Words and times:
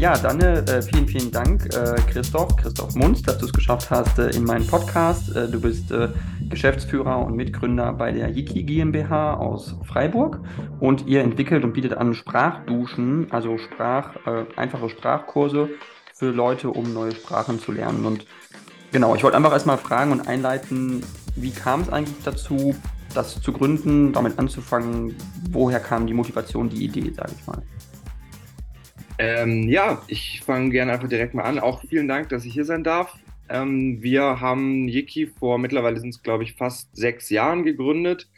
Ja, 0.00 0.16
dann 0.16 0.40
äh, 0.40 0.80
vielen, 0.80 1.06
vielen 1.06 1.30
Dank, 1.30 1.66
äh, 1.74 1.94
Christoph, 2.10 2.56
Christoph 2.56 2.94
Munz, 2.94 3.20
dass 3.20 3.36
du 3.36 3.44
es 3.44 3.52
geschafft 3.52 3.90
hast 3.90 4.18
äh, 4.18 4.30
in 4.30 4.44
meinen 4.44 4.66
Podcast. 4.66 5.36
Äh, 5.36 5.46
du 5.46 5.60
bist 5.60 5.90
äh, 5.90 6.08
Geschäftsführer 6.48 7.18
und 7.18 7.36
Mitgründer 7.36 7.92
bei 7.92 8.10
der 8.10 8.30
Yiki 8.30 8.62
GmbH 8.62 9.34
aus 9.34 9.76
Freiburg 9.84 10.40
und 10.80 11.06
ihr 11.06 11.20
entwickelt 11.20 11.64
und 11.64 11.74
bietet 11.74 11.92
an 11.92 12.14
Sprachduschen, 12.14 13.30
also 13.30 13.58
Sprach, 13.58 14.16
äh, 14.24 14.46
einfache 14.56 14.88
Sprachkurse 14.88 15.68
für 16.14 16.30
Leute, 16.30 16.70
um 16.70 16.94
neue 16.94 17.12
Sprachen 17.14 17.60
zu 17.60 17.70
lernen. 17.70 18.06
Und 18.06 18.24
genau, 18.92 19.14
ich 19.14 19.22
wollte 19.22 19.36
einfach 19.36 19.52
erstmal 19.52 19.76
fragen 19.76 20.12
und 20.12 20.26
einleiten, 20.26 21.02
wie 21.36 21.50
kam 21.50 21.82
es 21.82 21.90
eigentlich 21.90 22.16
dazu, 22.24 22.74
das 23.12 23.38
zu 23.42 23.52
gründen, 23.52 24.14
damit 24.14 24.38
anzufangen? 24.38 25.14
Woher 25.50 25.78
kam 25.78 26.06
die 26.06 26.14
Motivation, 26.14 26.70
die 26.70 26.86
Idee, 26.86 27.12
sage 27.14 27.32
ich 27.38 27.46
mal? 27.46 27.62
Ähm, 29.20 29.68
ja, 29.68 30.02
ich 30.08 30.40
fange 30.40 30.70
gerne 30.70 30.92
einfach 30.92 31.08
direkt 31.08 31.34
mal 31.34 31.42
an. 31.44 31.58
Auch 31.58 31.82
vielen 31.86 32.08
Dank, 32.08 32.30
dass 32.30 32.46
ich 32.46 32.54
hier 32.54 32.64
sein 32.64 32.84
darf. 32.84 33.18
Ähm, 33.50 34.02
wir 34.02 34.40
haben 34.40 34.88
Yiki 34.88 35.26
vor 35.26 35.58
mittlerweile 35.58 36.00
sind 36.00 36.10
es, 36.10 36.22
glaube 36.22 36.42
ich, 36.44 36.54
fast 36.54 36.96
sechs 36.96 37.28
Jahren 37.28 37.64
gegründet. 37.64 38.30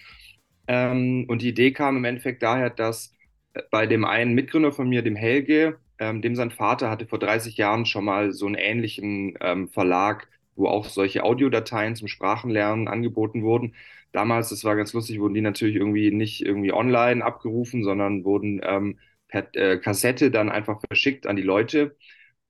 Ähm, 0.66 1.27
und 1.28 1.42
die 1.42 1.50
Idee 1.50 1.72
kam 1.72 1.97
im 1.98 2.05
Endeffekt 2.05 2.42
daher, 2.42 2.69
dass 2.70 3.12
äh, 3.55 3.62
bei 3.70 3.86
dem 3.86 4.05
einen 4.05 4.34
Mitgründer 4.34 4.72
von 4.72 4.89
mir, 4.89 5.02
dem 5.02 5.14
Helge, 5.16 5.78
ähm, 6.00 6.20
dem 6.20 6.34
sein 6.34 6.50
Vater 6.50 6.91
hatte 6.91 7.06
vor 7.06 7.20
30 7.20 7.56
Jahren 7.56 7.86
schon 7.86 8.05
mal 8.05 8.33
so 8.33 8.46
einen 8.46 8.56
ähnlichen 8.56 9.36
ähm, 9.41 9.69
Verlag, 9.69 10.28
wo 10.56 10.67
auch 10.67 10.86
solche 10.86 11.22
Audiodateien 11.24 11.94
zum 11.96 12.08
Sprachenlernen 12.08 12.89
angeboten 12.89 13.42
wurden. 13.44 13.74
Damals, 14.12 14.48
das 14.50 14.64
war 14.64 14.77
ganz 14.77 14.92
lustig, 14.94 15.20
wurden 15.20 15.34
die 15.34 15.41
natürlich 15.42 15.77
irgendwie 15.77 16.11
nicht 16.11 16.44
irgendwie 16.44 16.72
online 16.72 17.24
abgerufen, 17.24 17.84
sondern 17.84 18.24
wurden 18.24 18.61
ähm, 18.64 18.98
per 19.33 19.48
äh, 19.56 19.78
Kassette 19.78 20.30
dann 20.30 20.50
einfach 20.50 20.80
verschickt 20.88 21.27
an 21.27 21.36
die 21.36 21.42
Leute. 21.42 21.97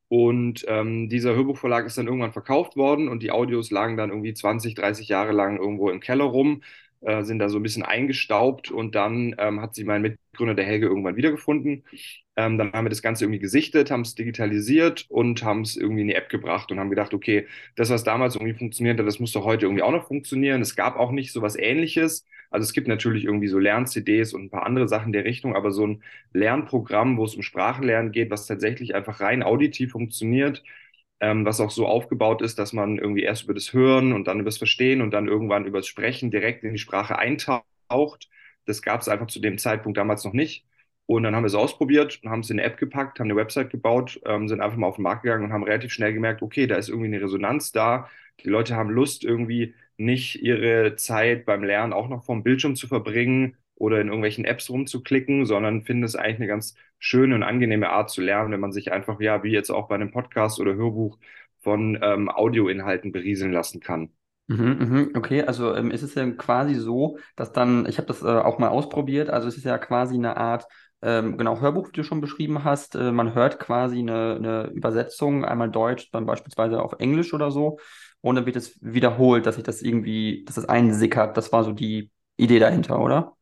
Und 0.08 0.64
ähm, 0.68 1.08
dieser 1.08 1.34
Hörbuchverlag 1.34 1.86
ist 1.86 1.98
dann 1.98 2.06
irgendwann 2.06 2.32
verkauft 2.32 2.76
worden 2.76 3.08
und 3.08 3.22
die 3.22 3.30
Audios 3.30 3.70
lagen 3.70 3.96
dann 3.96 4.10
irgendwie 4.10 4.34
20, 4.34 4.74
30 4.74 5.08
Jahre 5.08 5.32
lang 5.32 5.58
irgendwo 5.58 5.90
im 5.90 6.00
Keller 6.00 6.24
rum, 6.26 6.62
äh, 7.02 7.22
sind 7.24 7.38
da 7.38 7.48
so 7.48 7.58
ein 7.58 7.62
bisschen 7.62 7.82
eingestaubt 7.84 8.70
und 8.70 8.94
dann 8.94 9.34
ähm, 9.38 9.60
hat 9.60 9.74
sie 9.74 9.84
mein 9.84 10.02
Mitgründer, 10.02 10.54
der 10.54 10.64
Helge, 10.64 10.86
irgendwann 10.86 11.16
wiedergefunden. 11.16 11.84
Ähm, 12.36 12.56
dann 12.58 12.72
haben 12.72 12.86
wir 12.86 12.90
das 12.90 13.02
Ganze 13.02 13.24
irgendwie 13.24 13.40
gesichtet, 13.40 13.90
haben 13.90 14.00
es 14.02 14.14
digitalisiert 14.14 15.06
und 15.10 15.42
haben 15.44 15.62
es 15.62 15.76
irgendwie 15.76 16.02
in 16.02 16.08
die 16.08 16.14
App 16.14 16.30
gebracht 16.30 16.70
und 16.72 16.80
haben 16.80 16.88
gedacht, 16.90 17.12
okay, 17.12 17.46
das, 17.76 17.90
was 17.90 18.04
damals 18.04 18.36
irgendwie 18.36 18.54
funktioniert 18.54 18.98
hat, 18.98 19.06
das 19.06 19.20
muss 19.20 19.32
doch 19.32 19.44
heute 19.44 19.66
irgendwie 19.66 19.82
auch 19.82 19.90
noch 19.92 20.06
funktionieren. 20.08 20.62
Es 20.62 20.74
gab 20.76 20.96
auch 20.96 21.10
nicht 21.12 21.32
so 21.32 21.42
was 21.42 21.56
Ähnliches. 21.56 22.26
Also 22.50 22.64
es 22.64 22.72
gibt 22.72 22.88
natürlich 22.88 23.24
irgendwie 23.24 23.48
so 23.48 23.58
Lern-CDs 23.58 24.32
und 24.34 24.44
ein 24.44 24.50
paar 24.50 24.64
andere 24.66 24.88
Sachen 24.88 25.12
der 25.12 25.24
Richtung, 25.24 25.54
aber 25.56 25.72
so 25.72 25.86
ein 25.86 26.02
Lernprogramm, 26.32 27.16
wo 27.18 27.24
es 27.24 27.34
um 27.34 27.42
Sprachenlernen 27.42 28.12
geht, 28.12 28.30
was 28.30 28.46
tatsächlich 28.46 28.94
einfach 28.94 29.20
rein 29.20 29.42
auditiv 29.42 29.92
funktioniert, 29.92 30.62
ähm, 31.22 31.46
was 31.46 31.60
auch 31.60 31.70
so 31.70 31.86
aufgebaut 31.86 32.42
ist, 32.42 32.58
dass 32.58 32.72
man 32.74 32.98
irgendwie 32.98 33.22
erst 33.22 33.44
über 33.44 33.54
das 33.54 33.72
Hören 33.72 34.12
und 34.12 34.26
dann 34.26 34.40
über 34.40 34.50
das 34.50 34.58
Verstehen 34.58 35.00
und 35.02 35.12
dann 35.12 35.28
irgendwann 35.28 35.66
über 35.66 35.78
das 35.78 35.86
Sprechen 35.86 36.30
direkt 36.32 36.64
in 36.64 36.72
die 36.74 36.80
Sprache 36.80 37.18
eintaucht. 37.18 38.28
Das 38.66 38.82
gab 38.82 39.00
es 39.00 39.08
einfach 39.08 39.28
zu 39.28 39.40
dem 39.40 39.56
Zeitpunkt 39.58 39.98
damals 39.98 40.24
noch 40.24 40.32
nicht. 40.34 40.66
Und 41.06 41.22
dann 41.24 41.34
haben 41.36 41.44
wir 41.44 41.48
es 41.48 41.54
ausprobiert, 41.54 42.20
haben 42.26 42.40
es 42.40 42.50
in 42.50 42.58
eine 42.58 42.66
App 42.68 42.76
gepackt, 42.76 43.20
haben 43.20 43.26
eine 43.26 43.36
Website 43.36 43.70
gebaut, 43.70 44.20
ähm, 44.26 44.48
sind 44.48 44.60
einfach 44.60 44.76
mal 44.78 44.88
auf 44.88 44.96
den 44.96 45.02
Markt 45.04 45.22
gegangen 45.22 45.44
und 45.44 45.52
haben 45.52 45.64
relativ 45.64 45.92
schnell 45.92 46.12
gemerkt, 46.12 46.42
okay, 46.42 46.66
da 46.66 46.76
ist 46.76 46.88
irgendwie 46.88 47.08
eine 47.08 47.22
Resonanz 47.22 47.72
da. 47.72 48.08
Die 48.40 48.48
Leute 48.48 48.76
haben 48.76 48.90
Lust, 48.90 49.24
irgendwie 49.24 49.74
nicht 49.96 50.42
ihre 50.42 50.96
Zeit 50.96 51.44
beim 51.44 51.62
Lernen 51.62 51.92
auch 51.92 52.08
noch 52.08 52.24
vom 52.24 52.42
Bildschirm 52.42 52.74
zu 52.76 52.88
verbringen 52.88 53.56
oder 53.82 54.00
in 54.00 54.06
irgendwelchen 54.06 54.44
Apps 54.44 54.70
rumzuklicken, 54.70 55.44
sondern 55.44 55.82
finden 55.82 56.04
es 56.04 56.14
eigentlich 56.14 56.36
eine 56.36 56.46
ganz 56.46 56.76
schöne 57.00 57.34
und 57.34 57.42
angenehme 57.42 57.90
Art 57.90 58.10
zu 58.10 58.22
lernen, 58.22 58.52
wenn 58.52 58.60
man 58.60 58.70
sich 58.70 58.92
einfach, 58.92 59.20
ja, 59.20 59.42
wie 59.42 59.50
jetzt 59.50 59.70
auch 59.70 59.88
bei 59.88 59.96
einem 59.96 60.12
Podcast 60.12 60.60
oder 60.60 60.74
Hörbuch 60.74 61.18
von 61.62 61.98
ähm, 62.00 62.30
Audioinhalten 62.30 63.10
berieseln 63.10 63.52
lassen 63.52 63.80
kann. 63.80 64.10
Mhm, 64.46 64.76
mhm, 64.78 65.10
okay, 65.16 65.42
also 65.42 65.74
ähm, 65.74 65.90
ist 65.90 66.02
es 66.02 66.14
ja 66.14 66.30
quasi 66.30 66.74
so, 66.74 67.18
dass 67.34 67.52
dann, 67.52 67.86
ich 67.86 67.98
habe 67.98 68.06
das 68.06 68.22
äh, 68.22 68.26
auch 68.26 68.58
mal 68.58 68.68
ausprobiert, 68.68 69.30
also 69.30 69.48
es 69.48 69.56
ist 69.56 69.64
ja 69.64 69.78
quasi 69.78 70.14
eine 70.14 70.36
Art, 70.36 70.66
ähm, 71.02 71.36
genau, 71.36 71.60
Hörbuch, 71.60 71.88
wie 71.88 71.92
du 71.96 72.04
schon 72.04 72.20
beschrieben 72.20 72.62
hast, 72.62 72.94
äh, 72.94 73.10
man 73.10 73.34
hört 73.34 73.58
quasi 73.58 73.98
eine, 73.98 74.36
eine 74.36 74.70
Übersetzung, 74.72 75.44
einmal 75.44 75.70
Deutsch, 75.70 76.10
dann 76.12 76.26
beispielsweise 76.26 76.80
auf 76.80 76.94
Englisch 77.00 77.34
oder 77.34 77.50
so 77.50 77.78
und 78.20 78.36
dann 78.36 78.46
wird 78.46 78.54
es 78.56 78.78
wiederholt, 78.80 79.46
dass 79.46 79.56
sich 79.56 79.64
das 79.64 79.82
irgendwie, 79.82 80.44
dass 80.44 80.54
das 80.54 80.68
einsickert. 80.68 81.36
Das 81.36 81.52
war 81.52 81.64
so 81.64 81.72
die 81.72 82.10
Idee 82.36 82.60
dahinter, 82.60 83.00
oder? 83.00 83.36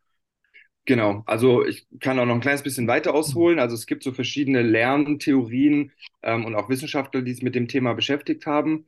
Genau, 0.91 1.23
also 1.27 1.65
ich 1.65 1.87
kann 2.01 2.19
auch 2.19 2.25
noch 2.27 2.35
ein 2.35 2.41
kleines 2.41 2.63
bisschen 2.65 2.89
weiter 2.89 3.15
ausholen. 3.15 3.61
Also 3.61 3.77
es 3.77 3.87
gibt 3.87 4.03
so 4.03 4.13
verschiedene 4.13 4.63
Lerntheorien 4.63 5.93
ähm, 6.23 6.45
und 6.45 6.57
auch 6.57 6.69
Wissenschaftler, 6.69 7.23
die 7.23 7.33
sich 7.33 7.45
mit 7.45 7.55
dem 7.55 7.69
Thema 7.69 7.93
beschäftigt 7.95 8.45
haben. 8.47 8.87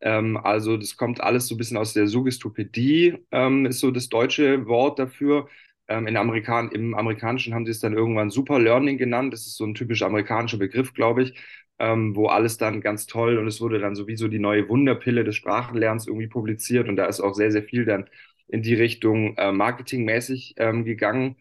Ähm, 0.00 0.38
also 0.38 0.76
das 0.78 0.96
kommt 0.96 1.20
alles 1.20 1.48
so 1.48 1.54
ein 1.54 1.58
bisschen 1.58 1.76
aus 1.76 1.92
der 1.92 2.06
Suggestopädie, 2.06 3.18
ähm, 3.32 3.66
ist 3.66 3.80
so 3.80 3.90
das 3.90 4.08
deutsche 4.08 4.66
Wort 4.66 4.98
dafür. 4.98 5.48
Ähm, 5.88 6.06
in 6.06 6.16
Amerikan 6.16 6.70
Im 6.72 6.94
Amerikanischen 6.94 7.52
haben 7.54 7.66
sie 7.66 7.72
es 7.72 7.80
dann 7.80 7.92
irgendwann 7.92 8.30
Super 8.30 8.58
Learning 8.58 8.96
genannt. 8.98 9.32
Das 9.34 9.46
ist 9.46 9.56
so 9.56 9.64
ein 9.66 9.74
typisch 9.74 10.02
amerikanischer 10.02 10.58
Begriff, 10.58 10.94
glaube 10.94 11.22
ich 11.24 11.34
ähm, 11.78 12.14
wo 12.14 12.26
alles 12.28 12.58
dann 12.58 12.80
ganz 12.80 13.06
toll 13.06 13.38
und 13.38 13.46
es 13.48 13.60
wurde 13.60 13.78
dann 13.80 13.96
sowieso 13.96 14.28
die 14.28 14.38
neue 14.38 14.68
Wunderpille 14.68 15.24
des 15.24 15.34
Sprachenlernens 15.36 16.06
irgendwie 16.06 16.28
publiziert 16.28 16.88
und 16.88 16.96
da 16.96 17.06
ist 17.06 17.20
auch 17.20 17.34
sehr, 17.34 17.50
sehr 17.50 17.64
viel 17.64 17.84
dann 17.84 18.08
in 18.52 18.62
die 18.62 18.74
Richtung 18.74 19.36
äh, 19.38 19.52
marketingmäßig 19.52 20.56
ähm, 20.58 20.84
gegangen. 20.84 21.36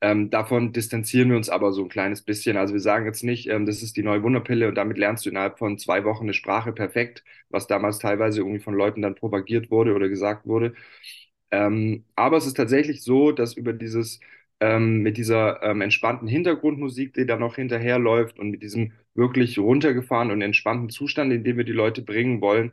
Ähm, 0.00 0.30
davon 0.30 0.72
distanzieren 0.72 1.30
wir 1.30 1.36
uns 1.36 1.48
aber 1.48 1.72
so 1.72 1.82
ein 1.84 1.88
kleines 1.88 2.22
bisschen. 2.22 2.56
Also 2.56 2.74
wir 2.74 2.80
sagen 2.80 3.06
jetzt 3.06 3.24
nicht, 3.24 3.48
ähm, 3.48 3.66
das 3.66 3.82
ist 3.82 3.96
die 3.96 4.02
neue 4.02 4.22
Wunderpille 4.22 4.68
und 4.68 4.74
damit 4.76 4.98
lernst 4.98 5.26
du 5.26 5.30
innerhalb 5.30 5.58
von 5.58 5.78
zwei 5.78 6.04
Wochen 6.04 6.24
eine 6.24 6.34
Sprache 6.34 6.72
perfekt, 6.72 7.24
was 7.50 7.68
damals 7.68 7.98
teilweise 8.00 8.40
irgendwie 8.40 8.60
von 8.60 8.74
Leuten 8.74 9.02
dann 9.02 9.14
propagiert 9.16 9.70
wurde 9.70 9.94
oder 9.94 10.08
gesagt 10.08 10.46
wurde. 10.46 10.74
Ähm, 11.50 12.04
aber 12.16 12.36
es 12.38 12.46
ist 12.46 12.56
tatsächlich 12.56 13.02
so, 13.02 13.32
dass 13.32 13.54
über 13.54 13.72
dieses 13.72 14.20
ähm, 14.60 15.02
mit 15.02 15.16
dieser 15.18 15.62
ähm, 15.62 15.80
entspannten 15.82 16.28
Hintergrundmusik, 16.28 17.14
die 17.14 17.26
da 17.26 17.36
noch 17.36 17.56
hinterherläuft 17.56 18.38
und 18.38 18.50
mit 18.50 18.62
diesem 18.62 18.92
wirklich 19.14 19.58
runtergefahrenen 19.58 20.32
und 20.36 20.42
entspannten 20.42 20.88
Zustand, 20.90 21.32
in 21.32 21.44
den 21.44 21.56
wir 21.56 21.64
die 21.64 21.72
Leute 21.72 22.02
bringen 22.02 22.40
wollen, 22.40 22.72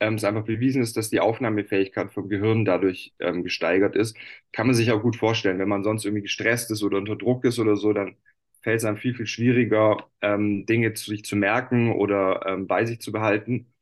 ähm, 0.00 0.14
es 0.14 0.24
einfach 0.24 0.44
bewiesen 0.44 0.82
ist, 0.82 0.96
dass 0.96 1.10
die 1.10 1.20
Aufnahmefähigkeit 1.20 2.12
vom 2.12 2.28
Gehirn 2.28 2.64
dadurch 2.64 3.14
ähm, 3.20 3.44
gesteigert 3.44 3.96
ist. 3.96 4.16
Kann 4.52 4.66
man 4.66 4.74
sich 4.76 4.90
auch 4.92 5.02
gut 5.02 5.16
vorstellen, 5.16 5.58
wenn 5.58 5.68
man 5.68 5.84
sonst 5.84 6.04
irgendwie 6.04 6.22
gestresst 6.22 6.70
ist 6.70 6.82
oder 6.82 6.98
unter 6.98 7.16
Druck 7.16 7.44
ist 7.44 7.58
oder 7.58 7.76
so, 7.76 7.92
dann 7.92 8.16
fällt 8.62 8.78
es 8.80 8.84
einem 8.84 8.96
viel, 8.98 9.14
viel 9.14 9.26
schwieriger, 9.26 10.08
ähm, 10.20 10.66
Dinge 10.66 10.94
zu 10.94 11.10
sich 11.10 11.24
zu 11.24 11.36
merken 11.36 11.92
oder 11.92 12.44
ähm, 12.46 12.66
bei 12.66 12.84
sich 12.86 13.00
zu 13.00 13.12
behalten, 13.12 13.72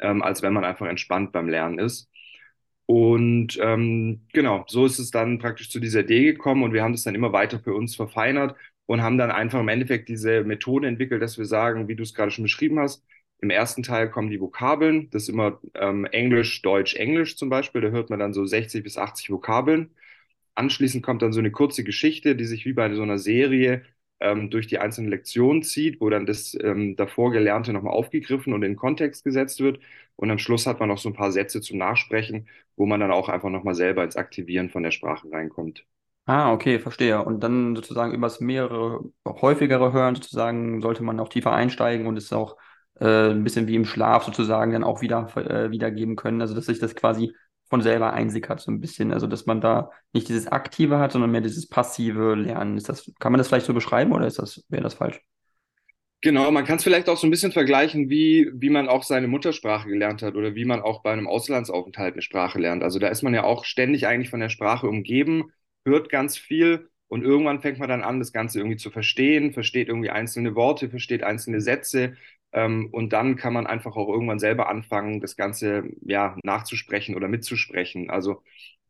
ähm, 0.00 0.22
als 0.22 0.42
wenn 0.42 0.52
man 0.52 0.64
einfach 0.64 0.86
entspannt 0.86 1.32
beim 1.32 1.48
Lernen 1.48 1.78
ist. 1.78 2.10
Und 2.86 3.58
ähm, 3.60 4.26
genau, 4.32 4.64
so 4.68 4.86
ist 4.86 4.98
es 5.00 5.10
dann 5.10 5.38
praktisch 5.38 5.70
zu 5.70 5.80
dieser 5.80 6.00
Idee 6.00 6.24
gekommen 6.32 6.62
und 6.62 6.72
wir 6.72 6.82
haben 6.84 6.92
das 6.92 7.02
dann 7.02 7.16
immer 7.16 7.32
weiter 7.32 7.58
für 7.58 7.74
uns 7.74 7.96
verfeinert 7.96 8.56
und 8.86 9.02
haben 9.02 9.18
dann 9.18 9.32
einfach 9.32 9.58
im 9.60 9.68
Endeffekt 9.68 10.08
diese 10.08 10.44
Methode 10.44 10.86
entwickelt, 10.86 11.20
dass 11.20 11.36
wir 11.38 11.46
sagen, 11.46 11.88
wie 11.88 11.96
du 11.96 12.04
es 12.04 12.14
gerade 12.14 12.30
schon 12.30 12.44
beschrieben 12.44 12.78
hast, 12.78 13.04
im 13.40 13.50
ersten 13.50 13.82
Teil 13.82 14.10
kommen 14.10 14.30
die 14.30 14.40
Vokabeln, 14.40 15.10
das 15.10 15.24
ist 15.24 15.28
immer 15.30 15.60
ähm, 15.74 16.04
Englisch, 16.06 16.62
Deutsch, 16.62 16.94
Englisch 16.96 17.36
zum 17.36 17.48
Beispiel, 17.50 17.80
da 17.82 17.88
hört 17.88 18.10
man 18.10 18.18
dann 18.18 18.32
so 18.32 18.46
60 18.46 18.82
bis 18.82 18.96
80 18.98 19.30
Vokabeln. 19.30 19.94
Anschließend 20.54 21.04
kommt 21.04 21.22
dann 21.22 21.32
so 21.32 21.40
eine 21.40 21.50
kurze 21.52 21.84
Geschichte, 21.84 22.34
die 22.36 22.44
sich 22.46 22.64
wie 22.64 22.72
bei 22.72 22.92
so 22.94 23.02
einer 23.02 23.18
Serie 23.18 23.82
ähm, 24.20 24.50
durch 24.50 24.66
die 24.66 24.78
einzelnen 24.78 25.10
Lektionen 25.10 25.62
zieht, 25.62 26.00
wo 26.00 26.08
dann 26.10 26.26
das 26.26 26.56
ähm, 26.60 26.96
davor 26.96 27.30
Gelernte 27.32 27.72
nochmal 27.72 27.92
aufgegriffen 27.94 28.54
und 28.54 28.62
in 28.62 28.76
Kontext 28.76 29.24
gesetzt 29.24 29.60
wird. 29.60 29.80
Und 30.16 30.30
am 30.30 30.38
Schluss 30.38 30.66
hat 30.66 30.80
man 30.80 30.88
noch 30.88 30.98
so 30.98 31.10
ein 31.10 31.14
paar 31.14 31.32
Sätze 31.32 31.60
zum 31.60 31.78
Nachsprechen, 31.78 32.48
wo 32.76 32.86
man 32.86 33.00
dann 33.00 33.10
auch 33.12 33.28
einfach 33.28 33.50
nochmal 33.50 33.74
selber 33.74 34.02
ins 34.04 34.16
Aktivieren 34.16 34.70
von 34.70 34.82
der 34.82 34.92
Sprache 34.92 35.30
reinkommt. 35.30 35.84
Ah, 36.28 36.52
okay, 36.52 36.80
verstehe. 36.80 37.24
Und 37.24 37.40
dann 37.40 37.76
sozusagen 37.76 38.12
übers 38.12 38.40
mehrere, 38.40 39.04
häufigere 39.24 39.92
Hören 39.92 40.16
sozusagen 40.16 40.80
sollte 40.82 41.04
man 41.04 41.20
auch 41.20 41.28
tiefer 41.28 41.52
einsteigen 41.52 42.06
und 42.08 42.16
es 42.16 42.32
auch 42.32 42.56
äh, 43.00 43.30
ein 43.30 43.44
bisschen 43.44 43.66
wie 43.66 43.74
im 43.76 43.84
Schlaf 43.84 44.24
sozusagen 44.24 44.72
dann 44.72 44.84
auch 44.84 45.00
wieder 45.00 45.28
äh, 45.36 45.70
wiedergeben 45.70 46.16
können. 46.16 46.40
Also 46.40 46.54
dass 46.54 46.66
sich 46.66 46.78
das 46.78 46.94
quasi 46.94 47.34
von 47.68 47.82
selber 47.82 48.12
einsickert, 48.12 48.60
so 48.60 48.70
ein 48.70 48.80
bisschen. 48.80 49.12
Also 49.12 49.26
dass 49.26 49.46
man 49.46 49.60
da 49.60 49.90
nicht 50.12 50.28
dieses 50.28 50.46
Aktive 50.46 50.98
hat, 50.98 51.12
sondern 51.12 51.30
mehr 51.30 51.40
dieses 51.40 51.68
passive 51.68 52.34
Lernen. 52.34 52.76
Ist 52.76 52.88
das, 52.88 53.12
kann 53.18 53.32
man 53.32 53.38
das 53.38 53.48
vielleicht 53.48 53.66
so 53.66 53.74
beschreiben 53.74 54.12
oder 54.12 54.26
ist 54.26 54.38
das, 54.38 54.64
wäre 54.68 54.82
das 54.82 54.94
falsch? 54.94 55.20
Genau, 56.22 56.50
man 56.50 56.64
kann 56.64 56.76
es 56.76 56.82
vielleicht 56.82 57.08
auch 57.08 57.16
so 57.18 57.26
ein 57.26 57.30
bisschen 57.30 57.52
vergleichen, 57.52 58.08
wie, 58.08 58.50
wie 58.54 58.70
man 58.70 58.88
auch 58.88 59.02
seine 59.02 59.28
Muttersprache 59.28 59.88
gelernt 59.88 60.22
hat 60.22 60.34
oder 60.34 60.54
wie 60.54 60.64
man 60.64 60.80
auch 60.80 61.02
bei 61.02 61.12
einem 61.12 61.28
Auslandsaufenthalt 61.28 62.14
eine 62.14 62.22
Sprache 62.22 62.58
lernt. 62.58 62.82
Also 62.82 62.98
da 62.98 63.08
ist 63.08 63.22
man 63.22 63.34
ja 63.34 63.44
auch 63.44 63.64
ständig 63.64 64.06
eigentlich 64.06 64.30
von 64.30 64.40
der 64.40 64.48
Sprache 64.48 64.88
umgeben, 64.88 65.52
hört 65.84 66.08
ganz 66.08 66.36
viel 66.36 66.88
und 67.08 67.22
irgendwann 67.22 67.60
fängt 67.60 67.78
man 67.78 67.88
dann 67.88 68.02
an, 68.02 68.18
das 68.18 68.32
Ganze 68.32 68.58
irgendwie 68.58 68.78
zu 68.78 68.90
verstehen, 68.90 69.52
versteht 69.52 69.88
irgendwie 69.88 70.10
einzelne 70.10 70.54
Worte, 70.56 70.88
versteht 70.90 71.22
einzelne 71.22 71.60
Sätze 71.60 72.16
und 72.92 73.12
dann 73.12 73.36
kann 73.36 73.52
man 73.52 73.66
einfach 73.66 73.96
auch 73.96 74.08
irgendwann 74.08 74.38
selber 74.38 74.68
anfangen, 74.68 75.20
das 75.20 75.36
Ganze 75.36 75.84
ja 76.02 76.36
nachzusprechen 76.42 77.14
oder 77.14 77.28
mitzusprechen. 77.28 78.08
Also 78.10 78.42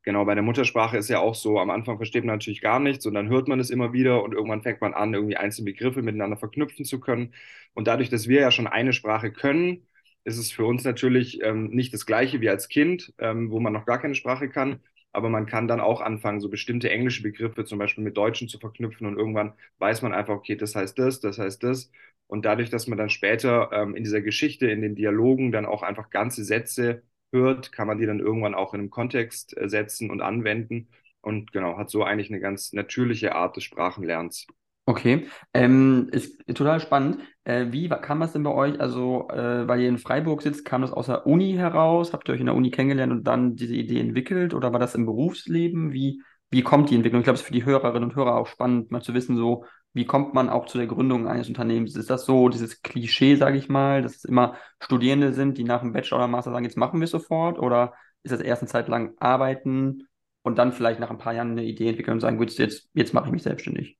genau, 0.02 0.24
bei 0.24 0.34
der 0.34 0.44
Muttersprache 0.44 0.96
ist 0.98 1.08
ja 1.10 1.18
auch 1.20 1.34
so, 1.34 1.58
am 1.58 1.70
Anfang 1.70 1.96
versteht 1.96 2.24
man 2.24 2.36
natürlich 2.36 2.60
gar 2.60 2.80
nichts 2.80 3.06
und 3.06 3.14
dann 3.14 3.28
hört 3.28 3.48
man 3.48 3.60
es 3.60 3.70
immer 3.70 3.92
wieder 3.92 4.22
und 4.22 4.32
irgendwann 4.34 4.62
fängt 4.62 4.80
man 4.80 4.94
an, 4.94 5.14
irgendwie 5.14 5.36
einzelne 5.36 5.66
Begriffe 5.72 6.02
miteinander 6.02 6.36
verknüpfen 6.36 6.84
zu 6.84 7.00
können. 7.00 7.34
Und 7.74 7.88
dadurch, 7.88 8.08
dass 8.10 8.28
wir 8.28 8.40
ja 8.40 8.50
schon 8.50 8.66
eine 8.68 8.92
Sprache 8.92 9.32
können, 9.32 9.86
ist 10.24 10.38
es 10.38 10.52
für 10.52 10.64
uns 10.64 10.84
natürlich 10.84 11.40
ähm, 11.42 11.68
nicht 11.68 11.92
das 11.94 12.06
Gleiche 12.06 12.40
wie 12.40 12.48
als 12.50 12.68
Kind, 12.68 13.12
ähm, 13.18 13.50
wo 13.50 13.60
man 13.60 13.72
noch 13.72 13.86
gar 13.86 14.00
keine 14.00 14.14
Sprache 14.14 14.48
kann. 14.48 14.80
Aber 15.16 15.28
man 15.30 15.46
kann 15.46 15.66
dann 15.68 15.80
auch 15.80 16.00
anfangen, 16.02 16.40
so 16.40 16.48
bestimmte 16.50 16.90
englische 16.90 17.22
Begriffe 17.22 17.64
zum 17.64 17.78
Beispiel 17.78 18.04
mit 18.04 18.16
Deutschen 18.16 18.48
zu 18.48 18.58
verknüpfen 18.58 19.06
und 19.06 19.16
irgendwann 19.18 19.54
weiß 19.78 20.02
man 20.02 20.12
einfach, 20.14 20.34
okay, 20.34 20.56
das 20.56 20.74
heißt 20.74 20.98
das, 20.98 21.20
das 21.20 21.38
heißt 21.38 21.62
das. 21.62 21.90
Und 22.26 22.44
dadurch, 22.44 22.70
dass 22.70 22.86
man 22.86 22.98
dann 22.98 23.10
später 23.10 23.70
ähm, 23.72 23.94
in 23.94 24.04
dieser 24.04 24.20
Geschichte, 24.20 24.66
in 24.68 24.82
den 24.82 24.94
Dialogen 24.96 25.52
dann 25.52 25.66
auch 25.66 25.82
einfach 25.82 26.10
ganze 26.10 26.44
Sätze 26.44 27.02
hört, 27.32 27.72
kann 27.72 27.86
man 27.86 27.98
die 27.98 28.06
dann 28.06 28.20
irgendwann 28.20 28.54
auch 28.54 28.74
in 28.74 28.80
einem 28.80 28.90
Kontext 28.90 29.56
äh, 29.56 29.68
setzen 29.68 30.10
und 30.10 30.20
anwenden. 30.22 30.88
Und 31.20 31.52
genau, 31.52 31.76
hat 31.78 31.90
so 31.90 32.04
eigentlich 32.04 32.30
eine 32.30 32.40
ganz 32.40 32.72
natürliche 32.72 33.34
Art 33.34 33.56
des 33.56 33.64
Sprachenlernens. 33.64 34.46
Okay, 34.88 35.26
ähm, 35.52 36.08
ist 36.12 36.46
total 36.46 36.78
spannend. 36.78 37.18
Äh, 37.42 37.72
wie 37.72 37.88
kam 37.88 38.20
das 38.20 38.32
denn 38.32 38.44
bei 38.44 38.52
euch? 38.52 38.80
Also, 38.80 39.28
äh, 39.30 39.66
weil 39.66 39.80
ihr 39.80 39.88
in 39.88 39.98
Freiburg 39.98 40.42
sitzt, 40.42 40.64
kam 40.64 40.82
das 40.82 40.92
aus 40.92 41.06
der 41.06 41.26
Uni 41.26 41.54
heraus? 41.54 42.12
Habt 42.12 42.28
ihr 42.28 42.34
euch 42.34 42.40
in 42.40 42.46
der 42.46 42.54
Uni 42.54 42.70
kennengelernt 42.70 43.12
und 43.12 43.24
dann 43.24 43.56
diese 43.56 43.74
Idee 43.74 43.98
entwickelt? 43.98 44.54
Oder 44.54 44.72
war 44.72 44.78
das 44.78 44.94
im 44.94 45.04
Berufsleben? 45.04 45.92
Wie, 45.92 46.22
wie 46.50 46.62
kommt 46.62 46.90
die 46.90 46.94
Entwicklung? 46.94 47.20
Ich 47.20 47.24
glaube, 47.24 47.34
es 47.34 47.40
ist 47.40 47.48
für 47.48 47.52
die 47.52 47.64
Hörerinnen 47.64 48.10
und 48.10 48.14
Hörer 48.14 48.36
auch 48.36 48.46
spannend, 48.46 48.92
mal 48.92 49.02
zu 49.02 49.12
wissen, 49.12 49.36
so, 49.36 49.64
wie 49.92 50.04
kommt 50.06 50.34
man 50.34 50.48
auch 50.48 50.66
zu 50.66 50.78
der 50.78 50.86
Gründung 50.86 51.26
eines 51.26 51.48
Unternehmens? 51.48 51.96
Ist 51.96 52.10
das 52.10 52.24
so, 52.24 52.48
dieses 52.48 52.80
Klischee, 52.82 53.34
sage 53.34 53.58
ich 53.58 53.68
mal, 53.68 54.02
dass 54.02 54.16
es 54.16 54.24
immer 54.24 54.54
Studierende 54.80 55.32
sind, 55.32 55.58
die 55.58 55.64
nach 55.64 55.80
dem 55.80 55.94
Bachelor 55.94 56.18
oder 56.18 56.28
Master 56.28 56.52
sagen, 56.52 56.64
jetzt 56.64 56.76
machen 56.76 57.00
wir 57.00 57.06
es 57.06 57.10
sofort? 57.10 57.58
Oder 57.58 57.94
ist 58.22 58.30
das 58.30 58.40
erst 58.40 58.62
eine 58.62 58.68
Zeit 58.70 58.86
lang 58.86 59.14
arbeiten 59.18 60.06
und 60.42 60.58
dann 60.58 60.72
vielleicht 60.72 61.00
nach 61.00 61.10
ein 61.10 61.18
paar 61.18 61.34
Jahren 61.34 61.50
eine 61.52 61.64
Idee 61.64 61.88
entwickeln 61.88 62.14
und 62.14 62.20
sagen, 62.20 62.38
gut, 62.38 62.52
jetzt, 62.52 62.88
jetzt 62.94 63.14
mache 63.14 63.26
ich 63.26 63.32
mich 63.32 63.42
selbstständig? 63.42 63.98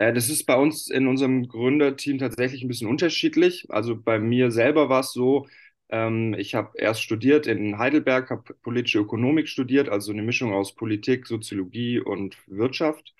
Äh, 0.00 0.12
das 0.14 0.28
ist 0.30 0.46
bei 0.46 0.56
uns 0.56 0.90
in 0.90 1.06
unserem 1.06 1.48
Gründerteam 1.48 2.18
tatsächlich 2.18 2.62
ein 2.62 2.68
bisschen 2.68 2.88
unterschiedlich. 2.88 3.66
Also 3.70 3.96
bei 4.00 4.18
mir 4.18 4.50
selber 4.50 4.88
war 4.88 5.00
es 5.00 5.12
so, 5.12 5.46
ähm, 5.90 6.34
ich 6.38 6.54
habe 6.54 6.72
erst 6.78 7.02
studiert 7.02 7.46
in 7.46 7.78
Heidelberg, 7.78 8.30
habe 8.30 8.54
politische 8.62 9.00
Ökonomik 9.00 9.48
studiert, 9.48 9.88
also 9.88 10.12
eine 10.12 10.22
Mischung 10.22 10.52
aus 10.54 10.74
Politik, 10.74 11.26
Soziologie 11.26 12.00
und 12.00 12.36
Wirtschaft. 12.48 13.14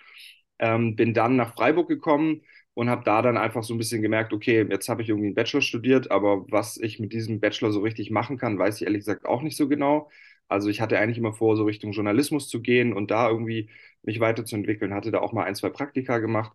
Ähm, 0.58 0.96
bin 0.96 1.14
dann 1.14 1.36
nach 1.36 1.54
Freiburg 1.54 1.88
gekommen 1.88 2.42
und 2.74 2.90
habe 2.90 3.04
da 3.04 3.22
dann 3.22 3.36
einfach 3.38 3.62
so 3.64 3.74
ein 3.74 3.78
bisschen 3.78 4.02
gemerkt, 4.02 4.32
okay, 4.32 4.66
jetzt 4.70 4.88
habe 4.88 5.02
ich 5.02 5.08
irgendwie 5.10 5.28
einen 5.28 5.34
Bachelor 5.34 5.62
studiert, 5.62 6.10
aber 6.10 6.50
was 6.50 6.76
ich 6.78 6.98
mit 7.00 7.12
diesem 7.12 7.40
Bachelor 7.40 7.72
so 7.72 7.80
richtig 7.80 8.10
machen 8.10 8.38
kann, 8.38 8.58
weiß 8.58 8.76
ich 8.80 8.82
ehrlich 8.86 9.00
gesagt 9.00 9.26
auch 9.26 9.42
nicht 9.42 9.56
so 9.56 9.68
genau. 9.68 10.10
Also 10.48 10.68
ich 10.70 10.80
hatte 10.80 10.98
eigentlich 10.98 11.18
immer 11.18 11.32
vor, 11.34 11.56
so 11.56 11.64
Richtung 11.64 11.92
Journalismus 11.92 12.48
zu 12.48 12.60
gehen 12.62 12.92
und 12.94 13.10
da 13.10 13.28
irgendwie 13.30 13.70
mich 14.02 14.20
weiterzuentwickeln, 14.20 14.94
hatte 14.94 15.10
da 15.10 15.20
auch 15.20 15.32
mal 15.32 15.44
ein, 15.44 15.54
zwei 15.54 15.70
Praktika 15.70 16.18
gemacht 16.18 16.52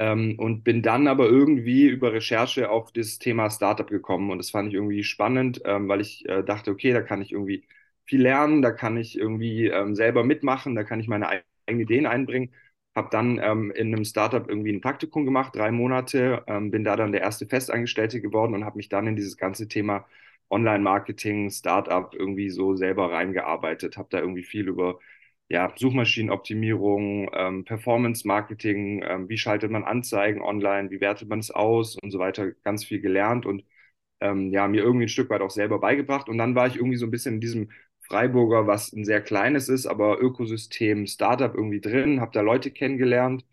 ähm, 0.00 0.36
und 0.38 0.64
bin 0.64 0.82
dann 0.82 1.08
aber 1.08 1.26
irgendwie 1.28 1.88
über 1.88 2.12
Recherche 2.14 2.70
auf 2.70 2.92
das 2.92 3.20
Thema 3.20 3.50
Startup 3.50 3.88
gekommen. 3.88 4.32
Und 4.32 4.38
das 4.38 4.50
fand 4.52 4.68
ich 4.70 4.74
irgendwie 4.76 5.04
spannend, 5.04 5.62
ähm, 5.66 5.88
weil 5.88 6.02
ich 6.02 6.28
äh, 6.28 6.44
dachte, 6.44 6.72
okay, 6.72 6.92
da 6.94 7.02
kann 7.02 7.22
ich 7.22 7.32
irgendwie 7.32 7.64
viel 8.06 8.22
lernen, 8.22 8.62
da 8.62 8.72
kann 8.72 8.98
ich 8.98 9.18
irgendwie 9.18 9.68
ähm, 9.68 9.96
selber 9.96 10.24
mitmachen, 10.24 10.76
da 10.76 10.84
kann 10.84 11.00
ich 11.00 11.08
meine 11.08 11.28
eigenen 11.28 11.82
Ideen 11.82 12.06
einbringen. 12.06 12.52
Habe 12.96 13.10
dann 13.12 13.38
ähm, 13.42 13.72
in 13.72 13.94
einem 13.94 14.04
Startup 14.04 14.48
irgendwie 14.48 14.72
ein 14.72 14.82
Praktikum 14.82 15.24
gemacht, 15.26 15.56
drei 15.56 15.72
Monate, 15.72 16.44
ähm, 16.48 16.70
bin 16.72 16.84
da 16.84 16.96
dann 16.96 17.12
der 17.12 17.22
erste 17.22 17.46
Festangestellte 17.46 18.20
geworden 18.20 18.54
und 18.54 18.64
habe 18.66 18.78
mich 18.78 18.90
dann 18.90 19.08
in 19.08 19.16
dieses 19.16 19.38
ganze 19.38 19.68
Thema 19.68 20.06
Online-Marketing, 20.50 21.50
Startup 21.50 22.12
irgendwie 22.14 22.50
so 22.50 22.76
selber 22.76 23.12
reingearbeitet, 23.12 23.96
habe 23.96 24.08
da 24.12 24.20
irgendwie 24.20 24.44
viel 24.44 24.68
über 24.68 24.98
ja, 25.50 25.72
Suchmaschinenoptimierung, 25.76 27.30
ähm, 27.34 27.64
Performance-Marketing, 27.66 29.04
ähm, 29.06 29.30
wie 29.30 29.38
schaltet 29.38 29.70
man 29.72 29.84
Anzeigen 29.84 30.42
online, 30.42 30.90
wie 30.92 31.00
wertet 31.02 31.28
man 31.30 31.40
es 31.40 31.52
aus 31.52 31.96
und 32.02 32.12
so 32.12 32.20
weiter, 32.20 32.52
ganz 32.64 32.84
viel 32.86 33.00
gelernt 33.02 33.46
und 33.46 33.64
ähm, 34.20 34.52
ja, 34.52 34.68
mir 34.68 34.82
irgendwie 34.82 35.06
ein 35.06 35.08
Stück 35.08 35.30
weit 35.30 35.40
auch 35.42 35.50
selber 35.50 35.78
beigebracht. 35.80 36.28
Und 36.28 36.38
dann 36.38 36.54
war 36.54 36.66
ich 36.66 36.76
irgendwie 36.76 36.96
so 36.98 37.06
ein 37.06 37.10
bisschen 37.10 37.36
in 37.36 37.40
diesem 37.40 37.70
Freiburger, 38.02 38.66
was 38.66 38.92
ein 38.92 39.04
sehr 39.04 39.20
kleines 39.22 39.68
ist, 39.68 39.86
aber 39.86 40.20
Ökosystem, 40.20 41.06
Startup 41.06 41.54
irgendwie 41.54 41.80
drin, 41.80 42.20
habe 42.20 42.32
da 42.32 42.40
Leute 42.42 42.70
kennengelernt 42.70 43.44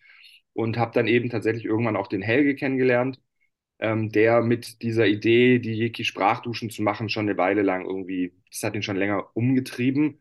und 0.53 0.77
habe 0.77 0.93
dann 0.93 1.07
eben 1.07 1.29
tatsächlich 1.29 1.65
irgendwann 1.65 1.95
auch 1.97 2.07
den 2.07 2.21
Helge 2.21 2.55
kennengelernt, 2.55 3.19
ähm, 3.79 4.11
der 4.11 4.41
mit 4.41 4.81
dieser 4.83 5.07
Idee, 5.07 5.59
die 5.59 5.73
Yeki 5.75 6.05
Sprachduschen 6.05 6.69
zu 6.71 6.81
machen, 6.83 7.09
schon 7.09 7.29
eine 7.29 7.37
Weile 7.37 7.61
lang 7.63 7.85
irgendwie, 7.85 8.33
das 8.51 8.63
hat 8.63 8.75
ihn 8.75 8.83
schon 8.83 8.97
länger 8.97 9.29
umgetrieben. 9.35 10.19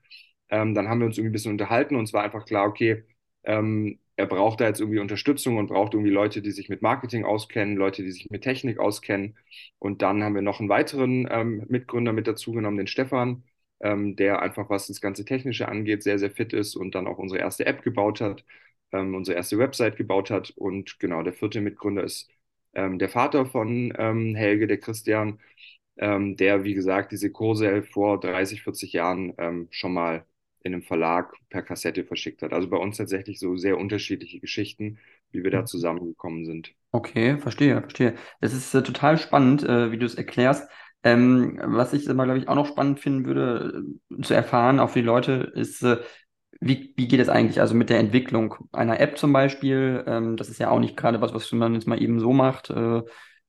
Ähm, 0.50 0.75
dann 0.75 0.88
haben 0.88 1.00
wir 1.00 1.06
uns 1.06 1.19
irgendwie 1.19 1.31
ein 1.31 1.32
bisschen 1.32 1.52
unterhalten 1.52 1.96
und 1.96 2.04
es 2.04 2.12
war 2.12 2.22
einfach 2.22 2.44
klar, 2.44 2.66
okay, 2.69 3.04
ähm, 3.44 3.98
er 4.16 4.26
braucht 4.26 4.60
da 4.60 4.66
jetzt 4.66 4.81
irgendwie 4.81 4.98
Unterstützung 5.00 5.58
und 5.58 5.66
braucht 5.69 5.93
irgendwie 5.94 6.10
Leute, 6.10 6.40
die 6.43 6.50
sich 6.50 6.69
mit 6.69 6.81
Marketing 6.82 7.25
auskennen, 7.25 7.76
Leute, 7.76 8.02
die 8.02 8.10
sich 8.12 8.31
mit 8.31 8.43
Technik 8.43 8.78
auskennen. 8.78 9.37
Und 9.78 10.00
dann 10.02 10.22
haben 10.25 10.34
wir 10.34 10.43
noch 10.43 10.60
einen 10.60 10.69
weiteren 10.70 11.28
ähm, 11.31 11.64
Mitgründer 11.69 12.12
mit 12.12 12.26
dazu 12.26 12.52
genommen, 12.52 12.78
den 12.78 12.87
Stefan, 12.87 13.44
ähm, 13.81 14.16
der 14.16 14.40
einfach, 14.43 14.70
was 14.70 14.87
das 14.87 15.00
ganze 15.02 15.25
Technische 15.25 15.69
angeht, 15.69 16.02
sehr, 16.02 16.19
sehr 16.19 16.31
fit 16.31 16.52
ist 16.54 16.76
und 16.76 16.94
dann 16.94 17.06
auch 17.06 17.18
unsere 17.18 17.40
erste 17.40 17.66
App 17.66 17.82
gebaut 17.82 18.20
hat, 18.23 18.44
ähm, 18.92 19.14
unsere 19.14 19.37
erste 19.37 19.59
Website 19.59 19.97
gebaut 19.97 20.30
hat. 20.30 20.50
Und 20.56 20.99
genau, 20.99 21.23
der 21.23 21.32
vierte 21.35 21.61
Mitgründer 21.61 22.04
ist 22.04 22.30
ähm, 22.75 22.99
der 22.99 23.09
Vater 23.11 23.47
von 23.47 23.92
ähm, 23.99 24.35
Helge, 24.35 24.66
der 24.66 24.78
Christian, 24.78 25.40
ähm, 25.99 26.37
der, 26.37 26.64
wie 26.64 26.75
gesagt, 26.75 27.12
diese 27.12 27.30
Kurse 27.32 27.82
vor 27.82 28.20
30, 28.20 28.62
40 28.62 28.92
Jahren 28.92 29.35
schon 29.70 29.92
mal 29.94 30.25
in 30.66 30.75
einem 30.75 30.82
Verlag 30.82 31.35
per 31.49 31.62
Kassette 31.62 32.04
verschickt 32.04 32.42
hat. 32.42 32.52
Also 32.52 32.68
bei 32.68 32.76
uns 32.76 32.96
tatsächlich 32.96 33.38
so 33.38 33.56
sehr 33.56 33.78
unterschiedliche 33.78 34.40
Geschichten, 34.40 34.99
wie 35.30 35.44
wir 35.44 35.50
da 35.50 35.62
mhm. 35.62 35.66
zusammengekommen 35.66 36.44
sind. 36.44 36.73
Okay, 36.92 37.38
verstehe, 37.38 37.80
verstehe. 37.80 38.14
Es 38.40 38.52
ist 38.52 38.75
äh, 38.75 38.82
total 38.82 39.18
spannend, 39.18 39.62
äh, 39.62 39.92
wie 39.92 39.99
du 39.99 40.04
es 40.06 40.14
erklärst. 40.14 40.68
Ähm, 41.02 41.61
was 41.62 41.92
ich 41.92 42.11
aber, 42.11 42.25
glaube 42.25 42.40
ich, 42.40 42.49
auch 42.49 42.54
noch 42.54 42.66
spannend 42.66 43.00
finden 43.00 43.26
würde, 43.26 43.85
äh, 44.18 44.23
zu 44.23 44.35
erfahren, 44.35 44.80
auch 44.80 44.90
für 44.90 45.00
die 45.00 45.06
Leute, 45.06 45.52
ist, 45.54 45.82
äh, 45.82 45.99
wie, 46.61 46.94
wie 46.96 47.06
geht 47.06 47.20
es 47.20 47.28
eigentlich? 47.28 47.61
Also 47.61 47.75
mit 47.75 47.90
der 47.90 48.00
Entwicklung 48.00 48.56
einer 48.73 48.99
App 48.99 49.18
zum 49.18 49.32
Beispiel, 49.32 50.02
ähm, 50.06 50.37
das 50.37 50.49
ist 50.49 50.58
ja 50.58 50.70
auch 50.70 50.80
nicht 50.80 50.96
gerade 50.96 51.20
was, 51.20 51.35
was 51.35 51.52
man 51.52 51.75
jetzt 51.75 51.87
mal 51.87 52.02
eben 52.02 52.18
so 52.18 52.32
macht. 52.32 52.70
Äh, 52.70 53.02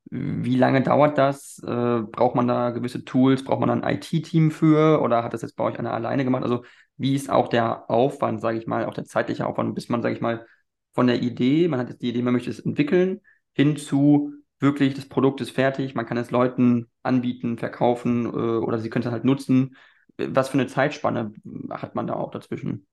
wie 0.10 0.56
lange 0.56 0.82
dauert 0.84 1.18
das? 1.18 1.60
Äh, 1.66 2.02
braucht 2.12 2.36
man 2.36 2.48
da 2.48 2.70
gewisse 2.72 3.04
Tools? 3.04 3.44
Braucht 3.44 3.60
man 3.60 3.70
da 3.70 3.88
ein 3.88 3.96
IT-Team 3.96 4.52
für? 4.52 5.02
Oder 5.02 5.24
hat 5.24 5.34
das 5.34 5.42
jetzt 5.42 5.56
bei 5.56 5.64
euch 5.64 5.80
einer 5.80 5.94
alleine 5.94 6.24
gemacht? 6.24 6.44
Also 6.44 6.64
wie 6.98 7.16
ist 7.16 7.30
auch 7.30 7.48
der 7.48 7.90
Aufwand, 7.90 8.42
sage 8.42 8.58
ich 8.58 8.68
mal, 8.68 8.86
auch 8.86 8.94
der 8.94 9.06
zeitliche 9.06 9.46
Aufwand, 9.48 9.76
bis 9.76 9.90
man, 9.90 10.02
sage 10.02 10.16
ich 10.16 10.22
mal, 10.22 10.46
von 10.94 11.08
der 11.08 11.22
Idee, 11.22 11.68
man 11.68 11.80
hat 11.80 11.90
jetzt 11.90 12.02
die 12.02 12.10
Idee, 12.10 12.22
man 12.22 12.34
möchte 12.34 12.50
es 12.50 12.60
entwickeln, 12.60 13.22
hin 13.54 13.78
zu 13.78 14.34
wirklich, 14.60 14.94
das 14.96 15.08
Produkt 15.08 15.42
ist 15.42 15.52
fertig, 15.52 15.94
man 15.96 16.06
kann 16.06 16.18
es 16.18 16.32
Leuten 16.32 16.88
anbieten, 17.04 17.58
verkaufen 17.58 18.26
äh, 18.26 18.30
oder 18.30 18.80
sie 18.80 18.90
können 18.90 19.06
es 19.06 19.12
halt 19.12 19.26
nutzen. 19.26 19.76
Was 20.18 20.50
für 20.50 20.56
eine 20.60 20.68
Zeitspanne 20.68 21.34
hat 21.70 21.94
man 21.96 22.08
da 22.08 22.16
auch 22.16 22.32
dazwischen? 22.32 22.88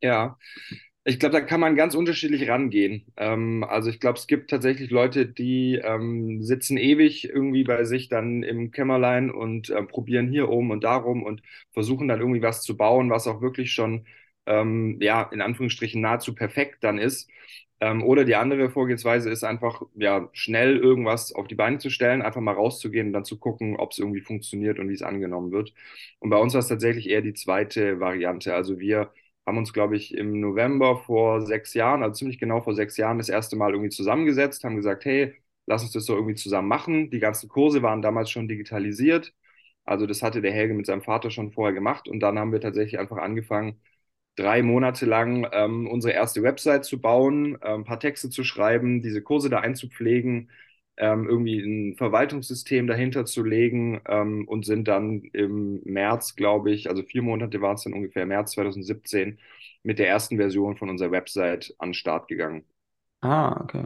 Ja, 0.00 0.36
ich 1.04 1.18
glaube, 1.18 1.32
da 1.32 1.40
kann 1.40 1.60
man 1.60 1.74
ganz 1.74 1.94
unterschiedlich 1.96 2.48
rangehen. 2.48 3.04
Ähm, 3.16 3.64
also 3.68 3.90
ich 3.90 3.98
glaube, 4.00 4.18
es 4.18 4.26
gibt 4.28 4.50
tatsächlich 4.50 4.90
Leute, 4.90 5.26
die 5.26 5.74
ähm, 5.82 6.42
sitzen 6.44 6.76
ewig 6.76 7.24
irgendwie 7.28 7.64
bei 7.64 7.84
sich 7.84 8.08
dann 8.08 8.42
im 8.44 8.70
Kämmerlein 8.70 9.30
und 9.32 9.70
äh, 9.70 9.82
probieren 9.82 10.28
hier 10.30 10.48
oben 10.48 10.70
und 10.70 10.84
darum 10.84 11.24
und 11.24 11.42
versuchen 11.72 12.06
dann 12.08 12.20
irgendwie 12.20 12.42
was 12.42 12.62
zu 12.62 12.76
bauen, 12.76 13.10
was 13.10 13.26
auch 13.26 13.40
wirklich 13.42 13.72
schon, 13.72 14.06
ähm, 14.46 14.98
ja, 15.00 15.22
in 15.32 15.40
Anführungsstrichen 15.40 16.00
nahezu 16.00 16.34
perfekt 16.36 16.84
dann 16.84 16.98
ist. 16.98 17.28
Ähm, 17.80 18.04
oder 18.04 18.24
die 18.24 18.36
andere 18.36 18.70
Vorgehensweise 18.70 19.28
ist 19.30 19.42
einfach, 19.44 19.82
ja, 19.96 20.28
schnell 20.32 20.76
irgendwas 20.76 21.32
auf 21.34 21.48
die 21.48 21.56
Beine 21.56 21.78
zu 21.78 21.90
stellen, 21.90 22.22
einfach 22.22 22.40
mal 22.40 22.54
rauszugehen 22.54 23.08
und 23.08 23.12
dann 23.12 23.24
zu 23.24 23.38
gucken, 23.40 23.76
ob 23.76 23.90
es 23.92 23.98
irgendwie 23.98 24.20
funktioniert 24.20 24.78
und 24.78 24.88
wie 24.88 24.94
es 24.94 25.02
angenommen 25.02 25.50
wird. 25.50 25.74
Und 26.20 26.30
bei 26.30 26.36
uns 26.38 26.54
war 26.54 26.60
es 26.60 26.68
tatsächlich 26.68 27.08
eher 27.10 27.22
die 27.22 27.34
zweite 27.34 27.98
Variante. 28.00 28.54
Also 28.54 28.78
wir 28.78 29.10
haben 29.46 29.58
uns, 29.58 29.72
glaube 29.72 29.96
ich, 29.96 30.14
im 30.14 30.40
November 30.40 30.96
vor 30.98 31.42
sechs 31.46 31.74
Jahren, 31.74 32.02
also 32.02 32.14
ziemlich 32.18 32.38
genau 32.38 32.60
vor 32.60 32.74
sechs 32.74 32.96
Jahren, 32.96 33.18
das 33.18 33.28
erste 33.28 33.56
Mal 33.56 33.72
irgendwie 33.72 33.90
zusammengesetzt, 33.90 34.64
haben 34.64 34.76
gesagt, 34.76 35.04
hey, 35.04 35.34
lass 35.66 35.82
uns 35.82 35.92
das 35.92 36.04
so 36.06 36.14
irgendwie 36.14 36.34
zusammen 36.36 36.68
machen. 36.68 37.10
Die 37.10 37.18
ganzen 37.20 37.48
Kurse 37.48 37.82
waren 37.82 38.02
damals 38.02 38.30
schon 38.30 38.48
digitalisiert. 38.48 39.34
Also 39.84 40.06
das 40.06 40.22
hatte 40.22 40.40
der 40.42 40.52
Helge 40.52 40.74
mit 40.74 40.86
seinem 40.86 41.02
Vater 41.02 41.30
schon 41.30 41.52
vorher 41.52 41.74
gemacht. 41.74 42.08
Und 42.08 42.20
dann 42.20 42.38
haben 42.38 42.52
wir 42.52 42.60
tatsächlich 42.60 42.98
einfach 43.00 43.18
angefangen, 43.18 43.80
drei 44.36 44.62
Monate 44.62 45.06
lang 45.06 45.46
ähm, 45.52 45.86
unsere 45.88 46.14
erste 46.14 46.42
Website 46.42 46.84
zu 46.84 47.00
bauen, 47.00 47.56
äh, 47.62 47.74
ein 47.74 47.84
paar 47.84 48.00
Texte 48.00 48.30
zu 48.30 48.44
schreiben, 48.44 49.02
diese 49.02 49.22
Kurse 49.22 49.50
da 49.50 49.60
einzupflegen, 49.60 50.50
ähm, 51.02 51.28
irgendwie 51.28 51.60
ein 51.60 51.96
Verwaltungssystem 51.96 52.86
dahinter 52.88 53.26
zu 53.26 53.44
legen 53.44 54.00
ähm, 54.08 54.48
und 54.48 54.66
sind 54.66 54.88
dann 54.88 55.22
im 55.34 55.82
März, 55.84 56.36
glaube 56.36 56.72
ich, 56.72 56.88
also 56.90 57.04
vier 57.04 57.22
Monate 57.22 57.60
waren 57.62 57.76
es 57.76 57.84
dann 57.84 57.94
ungefähr, 57.94 58.26
März 58.26 58.52
2017, 58.52 59.38
mit 59.84 59.98
der 60.00 60.08
ersten 60.08 60.38
Version 60.38 60.76
von 60.78 60.90
unserer 60.90 61.12
Website 61.12 61.74
an 61.78 61.90
den 61.90 61.94
Start 61.94 62.28
gegangen. 62.28 62.64
Ah, 63.22 63.56
okay. 63.62 63.84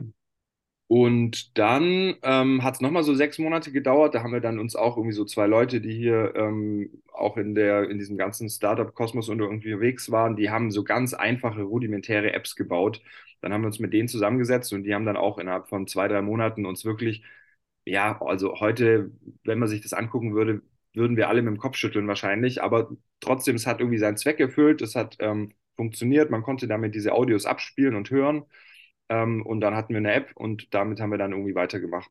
Und 0.88 1.58
dann 1.58 2.14
ähm, 2.22 2.62
hat 2.62 2.74
es 2.74 2.80
nochmal 2.80 3.02
so 3.02 3.12
sechs 3.14 3.38
Monate 3.38 3.72
gedauert. 3.72 4.14
Da 4.14 4.22
haben 4.22 4.32
wir 4.32 4.40
dann 4.40 4.60
uns 4.60 4.76
auch 4.76 4.96
irgendwie 4.96 5.14
so 5.16 5.24
zwei 5.24 5.46
Leute, 5.48 5.80
die 5.80 5.92
hier 5.94 6.34
ähm, 6.36 7.02
auch 7.12 7.36
in 7.36 7.56
der, 7.56 7.90
in 7.90 7.98
diesem 7.98 8.16
ganzen 8.16 8.48
Startup-Kosmos 8.48 9.28
unterwegs 9.28 10.10
waren, 10.12 10.36
die 10.36 10.50
haben 10.50 10.70
so 10.70 10.84
ganz 10.84 11.12
einfache, 11.14 11.62
rudimentäre 11.62 12.32
Apps 12.34 12.54
gebaut. 12.54 13.02
Dann 13.40 13.52
haben 13.52 13.62
wir 13.62 13.66
uns 13.66 13.80
mit 13.80 13.92
denen 13.92 14.08
zusammengesetzt 14.08 14.72
und 14.72 14.84
die 14.84 14.94
haben 14.94 15.06
dann 15.06 15.16
auch 15.16 15.38
innerhalb 15.38 15.68
von 15.68 15.88
zwei, 15.88 16.06
drei 16.08 16.22
Monaten 16.22 16.66
uns 16.66 16.84
wirklich, 16.84 17.24
ja, 17.84 18.20
also 18.22 18.60
heute, 18.60 19.10
wenn 19.44 19.58
man 19.58 19.68
sich 19.68 19.80
das 19.82 19.92
angucken 19.92 20.34
würde, 20.34 20.62
würden 20.94 21.16
wir 21.16 21.28
alle 21.28 21.42
mit 21.42 21.52
dem 21.54 21.58
Kopf 21.58 21.76
schütteln 21.76 22.06
wahrscheinlich. 22.08 22.62
Aber 22.62 22.90
trotzdem, 23.20 23.56
es 23.56 23.66
hat 23.66 23.80
irgendwie 23.80 23.98
seinen 23.98 24.16
Zweck 24.16 24.40
erfüllt, 24.40 24.82
es 24.82 24.94
hat 24.94 25.16
ähm, 25.20 25.52
funktioniert, 25.76 26.30
man 26.30 26.42
konnte 26.42 26.68
damit 26.68 26.94
diese 26.94 27.12
Audios 27.12 27.44
abspielen 27.46 27.94
und 27.96 28.10
hören. 28.10 28.44
Ähm, 29.08 29.44
und 29.44 29.60
dann 29.60 29.74
hatten 29.74 29.92
wir 29.94 29.98
eine 29.98 30.12
App 30.12 30.32
und 30.34 30.74
damit 30.74 31.00
haben 31.00 31.10
wir 31.10 31.18
dann 31.18 31.32
irgendwie 31.32 31.54
weitergemacht. 31.54 32.10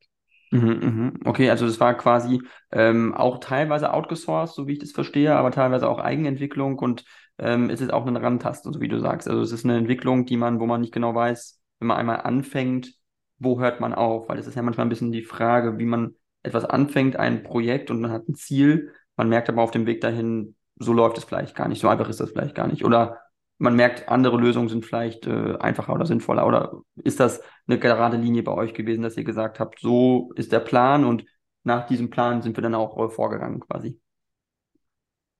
Mhm, 0.51 0.69
mhm. 0.69 1.13
Okay, 1.25 1.49
also 1.49 1.65
das 1.65 1.79
war 1.79 1.95
quasi 1.97 2.41
ähm, 2.71 3.13
auch 3.13 3.39
teilweise 3.39 3.91
outgesourced, 3.91 4.55
so 4.55 4.67
wie 4.67 4.73
ich 4.73 4.79
das 4.79 4.91
verstehe, 4.91 5.35
aber 5.35 5.51
teilweise 5.51 5.89
auch 5.89 5.99
Eigenentwicklung 5.99 6.79
und 6.79 7.03
ähm, 7.39 7.69
es 7.69 7.81
ist 7.81 7.91
auch 7.91 8.05
eine 8.05 8.21
Rantasten, 8.21 8.71
so 8.71 8.79
wie 8.79 8.87
du 8.87 8.99
sagst. 8.99 9.27
Also 9.27 9.41
es 9.41 9.51
ist 9.51 9.65
eine 9.65 9.77
Entwicklung, 9.77 10.25
die 10.25 10.37
man, 10.37 10.59
wo 10.59 10.65
man 10.65 10.81
nicht 10.81 10.93
genau 10.93 11.13
weiß, 11.13 11.59
wenn 11.79 11.87
man 11.87 11.97
einmal 11.97 12.21
anfängt, 12.21 12.93
wo 13.39 13.59
hört 13.59 13.81
man 13.81 13.93
auf? 13.93 14.29
Weil 14.29 14.39
es 14.39 14.47
ist 14.47 14.55
ja 14.55 14.61
manchmal 14.61 14.85
ein 14.85 14.89
bisschen 14.89 15.11
die 15.11 15.23
Frage, 15.23 15.77
wie 15.77 15.85
man 15.85 16.15
etwas 16.43 16.63
anfängt, 16.63 17.17
ein 17.17 17.43
Projekt 17.43 17.91
und 17.91 17.99
man 17.99 18.11
hat 18.11 18.29
ein 18.29 18.35
Ziel, 18.35 18.93
man 19.17 19.27
merkt 19.29 19.49
aber 19.49 19.61
auf 19.61 19.71
dem 19.71 19.85
Weg 19.87 20.01
dahin, 20.01 20.55
so 20.77 20.93
läuft 20.93 21.17
es 21.17 21.23
vielleicht 21.23 21.55
gar 21.55 21.67
nicht, 21.67 21.81
so 21.81 21.87
einfach 21.89 22.07
ist 22.09 22.19
das 22.19 22.31
vielleicht 22.31 22.55
gar 22.55 22.67
nicht. 22.67 22.85
Oder 22.85 23.19
man 23.57 23.75
merkt, 23.75 24.09
andere 24.09 24.37
Lösungen 24.37 24.69
sind 24.69 24.85
vielleicht 24.85 25.27
äh, 25.27 25.55
einfacher 25.59 25.93
oder 25.93 26.05
sinnvoller? 26.05 26.45
Oder 26.45 26.81
ist 27.03 27.19
das 27.19 27.41
eine 27.67 27.79
gerade 27.79 28.17
Linie 28.17 28.43
bei 28.43 28.51
euch 28.51 28.73
gewesen, 28.73 29.01
dass 29.01 29.17
ihr 29.17 29.23
gesagt 29.23 29.59
habt, 29.59 29.79
so 29.79 30.31
ist 30.35 30.51
der 30.51 30.59
Plan 30.59 31.05
und 31.05 31.25
nach 31.63 31.87
diesem 31.87 32.09
Plan 32.09 32.41
sind 32.41 32.57
wir 32.57 32.61
dann 32.61 32.75
auch 32.75 32.97
äh, 32.97 33.09
vorgegangen 33.09 33.59
quasi? 33.61 33.99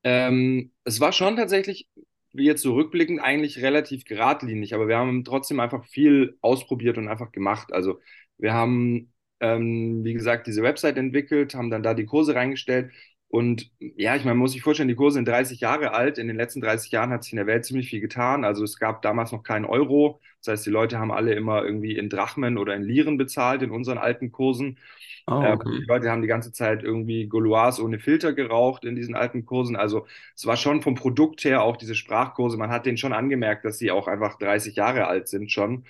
Ähm, 0.04 0.72
es 0.84 1.00
war 1.00 1.12
schon 1.12 1.36
tatsächlich, 1.36 1.90
wie 2.32 2.46
jetzt 2.46 2.62
so 2.62 2.74
rückblickend, 2.74 3.22
eigentlich 3.22 3.62
relativ 3.62 4.06
geradlinig, 4.06 4.74
aber 4.74 4.88
wir 4.88 4.98
haben 4.98 5.24
trotzdem 5.24 5.60
einfach 5.60 5.86
viel 5.86 6.38
ausprobiert 6.42 6.98
und 6.98 7.08
einfach 7.08 7.32
gemacht. 7.32 7.74
Also 7.74 8.00
wir 8.38 8.54
haben, 8.54 9.14
ähm, 9.40 10.04
wie 10.04 10.14
gesagt, 10.14 10.48
diese 10.48 10.64
Website 10.64 10.98
entwickelt, 10.98 11.56
haben 11.56 11.70
dann 11.70 11.84
da 11.84 11.94
die 11.94 12.06
Kurse 12.06 12.36
reingestellt 12.36 12.92
und 13.36 13.72
ja, 13.80 14.16
ich 14.16 14.24
meine, 14.24 14.36
man 14.36 14.40
muss 14.40 14.54
sich 14.54 14.62
vorstellen, 14.64 14.90
die 14.90 14.96
Kurse 14.96 15.16
sind 15.16 15.28
30 15.28 15.60
Jahre 15.62 15.94
alt. 15.94 16.18
In 16.18 16.28
den 16.28 16.38
letzten 16.38 16.62
30 16.62 16.92
Jahren 16.92 17.12
hat 17.12 17.24
sich 17.24 17.34
in 17.34 17.38
der 17.38 17.48
Welt 17.48 17.66
ziemlich 17.66 17.90
viel 17.90 18.02
getan. 18.02 18.46
Also 18.46 18.64
es 18.64 18.78
gab 18.80 19.02
damals 19.02 19.32
noch 19.32 19.44
keinen 19.44 19.66
Euro. 19.66 20.22
Das 20.44 20.54
heißt, 20.54 20.66
die 20.66 20.70
Leute 20.72 21.00
haben 21.00 21.12
alle 21.12 21.34
immer 21.36 21.64
irgendwie 21.64 21.98
in 21.98 22.10
Drachmen 22.10 22.58
oder 22.58 22.76
in 22.76 22.84
Liren 22.84 23.18
bezahlt 23.18 23.62
in 23.64 23.72
unseren 23.72 23.98
alten 23.98 24.32
Kursen. 24.32 24.80
Oh, 25.28 25.34
Ähm, 25.40 25.56
okay. 25.56 25.80
die 25.80 25.86
Leute 25.88 26.10
haben 26.12 26.22
die 26.22 26.28
ganze 26.28 26.52
Zeit 26.54 26.84
irgendwie 26.84 27.28
Gauloise 27.28 27.84
ohne 27.84 28.00
Filter 28.00 28.34
geraucht 28.34 28.86
in 28.86 28.96
diesen 28.96 29.16
alten 29.16 29.46
Kursen. 29.46 29.76
Also 29.76 30.08
es 30.36 30.46
war 30.46 30.58
schon 30.58 30.82
vom 30.82 30.96
Produkt 30.96 31.44
her 31.44 31.64
auch 31.64 31.78
diese 31.78 31.96
Sprachkurse. 31.96 32.58
Man 32.58 32.72
hat 32.72 32.86
denen 32.86 32.98
schon 32.98 33.14
angemerkt, 33.14 33.66
dass 33.66 33.78
sie 33.80 33.92
auch 33.92 34.08
einfach 34.08 34.38
30 34.38 34.76
Jahre 34.76 35.08
alt 35.08 35.28
sind 35.28 35.52
schon. 35.52 35.86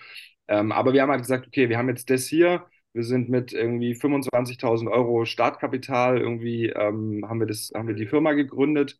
Ähm, 0.47 0.71
aber 0.71 0.93
wir 0.93 1.01
haben 1.01 1.09
halt 1.11 1.21
gesagt, 1.21 1.47
okay, 1.47 1.69
wir 1.69 1.77
haben 1.77 1.89
jetzt 1.89 2.09
das 2.09 2.27
hier. 2.27 2.65
Wir 2.95 3.03
sind 3.05 3.29
mit 3.29 3.53
irgendwie 3.53 3.95
25.000 3.95 4.89
Euro 4.91 5.25
Startkapital 5.25 6.19
irgendwie 6.19 6.67
ähm, 6.69 7.25
haben 7.29 7.39
wir 7.41 7.47
das, 7.47 7.71
haben 7.75 7.89
wir 7.89 7.95
die 7.95 8.07
Firma 8.07 8.33
gegründet, 8.33 8.99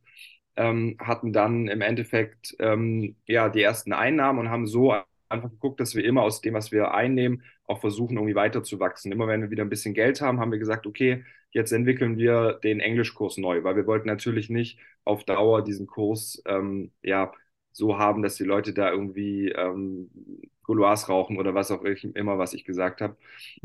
ähm, 0.58 0.98
hatten 1.00 1.34
dann 1.34 1.68
im 1.70 1.82
Endeffekt 1.82 2.56
ähm, 2.60 3.16
ja 3.28 3.50
die 3.50 3.64
ersten 3.64 3.94
Einnahmen 3.94 4.40
und 4.40 4.50
haben 4.52 4.68
so 4.68 4.94
einfach 5.30 5.50
geguckt, 5.52 5.80
dass 5.80 5.96
wir 5.96 6.06
immer 6.06 6.24
aus 6.24 6.42
dem, 6.42 6.54
was 6.56 6.72
wir 6.74 6.94
einnehmen, 6.94 7.44
auch 7.66 7.80
versuchen, 7.82 8.18
irgendwie 8.18 8.36
weiterzuwachsen. 8.36 9.12
Immer 9.14 9.28
wenn 9.28 9.42
wir 9.42 9.50
wieder 9.52 9.64
ein 9.66 9.70
bisschen 9.70 9.94
Geld 9.96 10.22
haben, 10.22 10.40
haben 10.40 10.52
wir 10.52 10.60
gesagt, 10.60 10.88
okay, 10.88 11.26
jetzt 11.52 11.72
entwickeln 11.72 12.18
wir 12.18 12.60
den 12.64 12.80
Englischkurs 12.82 13.38
neu, 13.38 13.64
weil 13.64 13.76
wir 13.78 13.88
wollten 13.88 14.08
natürlich 14.08 14.50
nicht 14.50 14.80
auf 15.06 15.24
Dauer 15.26 15.64
diesen 15.64 15.88
Kurs 15.88 16.42
ähm, 16.48 16.92
ja 17.04 17.34
so 17.72 17.98
haben, 18.00 18.22
dass 18.24 18.36
die 18.38 18.44
Leute 18.46 18.74
da 18.74 18.92
irgendwie 18.92 19.50
ähm, 19.52 20.10
Gauloise 20.66 21.08
rauchen 21.08 21.38
oder 21.38 21.54
was 21.56 21.72
auch 21.72 21.84
immer, 21.84 22.38
was 22.38 22.54
ich 22.54 22.66
gesagt 22.66 23.02
habe, 23.02 23.18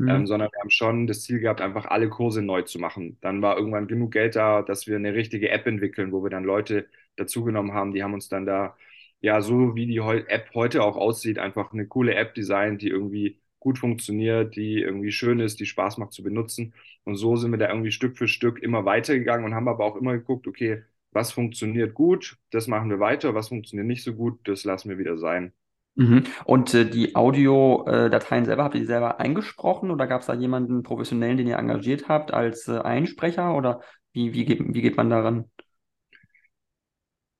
ähm, 0.07 0.25
Mhm. 0.25 0.27
sondern 0.27 0.49
wir 0.51 0.59
haben 0.61 0.69
schon 0.69 1.07
das 1.07 1.23
Ziel 1.23 1.39
gehabt, 1.39 1.61
einfach 1.61 1.85
alle 1.85 2.09
Kurse 2.09 2.41
neu 2.41 2.63
zu 2.63 2.79
machen. 2.79 3.17
Dann 3.21 3.41
war 3.41 3.57
irgendwann 3.57 3.87
genug 3.87 4.11
Geld 4.13 4.35
da, 4.35 4.61
dass 4.61 4.87
wir 4.87 4.95
eine 4.95 5.13
richtige 5.13 5.49
App 5.49 5.67
entwickeln, 5.67 6.11
wo 6.11 6.23
wir 6.23 6.29
dann 6.29 6.43
Leute 6.43 6.87
dazugenommen 7.17 7.73
haben, 7.73 7.93
die 7.93 8.03
haben 8.03 8.13
uns 8.13 8.29
dann 8.29 8.45
da, 8.45 8.75
ja, 9.21 9.41
so 9.41 9.75
wie 9.75 9.85
die 9.87 9.97
App 9.99 10.49
heute 10.55 10.83
auch 10.83 10.95
aussieht, 10.97 11.37
einfach 11.39 11.71
eine 11.73 11.87
coole 11.87 12.15
App 12.15 12.33
designt, 12.35 12.81
die 12.81 12.89
irgendwie 12.89 13.39
gut 13.59 13.77
funktioniert, 13.79 14.55
die 14.55 14.79
irgendwie 14.81 15.11
schön 15.11 15.39
ist, 15.39 15.59
die 15.59 15.65
Spaß 15.67 15.97
macht 15.97 16.13
zu 16.13 16.23
benutzen. 16.23 16.73
Und 17.03 17.15
so 17.15 17.35
sind 17.35 17.51
wir 17.51 17.57
da 17.59 17.69
irgendwie 17.69 17.91
Stück 17.91 18.17
für 18.17 18.27
Stück 18.27 18.59
immer 18.63 18.85
weitergegangen 18.85 19.45
und 19.45 19.53
haben 19.55 19.67
aber 19.67 19.85
auch 19.85 19.95
immer 19.95 20.13
geguckt, 20.13 20.47
okay, 20.47 20.83
was 21.11 21.31
funktioniert 21.31 21.93
gut, 21.93 22.37
das 22.51 22.67
machen 22.67 22.89
wir 22.89 22.99
weiter, 22.99 23.35
was 23.35 23.49
funktioniert 23.49 23.87
nicht 23.87 24.03
so 24.03 24.13
gut, 24.15 24.39
das 24.47 24.63
lassen 24.63 24.89
wir 24.89 24.97
wieder 24.97 25.17
sein. 25.17 25.53
Mhm. 25.95 26.23
Und 26.45 26.73
äh, 26.73 26.89
die 26.89 27.15
Audiodateien 27.15 28.45
selber, 28.45 28.63
habt 28.63 28.75
ihr 28.75 28.81
die 28.81 28.87
selber 28.87 29.19
eingesprochen 29.19 29.91
oder 29.91 30.07
gab 30.07 30.21
es 30.21 30.27
da 30.27 30.33
jemanden 30.33 30.83
professionellen, 30.83 31.37
den 31.37 31.47
ihr 31.47 31.57
engagiert 31.57 32.07
habt 32.07 32.33
als 32.33 32.67
äh, 32.67 32.79
Einsprecher 32.79 33.55
oder 33.55 33.81
wie, 34.13 34.33
wie 34.33 34.45
geht, 34.45 34.61
wie 34.73 34.81
geht 34.81 34.97
man 34.97 35.09
daran? 35.09 35.51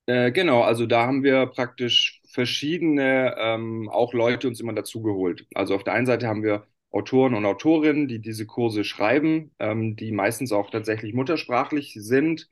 Äh, 0.07 0.31
genau, 0.31 0.61
also 0.63 0.85
da 0.85 1.05
haben 1.05 1.23
wir 1.23 1.45
praktisch 1.47 2.21
verschiedene 2.31 3.35
ähm, 3.37 3.89
auch 3.89 4.13
Leute 4.13 4.47
uns 4.47 4.59
immer 4.59 4.73
dazugeholt. 4.73 5.45
Also 5.53 5.75
auf 5.75 5.83
der 5.83 5.93
einen 5.93 6.05
Seite 6.05 6.27
haben 6.27 6.43
wir 6.43 6.67
Autoren 6.91 7.35
und 7.35 7.45
Autorinnen, 7.45 8.07
die 8.07 8.19
diese 8.19 8.45
Kurse 8.45 8.83
schreiben, 8.83 9.53
ähm, 9.59 9.95
die 9.95 10.11
meistens 10.11 10.51
auch 10.51 10.69
tatsächlich 10.71 11.13
muttersprachlich 11.13 11.93
sind. 11.95 12.49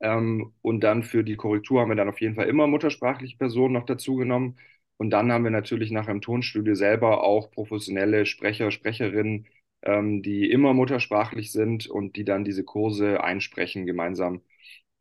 Ähm, 0.00 0.52
und 0.62 0.80
dann 0.84 1.02
für 1.02 1.24
die 1.24 1.36
Korrektur 1.36 1.80
haben 1.80 1.88
wir 1.90 1.96
dann 1.96 2.08
auf 2.08 2.20
jeden 2.20 2.34
Fall 2.36 2.48
immer 2.48 2.66
muttersprachliche 2.66 3.36
Personen 3.38 3.74
noch 3.74 3.86
dazugenommen. 3.86 4.58
Und 5.00 5.10
dann 5.10 5.32
haben 5.32 5.44
wir 5.44 5.50
natürlich 5.52 5.90
nachher 5.92 6.12
im 6.12 6.20
Tonstudio 6.22 6.76
selber 6.76 7.24
auch 7.24 7.50
professionelle 7.52 8.26
Sprecher, 8.26 8.70
Sprecherinnen, 8.70 9.48
ähm, 9.82 10.22
die 10.22 10.50
immer 10.50 10.74
muttersprachlich 10.74 11.52
sind 11.52 11.88
und 11.88 12.16
die 12.16 12.24
dann 12.26 12.44
diese 12.44 12.64
Kurse 12.64 13.24
einsprechen 13.24 13.86
gemeinsam 13.86 14.42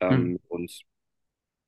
ähm, 0.01 0.23
Hm. 0.23 0.33
mit 0.33 0.43
uns. 0.49 0.83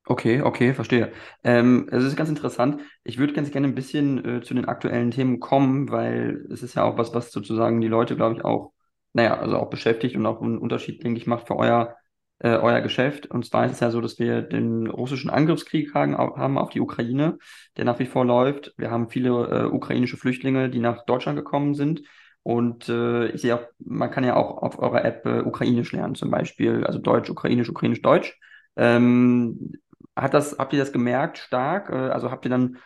Okay, 0.05 0.41
okay, 0.41 0.73
verstehe. 0.73 1.13
Ähm, 1.43 1.87
es 1.91 2.03
ist 2.03 2.15
ganz 2.17 2.27
interessant. 2.29 2.81
Ich 3.03 3.17
würde 3.19 3.33
ganz 3.33 3.51
gerne 3.51 3.67
ein 3.67 3.75
bisschen 3.75 4.25
äh, 4.25 4.41
zu 4.41 4.53
den 4.55 4.65
aktuellen 4.65 5.11
Themen 5.11 5.39
kommen, 5.39 5.89
weil 5.91 6.47
es 6.51 6.63
ist 6.63 6.73
ja 6.75 6.83
auch 6.83 6.97
was, 6.97 7.13
was 7.13 7.31
sozusagen 7.31 7.79
die 7.81 7.87
Leute, 7.87 8.15
glaube 8.15 8.35
ich, 8.35 8.43
auch, 8.43 8.73
naja, 9.13 9.37
also 9.39 9.57
auch 9.57 9.69
beschäftigt 9.69 10.15
und 10.15 10.25
auch 10.25 10.41
einen 10.41 10.57
Unterschied, 10.57 11.03
denke 11.03 11.19
ich, 11.19 11.27
macht 11.27 11.47
für 11.47 11.55
euer, 11.55 11.95
äh, 12.43 12.55
euer 12.55 12.81
Geschäft. 12.81 13.27
Und 13.27 13.45
zwar 13.45 13.65
ist 13.65 13.73
es 13.73 13.79
ja 13.79 13.91
so, 13.91 14.01
dass 14.01 14.17
wir 14.17 14.41
den 14.41 14.87
russischen 14.87 15.29
Angriffskrieg 15.29 15.93
haben, 15.93 16.17
haben 16.17 16.57
auf 16.57 16.69
die 16.69 16.81
Ukraine, 16.81 17.37
der 17.77 17.85
nach 17.85 17.99
wie 17.99 18.05
vor 18.05 18.25
läuft. 18.25 18.73
Wir 18.77 18.89
haben 18.89 19.09
viele 19.09 19.29
äh, 19.29 19.65
ukrainische 19.65 20.17
Flüchtlinge, 20.17 20.69
die 20.69 20.79
nach 20.79 21.05
Deutschland 21.05 21.37
gekommen 21.37 21.75
sind. 21.75 22.01
Und 22.43 22.89
äh, 22.89 23.27
ich 23.27 23.41
sehe 23.41 23.55
auch, 23.55 23.61
man 23.79 24.09
kann 24.09 24.23
ja 24.23 24.35
auch 24.35 24.57
auf 24.63 24.79
eurer 24.79 25.05
App 25.05 25.25
äh, 25.27 25.41
Ukrainisch 25.41 25.91
lernen, 25.91 26.15
zum 26.15 26.31
Beispiel, 26.31 26.83
also 26.83 26.97
Deutsch, 26.97 27.29
Ukrainisch, 27.29 27.69
Ukrainisch, 27.69 28.01
Deutsch. 28.01 28.39
Ähm, 28.75 29.73
hat 30.15 30.33
das, 30.33 30.57
habt 30.57 30.73
ihr 30.73 30.79
das 30.79 30.91
gemerkt 30.91 31.37
stark? 31.37 31.89
Äh, 31.89 32.09
Also 32.09 32.31
habt 32.31 32.45
ihr 32.45 32.49
dann, 32.49 32.77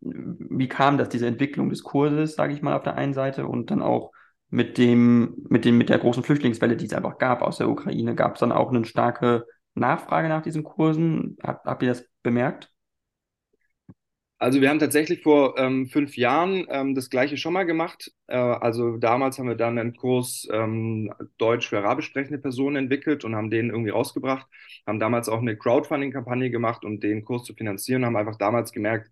wie 0.00 0.68
kam 0.68 0.96
das, 0.96 1.10
diese 1.10 1.26
Entwicklung 1.26 1.68
des 1.68 1.82
Kurses, 1.82 2.34
sage 2.34 2.54
ich 2.54 2.62
mal, 2.62 2.74
auf 2.74 2.82
der 2.82 2.96
einen 2.96 3.12
Seite 3.12 3.46
und 3.46 3.70
dann 3.70 3.82
auch 3.82 4.12
mit 4.54 4.78
dem, 4.78 5.34
mit 5.48 5.64
dem, 5.64 5.76
mit 5.78 5.88
der 5.88 5.98
großen 5.98 6.22
Flüchtlingswelle, 6.22 6.76
die 6.76 6.86
es 6.86 6.92
einfach 6.92 7.18
gab 7.18 7.42
aus 7.42 7.58
der 7.58 7.68
Ukraine, 7.68 8.14
gab 8.14 8.34
es 8.34 8.40
dann 8.40 8.52
auch 8.52 8.70
eine 8.70 8.84
starke 8.84 9.46
Nachfrage 9.74 10.28
nach 10.28 10.42
diesen 10.42 10.62
Kursen? 10.62 11.36
Habt, 11.42 11.66
habt 11.66 11.82
ihr 11.82 11.88
das 11.88 12.06
bemerkt? 12.22 12.70
Also 14.38 14.60
wir 14.60 14.68
haben 14.68 14.78
tatsächlich 14.78 15.22
vor 15.22 15.58
ähm, 15.58 15.86
fünf 15.86 16.16
Jahren 16.16 16.66
ähm, 16.68 16.94
das 16.94 17.10
gleiche 17.10 17.36
schon 17.36 17.52
mal 17.52 17.64
gemacht. 17.64 18.12
Äh, 18.28 18.36
also 18.36 18.96
damals 18.98 19.38
haben 19.38 19.48
wir 19.48 19.56
dann 19.56 19.76
einen 19.76 19.96
Kurs 19.96 20.46
ähm, 20.52 21.12
Deutsch 21.38 21.68
für 21.68 21.78
arabisch 21.78 22.06
sprechende 22.06 22.38
Personen 22.38 22.76
entwickelt 22.76 23.24
und 23.24 23.34
haben 23.34 23.50
den 23.50 23.70
irgendwie 23.70 23.90
rausgebracht. 23.90 24.46
Haben 24.86 25.00
damals 25.00 25.28
auch 25.28 25.40
eine 25.40 25.56
Crowdfunding-Kampagne 25.56 26.50
gemacht, 26.50 26.84
um 26.84 27.00
den 27.00 27.24
Kurs 27.24 27.42
zu 27.44 27.54
finanzieren. 27.54 28.04
Haben 28.04 28.16
einfach 28.16 28.36
damals 28.36 28.70
gemerkt, 28.70 29.10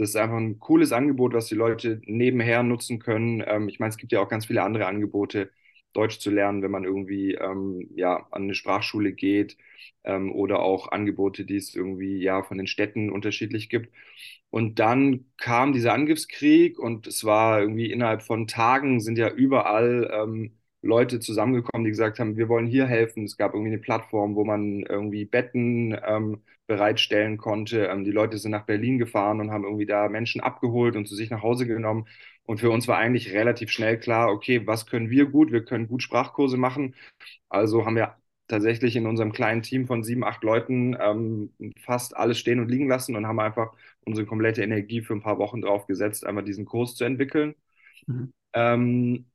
das 0.00 0.10
ist 0.10 0.16
einfach 0.16 0.38
ein 0.38 0.58
cooles 0.60 0.92
Angebot, 0.92 1.34
was 1.34 1.46
die 1.48 1.54
Leute 1.54 2.00
nebenher 2.06 2.62
nutzen 2.62 2.98
können. 3.00 3.44
Ähm, 3.46 3.68
ich 3.68 3.80
meine, 3.80 3.90
es 3.90 3.98
gibt 3.98 4.12
ja 4.12 4.20
auch 4.20 4.28
ganz 4.30 4.46
viele 4.46 4.62
andere 4.62 4.86
Angebote, 4.86 5.50
Deutsch 5.92 6.20
zu 6.20 6.30
lernen, 6.30 6.62
wenn 6.62 6.70
man 6.70 6.84
irgendwie 6.84 7.34
ähm, 7.34 7.90
ja, 7.96 8.26
an 8.30 8.44
eine 8.44 8.54
Sprachschule 8.54 9.12
geht 9.12 9.58
ähm, 10.04 10.32
oder 10.32 10.60
auch 10.60 10.90
Angebote, 10.90 11.44
die 11.44 11.56
es 11.56 11.74
irgendwie 11.74 12.18
ja 12.22 12.42
von 12.42 12.56
den 12.58 12.66
Städten 12.66 13.10
unterschiedlich 13.10 13.68
gibt. 13.68 13.94
Und 14.50 14.78
dann 14.78 15.26
kam 15.36 15.72
dieser 15.74 15.92
Angriffskrieg 15.92 16.78
und 16.78 17.06
es 17.06 17.24
war 17.24 17.60
irgendwie 17.60 17.92
innerhalb 17.92 18.22
von 18.22 18.46
Tagen 18.46 19.00
sind 19.00 19.18
ja 19.18 19.28
überall 19.30 20.10
ähm, 20.12 20.56
Leute 20.82 21.20
zusammengekommen, 21.20 21.84
die 21.84 21.90
gesagt 21.90 22.18
haben, 22.18 22.36
wir 22.38 22.48
wollen 22.48 22.66
hier 22.66 22.86
helfen. 22.86 23.24
Es 23.24 23.36
gab 23.36 23.52
irgendwie 23.54 23.72
eine 23.72 23.82
Plattform, 23.82 24.34
wo 24.34 24.44
man 24.44 24.82
irgendwie 24.82 25.24
Betten 25.26 25.94
ähm, 26.06 26.42
bereitstellen 26.70 27.36
konnte. 27.36 27.86
Ähm, 27.86 28.04
die 28.04 28.12
Leute 28.12 28.38
sind 28.38 28.52
nach 28.52 28.64
Berlin 28.64 28.98
gefahren 28.98 29.40
und 29.40 29.50
haben 29.50 29.64
irgendwie 29.64 29.86
da 29.86 30.08
Menschen 30.08 30.40
abgeholt 30.40 30.94
und 30.94 31.08
zu 31.08 31.16
sich 31.16 31.28
nach 31.28 31.42
Hause 31.42 31.66
genommen. 31.66 32.06
Und 32.44 32.60
für 32.60 32.70
uns 32.70 32.86
war 32.86 32.96
eigentlich 32.96 33.32
relativ 33.32 33.70
schnell 33.70 33.98
klar, 33.98 34.30
okay, 34.30 34.66
was 34.68 34.86
können 34.86 35.10
wir 35.10 35.26
gut? 35.26 35.50
Wir 35.50 35.64
können 35.64 35.88
gut 35.88 36.02
Sprachkurse 36.02 36.56
machen. 36.56 36.94
Also 37.48 37.84
haben 37.86 37.96
wir 37.96 38.16
tatsächlich 38.46 38.94
in 38.94 39.06
unserem 39.06 39.32
kleinen 39.32 39.62
Team 39.62 39.86
von 39.88 40.04
sieben, 40.04 40.24
acht 40.24 40.44
Leuten 40.44 40.96
ähm, 41.00 41.52
fast 41.80 42.16
alles 42.16 42.38
stehen 42.38 42.60
und 42.60 42.68
liegen 42.68 42.88
lassen 42.88 43.16
und 43.16 43.26
haben 43.26 43.40
einfach 43.40 43.72
unsere 44.04 44.26
komplette 44.26 44.62
Energie 44.62 45.02
für 45.02 45.14
ein 45.14 45.22
paar 45.22 45.38
Wochen 45.38 45.62
drauf 45.62 45.86
gesetzt, 45.88 46.24
einmal 46.24 46.44
diesen 46.44 46.66
Kurs 46.66 46.94
zu 46.94 47.04
entwickeln. 47.04 47.54
Mhm. 48.06 48.32
Ähm, 48.52 49.26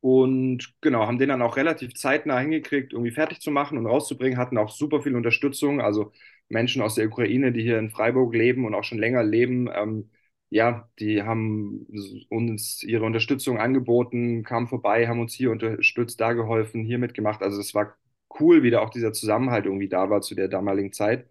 und 0.00 0.74
genau, 0.80 1.06
haben 1.06 1.18
den 1.18 1.28
dann 1.28 1.42
auch 1.42 1.56
relativ 1.56 1.94
zeitnah 1.94 2.38
hingekriegt, 2.38 2.94
irgendwie 2.94 3.10
fertig 3.12 3.40
zu 3.40 3.50
machen 3.50 3.76
und 3.76 3.86
rauszubringen, 3.86 4.38
hatten 4.38 4.56
auch 4.56 4.70
super 4.70 5.02
viel 5.02 5.14
Unterstützung. 5.14 5.82
Also 5.82 6.12
Menschen 6.50 6.82
aus 6.82 6.96
der 6.96 7.06
Ukraine, 7.08 7.52
die 7.52 7.62
hier 7.62 7.78
in 7.78 7.90
Freiburg 7.90 8.34
leben 8.34 8.66
und 8.66 8.74
auch 8.74 8.84
schon 8.84 8.98
länger 8.98 9.22
leben, 9.24 9.68
ähm, 9.74 10.10
ja, 10.50 10.88
die 10.98 11.22
haben 11.22 11.86
uns 12.28 12.82
ihre 12.82 13.04
Unterstützung 13.04 13.58
angeboten, 13.58 14.42
kamen 14.44 14.66
vorbei, 14.68 15.08
haben 15.08 15.20
uns 15.20 15.34
hier 15.34 15.50
unterstützt, 15.52 16.20
da 16.20 16.32
geholfen, 16.34 16.84
hier 16.84 16.98
mitgemacht. 16.98 17.42
Also 17.42 17.60
es 17.60 17.74
war 17.74 17.96
cool, 18.40 18.62
wie 18.62 18.70
da 18.70 18.80
auch 18.80 18.90
dieser 18.90 19.12
Zusammenhalt 19.12 19.66
irgendwie 19.66 19.88
da 19.88 20.10
war 20.10 20.22
zu 20.22 20.34
der 20.34 20.48
damaligen 20.48 20.92
Zeit. 20.92 21.26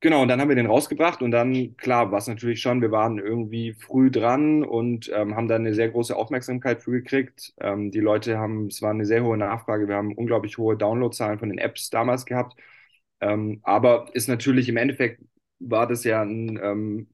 Genau, 0.00 0.22
und 0.22 0.28
dann 0.28 0.40
haben 0.40 0.48
wir 0.50 0.56
den 0.56 0.66
rausgebracht 0.66 1.22
und 1.22 1.30
dann, 1.30 1.76
klar, 1.76 2.12
war 2.12 2.18
es 2.18 2.28
natürlich 2.28 2.60
schon, 2.60 2.82
wir 2.82 2.90
waren 2.92 3.18
irgendwie 3.18 3.72
früh 3.74 4.10
dran 4.10 4.62
und 4.62 5.10
ähm, 5.12 5.34
haben 5.34 5.48
dann 5.48 5.62
eine 5.62 5.74
sehr 5.74 5.88
große 5.88 6.14
Aufmerksamkeit 6.14 6.82
für 6.82 6.92
gekriegt. 6.92 7.54
Ähm, 7.60 7.90
die 7.90 8.00
Leute 8.00 8.38
haben, 8.38 8.66
es 8.66 8.82
war 8.82 8.90
eine 8.90 9.06
sehr 9.06 9.24
hohe 9.24 9.38
Nachfrage, 9.38 9.88
wir 9.88 9.96
haben 9.96 10.14
unglaublich 10.14 10.58
hohe 10.58 10.76
Downloadzahlen 10.76 11.38
von 11.38 11.48
den 11.48 11.58
Apps 11.58 11.90
damals 11.90 12.26
gehabt. 12.26 12.56
Ähm, 13.20 13.60
aber 13.62 14.08
ist 14.14 14.28
natürlich 14.28 14.68
im 14.68 14.76
Endeffekt 14.76 15.22
war 15.58 15.86
das 15.86 16.04
ja 16.04 16.22
ein, 16.22 16.58
ähm, 16.62 17.08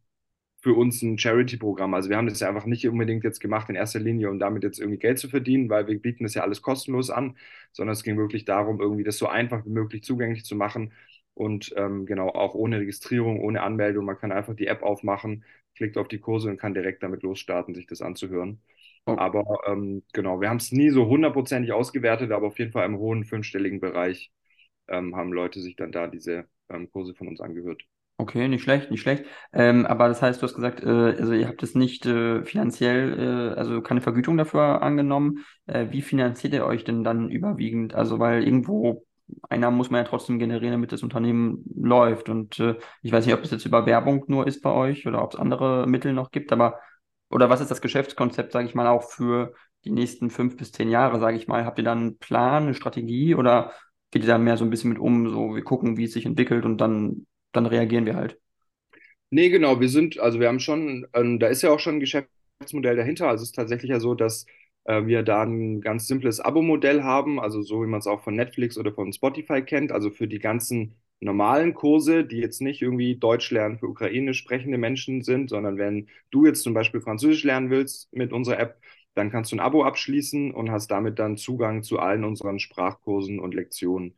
für 0.60 0.74
uns 0.74 1.02
ein 1.02 1.18
Charity-Programm. 1.18 1.94
Also 1.94 2.08
wir 2.10 2.16
haben 2.16 2.28
das 2.28 2.40
ja 2.40 2.48
einfach 2.48 2.66
nicht 2.66 2.88
unbedingt 2.88 3.24
jetzt 3.24 3.40
gemacht 3.40 3.68
in 3.68 3.74
erster 3.76 4.00
Linie, 4.00 4.30
um 4.30 4.38
damit 4.38 4.62
jetzt 4.62 4.78
irgendwie 4.80 4.98
Geld 4.98 5.18
zu 5.18 5.28
verdienen, 5.28 5.68
weil 5.70 5.86
wir 5.88 5.98
bieten 6.00 6.24
das 6.24 6.34
ja 6.34 6.42
alles 6.42 6.62
kostenlos 6.62 7.10
an, 7.10 7.36
sondern 7.72 7.92
es 7.94 8.04
ging 8.04 8.16
wirklich 8.16 8.44
darum, 8.44 8.80
irgendwie 8.80 9.04
das 9.04 9.18
so 9.18 9.28
einfach 9.28 9.64
wie 9.66 9.70
möglich 9.70 10.04
zugänglich 10.04 10.44
zu 10.44 10.54
machen 10.56 10.92
und 11.34 11.72
ähm, 11.76 12.06
genau 12.06 12.28
auch 12.30 12.54
ohne 12.54 12.78
Registrierung, 12.80 13.40
ohne 13.40 13.62
Anmeldung. 13.62 14.04
Man 14.04 14.18
kann 14.18 14.32
einfach 14.32 14.54
die 14.54 14.66
App 14.68 14.82
aufmachen, 14.82 15.44
klickt 15.76 15.96
auf 15.96 16.08
die 16.08 16.18
Kurse 16.20 16.50
und 16.50 16.58
kann 16.58 16.74
direkt 16.74 17.02
damit 17.02 17.22
losstarten, 17.22 17.74
sich 17.74 17.86
das 17.86 18.02
anzuhören. 18.02 18.60
Oh. 19.06 19.16
Aber 19.16 19.42
ähm, 19.66 20.04
genau, 20.12 20.40
wir 20.40 20.48
haben 20.48 20.58
es 20.58 20.70
nie 20.72 20.90
so 20.90 21.06
hundertprozentig 21.06 21.72
ausgewertet, 21.72 22.30
aber 22.30 22.46
auf 22.48 22.58
jeden 22.58 22.72
Fall 22.72 22.86
im 22.86 22.98
hohen 22.98 23.24
fünfstelligen 23.24 23.80
Bereich 23.80 24.32
ähm, 24.92 25.16
haben 25.16 25.32
Leute 25.32 25.60
sich 25.60 25.74
dann 25.74 25.90
da 25.90 26.06
diese 26.06 26.44
ähm, 26.68 26.90
Kurse 26.92 27.14
von 27.14 27.28
uns 27.28 27.40
angehört. 27.40 27.82
Okay, 28.18 28.46
nicht 28.46 28.62
schlecht, 28.62 28.90
nicht 28.90 29.00
schlecht. 29.00 29.24
Ähm, 29.52 29.84
aber 29.86 30.06
das 30.06 30.22
heißt, 30.22 30.40
du 30.40 30.46
hast 30.46 30.54
gesagt, 30.54 30.84
äh, 30.84 30.86
also 30.86 31.32
ihr 31.32 31.48
habt 31.48 31.62
es 31.62 31.74
nicht 31.74 32.06
äh, 32.06 32.44
finanziell, 32.44 33.18
äh, 33.18 33.58
also 33.58 33.82
keine 33.82 34.00
Vergütung 34.00 34.36
dafür 34.36 34.82
angenommen. 34.82 35.44
Äh, 35.66 35.86
wie 35.90 36.02
finanziert 36.02 36.52
ihr 36.52 36.64
euch 36.64 36.84
denn 36.84 37.02
dann 37.02 37.30
überwiegend? 37.30 37.94
Also, 37.94 38.20
weil 38.20 38.44
irgendwo 38.44 39.04
Einnahmen 39.48 39.76
muss 39.76 39.90
man 39.90 40.04
ja 40.04 40.08
trotzdem 40.08 40.38
generieren, 40.38 40.72
damit 40.72 40.92
das 40.92 41.02
Unternehmen 41.02 41.64
läuft. 41.74 42.28
Und 42.28 42.60
äh, 42.60 42.76
ich 43.02 43.10
weiß 43.10 43.26
nicht, 43.26 43.34
ob 43.34 43.42
es 43.42 43.50
jetzt 43.50 43.66
über 43.66 43.86
Werbung 43.86 44.24
nur 44.28 44.46
ist 44.46 44.62
bei 44.62 44.70
euch 44.70 45.06
oder 45.06 45.22
ob 45.24 45.32
es 45.32 45.40
andere 45.40 45.86
Mittel 45.88 46.12
noch 46.12 46.30
gibt, 46.30 46.52
aber 46.52 46.78
oder 47.30 47.48
was 47.48 47.62
ist 47.62 47.70
das 47.70 47.80
Geschäftskonzept, 47.80 48.52
sage 48.52 48.66
ich 48.66 48.74
mal, 48.74 48.86
auch 48.86 49.10
für 49.10 49.54
die 49.84 49.90
nächsten 49.90 50.30
fünf 50.30 50.56
bis 50.56 50.70
zehn 50.70 50.90
Jahre, 50.90 51.18
sage 51.18 51.36
ich 51.36 51.48
mal? 51.48 51.64
Habt 51.64 51.78
ihr 51.78 51.84
dann 51.84 51.98
einen 51.98 52.18
Plan, 52.18 52.64
eine 52.64 52.74
Strategie 52.74 53.34
oder 53.34 53.72
geht 54.12 54.22
ihr 54.22 54.28
da 54.28 54.38
mehr 54.38 54.56
so 54.56 54.64
ein 54.64 54.70
bisschen 54.70 54.90
mit 54.90 55.00
um, 55.00 55.28
so 55.30 55.56
wir 55.56 55.64
gucken, 55.64 55.96
wie 55.96 56.04
es 56.04 56.12
sich 56.12 56.26
entwickelt 56.26 56.64
und 56.64 56.78
dann 56.78 57.26
dann 57.52 57.66
reagieren 57.66 58.06
wir 58.06 58.16
halt. 58.16 58.38
Nee, 59.30 59.48
genau, 59.48 59.80
wir 59.80 59.88
sind, 59.88 60.18
also 60.18 60.40
wir 60.40 60.48
haben 60.48 60.60
schon, 60.60 61.06
ähm, 61.14 61.38
da 61.38 61.46
ist 61.48 61.62
ja 61.62 61.70
auch 61.70 61.80
schon 61.80 61.96
ein 61.96 62.00
Geschäftsmodell 62.00 62.96
dahinter. 62.96 63.28
Also 63.28 63.42
es 63.42 63.48
ist 63.50 63.54
tatsächlich 63.56 63.90
ja 63.90 63.98
so, 64.00 64.14
dass 64.14 64.46
äh, 64.84 65.06
wir 65.06 65.22
da 65.22 65.42
ein 65.42 65.80
ganz 65.80 66.06
simples 66.06 66.40
Abo-Modell 66.40 67.02
haben, 67.02 67.40
also 67.40 67.62
so 67.62 67.82
wie 67.82 67.86
man 67.86 68.00
es 68.00 68.06
auch 68.06 68.22
von 68.22 68.36
Netflix 68.36 68.76
oder 68.76 68.92
von 68.92 69.12
Spotify 69.12 69.62
kennt, 69.62 69.90
also 69.92 70.10
für 70.10 70.28
die 70.28 70.38
ganzen 70.38 70.96
normalen 71.20 71.72
Kurse, 71.74 72.24
die 72.24 72.38
jetzt 72.38 72.60
nicht 72.60 72.82
irgendwie 72.82 73.16
Deutsch 73.16 73.50
lernen 73.50 73.78
für 73.78 73.86
ukrainisch 73.88 74.38
sprechende 74.38 74.76
Menschen 74.76 75.22
sind, 75.22 75.48
sondern 75.48 75.78
wenn 75.78 76.08
du 76.30 76.44
jetzt 76.46 76.62
zum 76.62 76.74
Beispiel 76.74 77.00
Französisch 77.00 77.44
lernen 77.44 77.70
willst 77.70 78.12
mit 78.12 78.32
unserer 78.32 78.58
App, 78.58 78.80
dann 79.14 79.30
kannst 79.30 79.52
du 79.52 79.56
ein 79.56 79.60
Abo 79.60 79.84
abschließen 79.84 80.52
und 80.52 80.70
hast 80.70 80.88
damit 80.90 81.18
dann 81.18 81.36
Zugang 81.36 81.82
zu 81.82 81.98
allen 81.98 82.24
unseren 82.24 82.58
Sprachkursen 82.58 83.38
und 83.40 83.54
Lektionen 83.54 84.14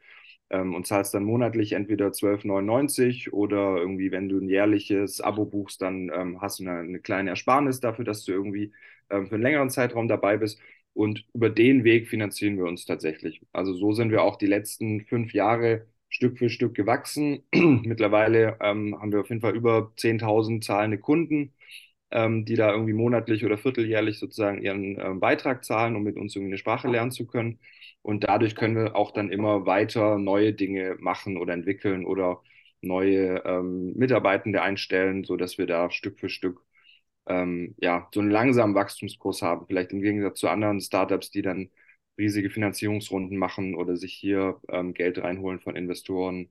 ähm, 0.51 0.75
und 0.75 0.87
zahlst 0.87 1.15
dann 1.15 1.25
monatlich 1.25 1.73
entweder 1.73 2.09
12,99 2.13 3.33
oder 3.33 3.77
irgendwie, 3.77 4.11
wenn 4.13 4.29
du 4.29 4.39
ein 4.39 4.49
jährliches 4.49 5.21
Abo 5.21 5.45
buchst, 5.47 5.83
dann 5.83 6.11
ähm, 6.15 6.41
hast 6.41 6.61
du 6.61 6.65
eine, 6.65 6.79
eine, 6.81 7.01
kleine 7.01 7.31
Ersparnis 7.31 7.81
dafür, 7.81 8.05
dass 8.05 8.25
du 8.25 8.33
irgendwie 8.33 8.73
ähm, 9.11 9.27
für 9.29 9.35
einen 9.35 9.43
längeren 9.43 9.71
Zeitraum 9.71 10.09
dabei 10.09 10.37
bist. 10.37 10.61
Und 10.93 11.25
über 11.35 11.51
den 11.51 11.83
Weg 11.85 12.09
finanzieren 12.09 12.57
wir 12.57 12.67
uns 12.67 12.85
tatsächlich. 12.87 13.43
Also 13.53 13.75
so 13.75 13.93
sind 13.93 14.11
wir 14.11 14.23
auch 14.23 14.37
die 14.37 14.47
letzten 14.47 15.01
fünf 15.03 15.33
Jahre 15.35 15.87
Stück 16.09 16.39
für 16.39 16.49
Stück 16.49 16.75
gewachsen. 16.75 17.43
Mittlerweile 17.55 18.57
ähm, 18.61 18.97
haben 19.01 19.11
wir 19.13 19.21
auf 19.21 19.29
jeden 19.29 19.41
Fall 19.41 19.57
über 19.57 19.93
10.000 19.97 20.63
zahlende 20.63 20.99
Kunden, 20.99 21.53
ähm, 22.15 22.45
die 22.45 22.55
da 22.55 22.73
irgendwie 22.73 22.93
monatlich 22.95 23.45
oder 23.45 23.59
vierteljährlich 23.59 24.19
sozusagen 24.19 24.63
ihren 24.63 24.99
ähm, 25.01 25.21
Beitrag 25.21 25.65
zahlen, 25.65 25.97
um 25.97 26.05
mit 26.05 26.17
uns 26.17 26.35
irgendwie 26.35 26.53
eine 26.53 26.59
Sprache 26.59 26.89
lernen 26.89 27.11
zu 27.11 27.27
können. 27.27 27.59
Und 28.03 28.25
dadurch 28.25 28.55
können 28.55 28.77
wir 28.77 28.97
auch 28.97 29.13
dann 29.13 29.31
immer 29.31 29.67
weiter 29.67 30.19
neue 30.19 30.53
Dinge 30.55 30.97
machen 31.01 31.37
oder 31.37 31.55
entwickeln 31.55 32.07
oder 32.07 32.43
neue 32.81 33.43
ähm, 33.45 33.95
Mitarbeitende 33.97 34.63
einstellen, 34.63 35.25
sodass 35.25 35.59
wir 35.59 35.67
da 35.67 35.91
Stück 35.91 36.21
für 36.21 36.29
Stück 36.29 36.63
ähm, 37.27 37.75
ja, 37.79 38.09
so 38.15 38.21
einen 38.21 38.31
langsamen 38.31 38.75
Wachstumskurs 38.75 39.43
haben. 39.43 39.67
Vielleicht 39.67 39.93
im 39.93 40.01
Gegensatz 40.03 40.39
zu 40.41 40.49
anderen 40.49 40.81
Startups, 40.81 41.31
die 41.31 41.43
dann 41.43 41.71
riesige 42.19 42.51
Finanzierungsrunden 42.51 43.39
machen 43.39 43.75
oder 43.75 43.97
sich 43.97 44.15
hier 44.15 44.61
ähm, 44.69 44.95
Geld 44.95 45.19
reinholen 45.19 45.61
von 45.61 45.77
Investoren. 45.77 46.51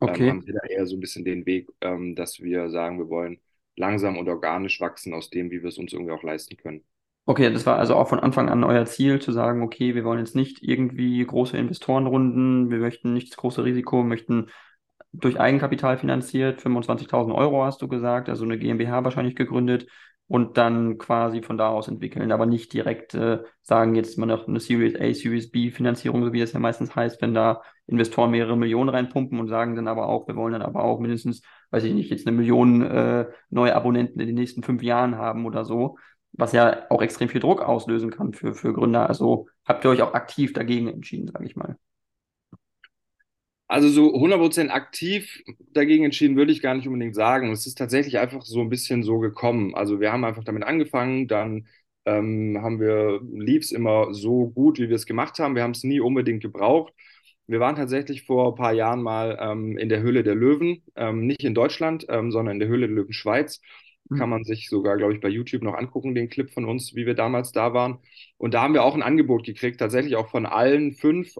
Ähm, 0.00 0.08
okay. 0.08 0.30
haben 0.30 0.46
wir 0.46 0.54
da 0.54 0.66
eher 0.68 0.86
so 0.86 0.96
ein 0.96 1.00
bisschen 1.00 1.24
den 1.24 1.46
Weg, 1.46 1.68
ähm, 1.82 2.16
dass 2.16 2.40
wir 2.40 2.70
sagen, 2.70 2.98
wir 2.98 3.08
wollen 3.08 3.40
langsam 3.76 4.18
und 4.18 4.28
organisch 4.28 4.80
wachsen 4.80 5.14
aus 5.14 5.30
dem, 5.30 5.50
wie 5.50 5.62
wir 5.62 5.68
es 5.68 5.78
uns 5.78 5.92
irgendwie 5.92 6.12
auch 6.12 6.22
leisten 6.22 6.56
können. 6.56 6.84
Okay, 7.26 7.50
das 7.50 7.64
war 7.64 7.78
also 7.78 7.94
auch 7.94 8.08
von 8.08 8.20
Anfang 8.20 8.50
an 8.50 8.64
euer 8.64 8.84
Ziel, 8.84 9.18
zu 9.18 9.32
sagen, 9.32 9.62
okay, 9.62 9.94
wir 9.94 10.04
wollen 10.04 10.18
jetzt 10.18 10.36
nicht 10.36 10.62
irgendwie 10.62 11.24
große 11.24 11.56
Investorenrunden, 11.56 12.70
wir 12.70 12.78
möchten 12.78 13.14
nicht 13.14 13.30
das 13.30 13.38
große 13.38 13.64
Risiko, 13.64 14.02
möchten 14.02 14.50
durch 15.12 15.40
Eigenkapital 15.40 15.96
finanziert, 15.96 16.60
25.000 16.60 17.34
Euro 17.34 17.64
hast 17.64 17.80
du 17.80 17.88
gesagt, 17.88 18.28
also 18.28 18.44
eine 18.44 18.58
GmbH 18.58 19.04
wahrscheinlich 19.04 19.36
gegründet 19.36 19.86
und 20.26 20.56
dann 20.56 20.98
quasi 20.98 21.42
von 21.42 21.58
da 21.58 21.68
aus 21.68 21.88
entwickeln, 21.88 22.32
aber 22.32 22.46
nicht 22.46 22.72
direkt 22.72 23.14
äh, 23.14 23.42
sagen, 23.62 23.94
jetzt 23.94 24.18
mal 24.18 24.26
noch 24.26 24.48
eine 24.48 24.60
Series 24.60 24.94
A, 24.96 25.12
Series 25.12 25.50
B 25.50 25.70
Finanzierung, 25.70 26.24
so 26.24 26.32
wie 26.32 26.40
das 26.40 26.52
ja 26.52 26.60
meistens 26.60 26.96
heißt, 26.96 27.20
wenn 27.20 27.34
da 27.34 27.62
Investoren 27.86 28.30
mehrere 28.30 28.56
Millionen 28.56 28.88
reinpumpen 28.88 29.38
und 29.38 29.48
sagen 29.48 29.76
dann 29.76 29.88
aber 29.88 30.08
auch, 30.08 30.26
wir 30.26 30.36
wollen 30.36 30.54
dann 30.54 30.62
aber 30.62 30.82
auch 30.82 30.98
mindestens, 30.98 31.42
weiß 31.70 31.84
ich 31.84 31.92
nicht, 31.92 32.10
jetzt 32.10 32.26
eine 32.26 32.36
Million 32.36 32.82
äh, 32.82 33.26
neue 33.50 33.76
Abonnenten 33.76 34.20
in 34.20 34.26
den 34.26 34.36
nächsten 34.36 34.62
fünf 34.62 34.82
Jahren 34.82 35.16
haben 35.16 35.44
oder 35.46 35.64
so 35.64 35.96
was 36.36 36.52
ja 36.52 36.86
auch 36.90 37.02
extrem 37.02 37.28
viel 37.28 37.40
Druck 37.40 37.62
auslösen 37.62 38.10
kann 38.10 38.32
für, 38.32 38.54
für 38.54 38.72
Gründer. 38.72 39.08
Also 39.08 39.46
habt 39.64 39.84
ihr 39.84 39.90
euch 39.90 40.02
auch 40.02 40.14
aktiv 40.14 40.52
dagegen 40.52 40.88
entschieden, 40.88 41.28
sage 41.28 41.46
ich 41.46 41.56
mal. 41.56 41.76
Also 43.66 43.88
so 43.88 44.12
100% 44.14 44.70
aktiv 44.70 45.42
dagegen 45.72 46.04
entschieden 46.04 46.36
würde 46.36 46.52
ich 46.52 46.60
gar 46.62 46.74
nicht 46.74 46.86
unbedingt 46.86 47.14
sagen. 47.14 47.50
Es 47.50 47.66
ist 47.66 47.76
tatsächlich 47.78 48.18
einfach 48.18 48.42
so 48.42 48.60
ein 48.60 48.68
bisschen 48.68 49.02
so 49.02 49.18
gekommen. 49.18 49.74
Also 49.74 50.00
wir 50.00 50.12
haben 50.12 50.24
einfach 50.24 50.44
damit 50.44 50.64
angefangen, 50.64 51.28
dann 51.28 51.66
ähm, 52.04 52.58
haben 52.62 52.78
wir, 52.80 53.20
lief 53.32 53.62
es 53.64 53.72
immer 53.72 54.12
so 54.14 54.50
gut, 54.50 54.78
wie 54.78 54.88
wir 54.90 54.96
es 54.96 55.06
gemacht 55.06 55.38
haben. 55.38 55.54
Wir 55.54 55.62
haben 55.62 55.70
es 55.72 55.82
nie 55.84 56.00
unbedingt 56.00 56.42
gebraucht. 56.42 56.92
Wir 57.46 57.60
waren 57.60 57.76
tatsächlich 57.76 58.24
vor 58.24 58.52
ein 58.52 58.54
paar 58.56 58.72
Jahren 58.72 59.02
mal 59.02 59.38
ähm, 59.40 59.76
in 59.78 59.88
der 59.88 60.00
Höhle 60.02 60.22
der 60.24 60.34
Löwen, 60.34 60.82
ähm, 60.96 61.26
nicht 61.26 61.42
in 61.44 61.54
Deutschland, 61.54 62.06
ähm, 62.08 62.30
sondern 62.32 62.54
in 62.56 62.60
der 62.60 62.68
Höhle 62.68 62.86
der 62.86 62.96
Löwen 62.96 63.12
Schweiz 63.12 63.60
Kann 64.14 64.28
Mhm. 64.28 64.30
man 64.30 64.44
sich 64.44 64.68
sogar, 64.68 64.96
glaube 64.98 65.14
ich, 65.14 65.20
bei 65.20 65.28
YouTube 65.28 65.62
noch 65.62 65.74
angucken, 65.74 66.14
den 66.14 66.28
Clip 66.28 66.50
von 66.52 66.64
uns, 66.66 66.94
wie 66.94 67.06
wir 67.06 67.14
damals 67.14 67.52
da 67.52 67.72
waren. 67.74 67.98
Und 68.38 68.54
da 68.54 68.62
haben 68.62 68.74
wir 68.74 68.84
auch 68.84 68.94
ein 68.94 69.02
Angebot 69.02 69.44
gekriegt, 69.44 69.80
tatsächlich 69.80 70.16
auch 70.16 70.28
von 70.30 70.44
allen 70.46 70.92
fünf. 70.92 71.34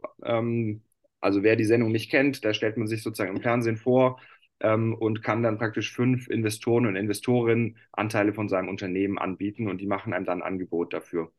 Also 1.25 1.43
wer 1.43 1.57
die 1.57 1.65
Sendung 1.65 1.93
nicht 1.93 2.11
kennt, 2.11 2.45
da 2.45 2.55
stellt 2.55 2.77
man 2.77 2.87
sich 2.87 3.03
sozusagen 3.03 3.37
im 3.37 3.43
Fernsehen 3.43 3.77
vor 3.77 4.21
ähm, 4.61 4.95
und 4.95 5.23
kann 5.23 5.43
dann 5.43 5.59
praktisch 5.59 5.93
fünf 5.95 6.29
Investoren 6.29 6.87
und 6.87 6.97
Investorinnen 6.97 7.79
Anteile 7.93 8.33
von 8.33 8.49
seinem 8.49 8.69
Unternehmen 8.69 9.19
anbieten 9.19 9.69
und 9.69 9.81
die 9.81 9.87
machen 9.87 10.13
einem 10.13 10.25
dann 10.27 10.43
ein 10.43 10.49
Angebot 10.49 10.93
dafür. 10.93 11.33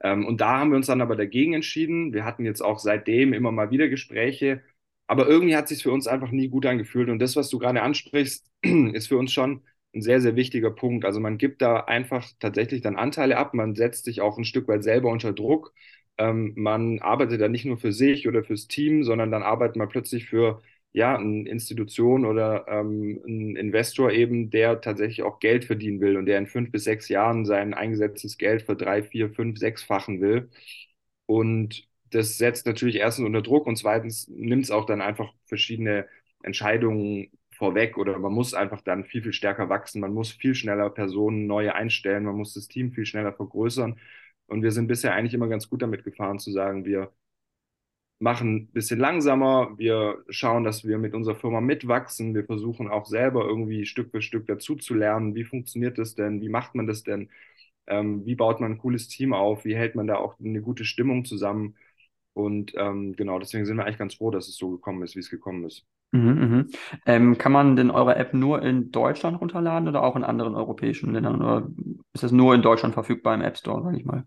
Ähm, 0.00 0.26
und 0.26 0.40
da 0.40 0.58
haben 0.58 0.70
wir 0.70 0.76
uns 0.76 0.86
dann 0.86 1.00
aber 1.00 1.16
dagegen 1.16 1.54
entschieden. 1.54 2.12
Wir 2.12 2.24
hatten 2.24 2.44
jetzt 2.44 2.60
auch 2.62 2.78
seitdem 2.78 3.32
immer 3.32 3.52
mal 3.52 3.70
wieder 3.70 3.88
Gespräche, 3.88 4.62
aber 5.06 5.26
irgendwie 5.28 5.56
hat 5.56 5.64
es 5.64 5.70
sich 5.70 5.82
für 5.82 5.92
uns 5.92 6.06
einfach 6.06 6.30
nie 6.30 6.48
gut 6.48 6.66
angefühlt. 6.66 7.08
Und 7.08 7.18
das, 7.20 7.36
was 7.36 7.48
du 7.50 7.58
gerade 7.58 7.82
ansprichst, 7.82 8.50
ist 8.92 9.08
für 9.08 9.18
uns 9.18 9.32
schon 9.32 9.62
ein 9.94 10.02
sehr, 10.02 10.20
sehr 10.20 10.36
wichtiger 10.36 10.70
Punkt. 10.70 11.04
Also 11.04 11.20
man 11.20 11.38
gibt 11.38 11.60
da 11.62 11.80
einfach 11.80 12.26
tatsächlich 12.40 12.80
dann 12.82 12.96
Anteile 12.96 13.36
ab, 13.36 13.54
man 13.54 13.74
setzt 13.74 14.04
sich 14.06 14.20
auch 14.22 14.38
ein 14.38 14.44
Stück 14.44 14.68
weit 14.68 14.82
selber 14.84 15.10
unter 15.10 15.32
Druck. 15.32 15.72
Ähm, 16.22 16.52
man 16.56 17.00
arbeitet 17.00 17.40
dann 17.40 17.52
nicht 17.52 17.64
nur 17.64 17.78
für 17.78 17.92
sich 17.92 18.28
oder 18.28 18.44
fürs 18.44 18.68
Team, 18.68 19.04
sondern 19.04 19.30
dann 19.30 19.42
arbeitet 19.42 19.76
man 19.76 19.88
plötzlich 19.88 20.26
für 20.28 20.62
ja, 20.92 21.16
eine 21.16 21.48
Institution 21.48 22.26
oder 22.26 22.66
ähm, 22.68 23.20
ein 23.26 23.56
Investor 23.56 24.12
eben, 24.12 24.50
der 24.50 24.80
tatsächlich 24.82 25.22
auch 25.22 25.40
Geld 25.40 25.64
verdienen 25.64 26.00
will 26.00 26.16
und 26.18 26.26
der 26.26 26.38
in 26.38 26.46
fünf 26.46 26.70
bis 26.72 26.84
sechs 26.84 27.08
Jahren 27.08 27.46
sein 27.46 27.74
eingesetztes 27.74 28.38
Geld 28.38 28.62
für 28.62 28.76
drei, 28.76 29.02
vier, 29.02 29.30
fünf, 29.30 29.58
sechsfachen 29.58 30.20
will. 30.20 30.50
Und 31.26 31.88
das 32.10 32.38
setzt 32.38 32.66
natürlich 32.66 32.96
erstens 32.96 33.26
unter 33.26 33.42
Druck 33.42 33.66
und 33.66 33.76
zweitens 33.76 34.28
nimmt 34.28 34.64
es 34.64 34.70
auch 34.70 34.86
dann 34.86 35.00
einfach 35.00 35.32
verschiedene 35.46 36.06
Entscheidungen 36.42 37.30
vorweg 37.56 37.96
oder 37.98 38.18
man 38.18 38.32
muss 38.32 38.54
einfach 38.54 38.80
dann 38.82 39.04
viel, 39.04 39.22
viel 39.22 39.32
stärker 39.32 39.68
wachsen. 39.68 40.00
Man 40.00 40.12
muss 40.14 40.32
viel 40.32 40.54
schneller 40.54 40.90
Personen 40.90 41.46
neue 41.46 41.74
einstellen, 41.74 42.24
man 42.24 42.36
muss 42.36 42.54
das 42.54 42.68
Team 42.68 42.92
viel 42.92 43.06
schneller 43.06 43.32
vergrößern. 43.32 43.98
Und 44.46 44.62
wir 44.62 44.72
sind 44.72 44.88
bisher 44.88 45.14
eigentlich 45.14 45.34
immer 45.34 45.48
ganz 45.48 45.68
gut 45.68 45.82
damit 45.82 46.04
gefahren 46.04 46.38
zu 46.38 46.50
sagen, 46.52 46.84
wir 46.84 47.12
machen 48.18 48.54
ein 48.56 48.66
bisschen 48.72 49.00
langsamer, 49.00 49.76
wir 49.78 50.24
schauen, 50.28 50.62
dass 50.64 50.84
wir 50.84 50.98
mit 50.98 51.12
unserer 51.14 51.34
Firma 51.34 51.60
mitwachsen, 51.60 52.34
wir 52.34 52.44
versuchen 52.44 52.88
auch 52.88 53.06
selber 53.06 53.44
irgendwie 53.44 53.84
Stück 53.84 54.10
für 54.12 54.22
Stück 54.22 54.46
dazu 54.46 54.76
zu 54.76 54.94
lernen, 54.94 55.34
wie 55.34 55.44
funktioniert 55.44 55.98
das 55.98 56.14
denn, 56.14 56.40
wie 56.40 56.48
macht 56.48 56.74
man 56.76 56.86
das 56.86 57.02
denn, 57.02 57.30
ähm, 57.88 58.24
wie 58.26 58.36
baut 58.36 58.60
man 58.60 58.72
ein 58.72 58.78
cooles 58.78 59.08
Team 59.08 59.32
auf, 59.34 59.64
wie 59.64 59.76
hält 59.76 59.96
man 59.96 60.06
da 60.06 60.16
auch 60.16 60.38
eine 60.40 60.62
gute 60.62 60.84
Stimmung 60.84 61.24
zusammen. 61.24 61.76
Und 62.34 62.72
ähm, 62.76 63.14
genau, 63.14 63.38
deswegen 63.38 63.66
sind 63.66 63.76
wir 63.76 63.84
eigentlich 63.84 63.98
ganz 63.98 64.14
froh, 64.14 64.30
dass 64.30 64.48
es 64.48 64.56
so 64.56 64.70
gekommen 64.70 65.02
ist, 65.02 65.16
wie 65.16 65.20
es 65.20 65.30
gekommen 65.30 65.64
ist. 65.64 65.84
Mhm, 66.12 66.20
mhm. 66.20 66.70
Ähm, 67.06 67.38
kann 67.38 67.52
man 67.52 67.76
denn 67.76 67.90
eure 67.90 68.16
App 68.16 68.34
nur 68.34 68.62
in 68.62 68.90
Deutschland 68.90 69.40
runterladen 69.40 69.88
oder 69.88 70.02
auch 70.02 70.16
in 70.16 70.24
anderen 70.24 70.54
europäischen 70.54 71.12
Ländern? 71.12 71.40
Oder 71.40 71.68
ist 72.12 72.24
es 72.24 72.32
nur 72.32 72.54
in 72.54 72.62
Deutschland 72.62 72.94
verfügbar 72.94 73.34
im 73.34 73.40
App 73.40 73.56
Store, 73.56 73.82
sage 73.82 73.96
ich 73.98 74.04
mal? 74.04 74.26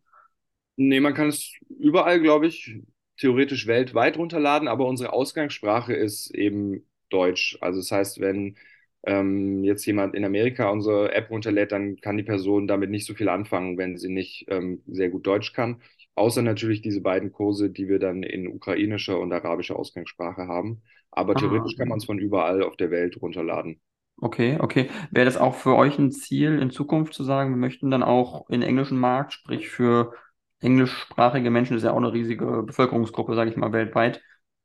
Nee, 0.78 1.00
man 1.00 1.14
kann 1.14 1.30
es 1.30 1.54
überall, 1.80 2.20
glaube 2.20 2.48
ich, 2.48 2.80
theoretisch 3.18 3.66
weltweit 3.68 4.18
runterladen, 4.18 4.68
aber 4.68 4.88
unsere 4.88 5.14
Ausgangssprache 5.14 5.94
ist 5.94 6.32
eben 6.36 6.86
Deutsch. 7.10 7.58
Also 7.62 7.80
das 7.80 7.92
heißt, 7.92 8.20
wenn 8.20 8.58
ähm, 9.04 9.64
jetzt 9.64 9.86
jemand 9.86 10.16
in 10.16 10.26
Amerika 10.26 10.70
unsere 10.70 11.14
App 11.14 11.30
runterlädt, 11.30 11.72
dann 11.72 11.96
kann 12.02 12.18
die 12.18 12.24
Person 12.24 12.68
damit 12.68 12.90
nicht 12.90 13.06
so 13.06 13.14
viel 13.14 13.30
anfangen, 13.30 13.78
wenn 13.78 13.98
sie 13.98 14.10
nicht 14.10 14.46
ähm, 14.50 14.82
sehr 14.88 15.10
gut 15.10 15.26
Deutsch 15.28 15.54
kann. 15.54 15.82
Außer 16.16 16.42
natürlich 16.42 16.82
diese 16.82 17.02
beiden 17.02 17.32
Kurse, 17.32 17.70
die 17.70 17.88
wir 17.88 18.00
dann 18.00 18.24
in 18.24 18.48
ukrainischer 18.48 19.20
und 19.20 19.34
arabischer 19.34 19.78
Ausgangssprache 19.78 20.48
haben. 20.48 20.84
Aber 21.12 21.36
Ah, 21.36 21.38
theoretisch 21.38 21.78
kann 21.78 21.88
okay. 21.88 21.90
man 21.90 22.00
es 22.00 22.06
von 22.06 22.20
überall 22.20 22.64
auf 22.64 22.78
der 22.78 22.92
Welt 22.92 23.22
runterladen. 23.22 23.82
Okay, 24.22 24.58
okay. 24.62 24.90
Wäre 25.12 25.26
das 25.26 25.38
auch 25.38 25.56
für 25.56 25.76
euch 25.76 25.98
ein 26.00 26.12
Ziel 26.12 26.60
in 26.60 26.72
Zukunft 26.72 27.14
zu 27.14 27.24
sagen, 27.24 27.50
wir 27.52 27.58
möchten 27.58 27.92
dann 27.92 28.02
auch 28.04 28.50
in 28.50 28.62
den 28.62 28.70
englischen 28.70 28.98
Markt, 28.98 29.34
sprich 29.34 29.70
für 29.70 30.14
englischsprachige 30.62 31.50
Menschen, 31.52 31.74
das 31.74 31.84
ist 31.84 31.88
ja 31.88 31.92
auch 31.94 31.98
eine 31.98 32.14
riesige 32.14 32.64
Bevölkerungsgruppe, 32.64 33.36
sage 33.36 33.50
ich 33.50 33.58
mal, 33.58 33.74
weltweit, 33.74 34.22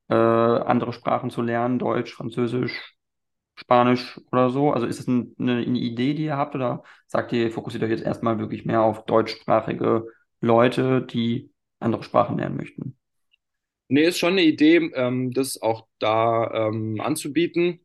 äh, 0.09 0.15
andere 0.15 0.93
Sprachen 0.93 1.31
zu 1.31 1.43
lernen, 1.43 1.79
Deutsch, 1.81 2.15
Französisch, 2.15 2.95
Spanisch 3.57 4.21
oder 4.33 4.51
so? 4.51 4.73
Also 4.73 4.87
ist 4.87 5.01
das 5.01 5.09
ein, 5.09 5.35
eine, 5.39 5.55
eine 5.59 5.79
Idee, 5.79 6.15
die 6.15 6.25
ihr 6.27 6.37
habt, 6.39 6.55
oder 6.55 6.85
sagt 7.09 7.33
ihr, 7.33 7.51
fokussiert 7.53 7.83
euch 7.85 7.91
jetzt 7.91 8.05
erstmal 8.05 8.39
wirklich 8.39 8.65
mehr 8.67 8.83
auf 8.83 9.05
deutschsprachige 9.07 10.07
Leute, 10.41 11.03
die 11.03 11.53
andere 11.81 12.03
Sprachen 12.03 12.39
lernen 12.39 12.57
möchten? 12.57 12.97
Nee, 13.89 14.05
ist 14.05 14.19
schon 14.19 14.33
eine 14.35 14.43
Idee, 14.43 14.77
ähm, 14.95 15.33
das 15.33 15.61
auch 15.61 15.87
da 15.99 16.69
ähm, 16.69 17.01
anzubieten. 17.01 17.85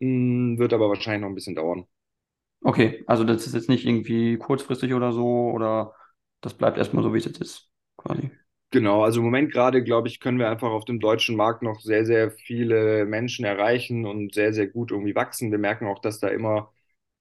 Mm, 0.00 0.58
wird 0.58 0.72
aber 0.74 0.88
wahrscheinlich 0.88 1.22
noch 1.22 1.28
ein 1.28 1.34
bisschen 1.34 1.54
dauern. 1.56 1.86
Okay, 2.62 3.04
also 3.06 3.24
das 3.24 3.46
ist 3.46 3.54
jetzt 3.54 3.68
nicht 3.68 3.84
irgendwie 3.86 4.38
kurzfristig 4.38 4.92
oder 4.94 5.12
so, 5.12 5.50
oder 5.50 5.94
das 6.40 6.54
bleibt 6.54 6.78
erstmal 6.78 7.02
so, 7.04 7.14
wie 7.14 7.18
es 7.18 7.24
jetzt 7.24 7.40
ist, 7.40 7.70
quasi. 7.96 8.30
Genau, 8.72 9.04
also 9.04 9.20
im 9.20 9.24
Moment 9.26 9.52
gerade, 9.52 9.82
glaube 9.84 10.08
ich, 10.08 10.20
können 10.20 10.38
wir 10.38 10.50
einfach 10.50 10.70
auf 10.70 10.84
dem 10.84 11.00
deutschen 11.00 11.36
Markt 11.36 11.62
noch 11.62 11.80
sehr, 11.80 12.04
sehr 12.04 12.30
viele 12.32 13.06
Menschen 13.06 13.44
erreichen 13.44 14.04
und 14.04 14.34
sehr, 14.34 14.52
sehr 14.52 14.66
gut 14.66 14.90
irgendwie 14.90 15.14
wachsen. 15.14 15.50
Wir 15.50 15.58
merken 15.58 15.86
auch, 15.86 16.00
dass 16.00 16.18
da 16.20 16.28
immer, 16.28 16.72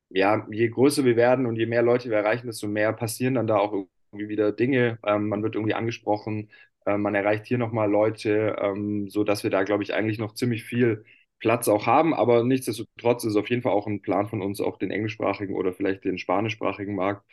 ja, 0.10 0.48
je 0.52 0.70
größer 0.70 1.06
wir 1.06 1.16
werden 1.18 1.46
und 1.48 1.58
je 1.58 1.68
mehr 1.68 1.84
Leute 1.84 2.10
wir 2.10 2.18
erreichen, 2.18 2.48
desto 2.48 2.68
mehr 2.68 2.94
passieren 2.94 3.36
dann 3.36 3.48
da 3.48 3.58
auch 3.58 3.74
irgendwie 4.16 4.30
wieder 4.30 4.52
Dinge. 4.52 5.00
Ähm, 5.06 5.28
man 5.30 5.44
wird 5.44 5.56
irgendwie 5.56 5.74
angesprochen, 5.74 6.50
ähm, 6.86 7.02
man 7.02 7.16
erreicht 7.16 7.46
hier 7.48 7.58
nochmal 7.58 7.90
Leute, 7.90 8.56
ähm, 8.62 9.10
so 9.10 9.26
wir 9.44 9.50
da, 9.50 9.64
glaube 9.64 9.84
ich, 9.84 9.94
eigentlich 9.94 10.20
noch 10.20 10.34
ziemlich 10.34 10.64
viel 10.64 11.06
Platz 11.40 11.68
auch 11.68 11.86
haben. 11.88 12.14
Aber 12.14 12.44
nichtsdestotrotz 12.44 13.24
ist 13.26 13.36
auf 13.36 13.50
jeden 13.50 13.62
Fall 13.62 13.74
auch 13.74 13.88
ein 13.88 14.02
Plan 14.02 14.28
von 14.28 14.42
uns, 14.42 14.62
auch 14.62 14.78
den 14.78 14.92
englischsprachigen 14.92 15.56
oder 15.56 15.74
vielleicht 15.74 16.06
den 16.06 16.18
spanischsprachigen 16.18 16.96
Markt 16.96 17.26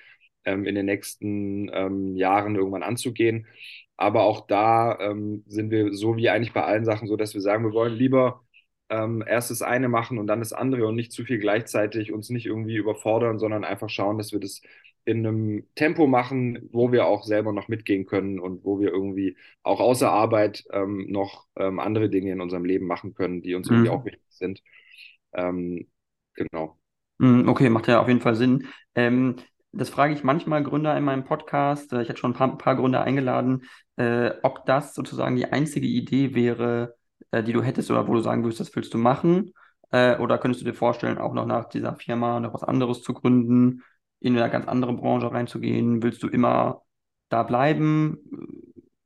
ähm, 0.44 0.64
in 0.66 0.74
den 0.74 0.86
nächsten 0.86 1.70
ähm, 1.72 2.16
Jahren 2.16 2.56
irgendwann 2.56 2.82
anzugehen. 2.82 3.46
Aber 3.96 4.22
auch 4.24 4.46
da 4.46 4.98
ähm, 5.00 5.44
sind 5.46 5.70
wir 5.70 5.92
so 5.94 6.16
wie 6.16 6.28
eigentlich 6.30 6.52
bei 6.52 6.64
allen 6.64 6.84
Sachen 6.84 7.08
so, 7.08 7.16
dass 7.16 7.34
wir 7.34 7.40
sagen, 7.40 7.64
wir 7.64 7.72
wollen 7.72 7.94
lieber 7.94 8.42
ähm, 8.88 9.22
erst 9.26 9.50
das 9.50 9.62
eine 9.62 9.88
machen 9.88 10.18
und 10.18 10.26
dann 10.26 10.40
das 10.40 10.52
andere 10.52 10.86
und 10.86 10.96
nicht 10.96 11.12
zu 11.12 11.24
viel 11.24 11.38
gleichzeitig 11.38 12.12
uns 12.12 12.30
nicht 12.30 12.46
irgendwie 12.46 12.76
überfordern, 12.76 13.38
sondern 13.38 13.64
einfach 13.64 13.88
schauen, 13.90 14.18
dass 14.18 14.32
wir 14.32 14.40
das 14.40 14.62
in 15.04 15.26
einem 15.26 15.66
Tempo 15.74 16.06
machen, 16.06 16.68
wo 16.72 16.92
wir 16.92 17.06
auch 17.06 17.24
selber 17.24 17.52
noch 17.52 17.68
mitgehen 17.68 18.06
können 18.06 18.38
und 18.40 18.64
wo 18.64 18.80
wir 18.80 18.90
irgendwie 18.90 19.36
auch 19.62 19.80
außer 19.80 20.10
Arbeit 20.12 20.64
ähm, 20.72 21.06
noch 21.10 21.46
ähm, 21.56 21.80
andere 21.80 22.08
Dinge 22.10 22.32
in 22.32 22.40
unserem 22.40 22.64
Leben 22.64 22.86
machen 22.86 23.14
können, 23.14 23.42
die 23.42 23.54
uns 23.54 23.68
irgendwie 23.68 23.88
auch 23.90 24.04
Mhm. 24.04 24.06
wichtig 24.06 24.22
sind. 24.30 24.62
Ähm, 25.32 25.88
genau. 26.34 26.78
Mm, 27.18 27.48
Okay, 27.48 27.68
macht 27.70 27.88
ja 27.88 28.00
auf 28.00 28.08
jeden 28.08 28.20
Fall 28.20 28.34
Sinn. 28.34 28.66
Ähm, 28.94 29.36
das 29.72 29.88
frage 29.90 30.12
ich 30.14 30.24
manchmal 30.24 30.62
Gründer 30.62 30.96
in 30.96 31.04
meinem 31.04 31.24
Podcast. 31.24 31.92
Äh, 31.92 32.02
Ich 32.02 32.08
hatte 32.08 32.18
schon 32.18 32.32
ein 32.32 32.34
paar, 32.34 32.58
paar 32.58 32.76
Gründer 32.76 33.02
eingeladen, 33.02 33.64
äh, 33.96 34.30
ob 34.42 34.66
das 34.66 34.94
sozusagen 34.94 35.36
die 35.36 35.46
einzige 35.46 35.86
Idee 35.86 36.34
wäre, 36.34 36.96
äh, 37.30 37.42
die 37.42 37.52
du 37.52 37.62
hättest 37.62 37.90
oder 37.90 38.06
wo 38.08 38.14
du 38.14 38.20
sagen 38.20 38.42
würdest, 38.44 38.60
das 38.60 38.74
willst 38.76 38.92
du 38.94 38.98
machen. 38.98 39.52
Äh, 39.90 40.16
oder 40.18 40.38
könntest 40.38 40.62
du 40.62 40.70
dir 40.70 40.74
vorstellen, 40.76 41.18
auch 41.18 41.34
noch 41.34 41.46
nach 41.46 41.68
dieser 41.68 41.94
Firma 41.96 42.40
noch 42.40 42.54
was 42.54 42.64
anderes 42.64 43.02
zu 43.02 43.12
gründen, 43.14 43.82
in 44.22 44.38
eine 44.38 44.50
ganz 44.50 44.66
andere 44.68 44.94
Branche 44.94 45.30
reinzugehen? 45.32 46.02
Willst 46.02 46.22
du 46.22 46.28
immer 46.28 46.82
da 47.28 47.42
bleiben? 47.42 48.18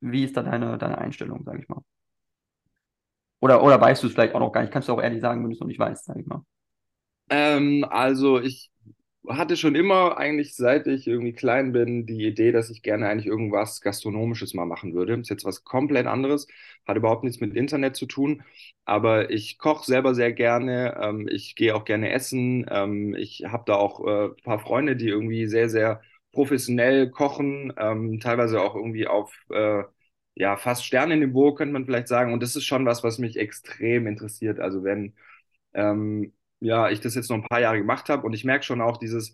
Wie 0.01 0.25
ist 0.25 0.37
da 0.37 0.43
deine, 0.43 0.79
deine 0.79 0.99
Einstellung, 0.99 1.45
sage 1.45 1.61
ich 1.63 1.69
mal? 1.69 1.83
Oder, 3.41 3.63
oder 3.63 3.81
weißt 3.81 4.03
du 4.03 4.07
es 4.07 4.13
vielleicht 4.15 4.35
auch 4.35 4.41
noch 4.41 4.53
gar 4.53 4.63
nicht? 4.63 4.73
Kannst 4.73 4.89
du 4.89 4.93
auch 4.93 5.03
ehrlich 5.03 5.21
sagen, 5.21 5.43
wenn 5.43 5.51
du 5.51 5.55
es 5.55 5.61
noch 5.61 5.67
nicht 5.67 5.79
weißt, 5.79 6.05
sage 6.05 6.21
ich 6.21 6.27
mal. 6.27 6.43
Ähm, 7.29 7.85
also 7.89 8.41
ich 8.41 8.71
hatte 9.29 9.57
schon 9.57 9.75
immer 9.75 10.17
eigentlich, 10.19 10.55
seit 10.57 10.87
ich 10.87 11.07
irgendwie 11.07 11.33
klein 11.33 11.73
bin, 11.73 12.07
die 12.07 12.27
Idee, 12.27 12.53
dass 12.53 12.71
ich 12.71 12.83
gerne 12.83 13.09
eigentlich 13.09 13.27
irgendwas 13.27 13.81
Gastronomisches 13.81 14.55
mal 14.55 14.67
machen 14.67 14.95
würde. 14.95 15.15
Ist 15.15 15.31
jetzt 15.31 15.45
was 15.45 15.65
komplett 15.65 16.07
anderes, 16.07 16.47
hat 16.87 16.97
überhaupt 16.97 17.25
nichts 17.25 17.41
mit 17.41 17.55
Internet 17.55 17.97
zu 17.97 18.07
tun, 18.07 18.43
aber 18.85 19.31
ich 19.31 19.59
koche 19.59 19.85
selber 19.85 20.15
sehr 20.15 20.33
gerne, 20.33 20.97
ähm, 21.03 21.29
ich 21.29 21.57
gehe 21.57 21.75
auch 21.75 21.85
gerne 21.85 22.11
essen, 22.13 22.67
ähm, 22.71 23.15
ich 23.15 23.45
habe 23.47 23.65
da 23.67 23.75
auch 23.77 24.01
äh, 24.07 24.27
ein 24.29 24.37
paar 24.45 24.59
Freunde, 24.61 24.97
die 24.97 25.09
irgendwie 25.09 25.47
sehr, 25.47 25.69
sehr 25.69 26.01
professionell 26.33 27.11
kochen, 27.11 27.73
ähm, 27.79 28.21
teilweise 28.21 28.61
auch 28.61 28.75
irgendwie 28.75 29.07
auf 29.07 29.35
äh, 29.51 29.83
ja, 30.35 30.57
fast 30.57 30.85
Sternenniveau, 30.85 31.55
könnte 31.55 31.73
man 31.73 31.87
vielleicht 31.87 32.09
sagen. 32.09 32.33
Und 32.33 32.43
das 32.43 32.57
ist 32.57 32.65
schon 32.67 32.85
was, 32.87 33.03
was 33.03 33.19
mich 33.19 33.37
extrem 33.39 34.07
interessiert. 34.07 34.61
Also 34.61 34.85
wenn 34.85 35.15
ähm, 35.75 36.33
ja, 36.61 36.91
ich 36.91 37.01
das 37.01 37.15
jetzt 37.15 37.29
noch 37.31 37.37
ein 37.37 37.43
paar 37.49 37.61
Jahre 37.61 37.79
gemacht 37.79 38.09
habe 38.09 38.27
und 38.27 38.33
ich 38.33 38.45
merke 38.45 38.65
schon 38.65 38.81
auch 38.81 38.97
dieses 38.97 39.33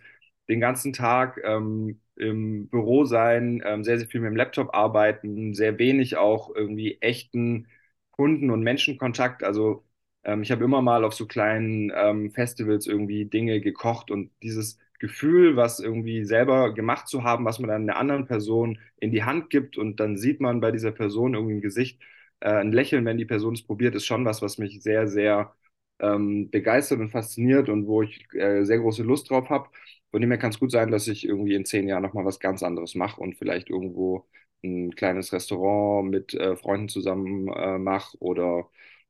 den 0.49 0.61
ganzen 0.61 0.93
Tag 0.93 1.41
ähm, 1.45 2.01
im 2.17 2.69
Büro 2.69 3.05
sein, 3.05 3.63
ähm, 3.65 3.85
sehr, 3.85 3.99
sehr 3.99 4.09
viel 4.09 4.21
mit 4.21 4.31
dem 4.31 4.37
Laptop 4.37 4.75
arbeiten, 4.75 5.55
sehr 5.55 5.79
wenig 5.79 6.17
auch 6.17 6.55
irgendwie 6.55 6.99
echten 7.01 7.69
Kunden- 8.11 8.51
und 8.51 8.63
Menschenkontakt. 8.63 9.45
Also 9.45 9.85
ähm, 10.25 10.43
ich 10.43 10.51
habe 10.51 10.65
immer 10.65 10.83
mal 10.83 11.05
auf 11.05 11.15
so 11.15 11.27
kleinen 11.27 11.93
ähm, 11.95 12.31
Festivals 12.33 12.87
irgendwie 12.87 13.25
Dinge 13.27 13.61
gekocht 13.61 14.11
und 14.11 14.31
dieses 14.43 14.79
Gefühl, 14.99 15.57
was 15.57 15.81
irgendwie 15.81 16.25
selber 16.25 16.73
gemacht 16.75 17.09
zu 17.09 17.25
haben, 17.25 17.45
was 17.45 17.59
man 17.59 17.69
dann 17.71 17.83
einer 17.83 17.97
anderen 17.99 18.27
Person 18.27 18.79
in 19.01 19.11
die 19.11 19.25
Hand 19.25 19.51
gibt 19.51 19.77
und 19.79 19.99
dann 20.01 20.17
sieht 20.17 20.41
man 20.41 20.61
bei 20.61 20.71
dieser 20.71 20.93
Person 20.93 21.35
irgendwie 21.35 21.55
im 21.55 21.61
Gesicht 21.61 22.01
äh, 22.41 22.51
ein 22.51 22.73
Lächeln, 22.73 23.05
wenn 23.05 23.19
die 23.19 23.25
Person 23.25 23.55
es 23.55 23.63
probiert, 23.63 23.95
ist 23.95 24.07
schon 24.07 24.25
was, 24.25 24.43
was 24.43 24.59
mich 24.59 24.83
sehr, 24.83 25.09
sehr 25.09 25.55
ähm, 26.03 26.51
begeistert 26.51 27.01
und 27.01 27.11
fasziniert 27.11 27.71
und 27.71 27.87
wo 27.89 28.03
ich 28.03 28.27
äh, 28.35 28.65
sehr 28.65 28.81
große 28.81 29.05
Lust 29.05 29.31
drauf 29.31 29.51
habe. 29.51 29.71
Von 30.13 30.21
dem 30.23 30.31
her 30.31 30.39
kann 30.39 30.51
es 30.51 30.61
gut 30.61 30.71
sein, 30.73 30.91
dass 30.91 31.09
ich 31.09 31.27
irgendwie 31.27 31.55
in 31.55 31.65
zehn 31.67 31.89
Jahren 31.89 32.03
nochmal 32.03 32.27
was 32.27 32.41
ganz 32.41 32.63
anderes 32.63 32.95
mache 32.97 33.21
und 33.21 33.37
vielleicht 33.37 33.71
irgendwo 33.71 34.27
ein 34.65 34.95
kleines 34.95 35.33
Restaurant 35.33 36.11
mit 36.11 36.35
äh, 36.35 36.57
Freunden 36.57 36.89
zusammen 36.89 37.49
äh, 37.49 37.79
mache 37.79 38.17
oder 38.21 38.69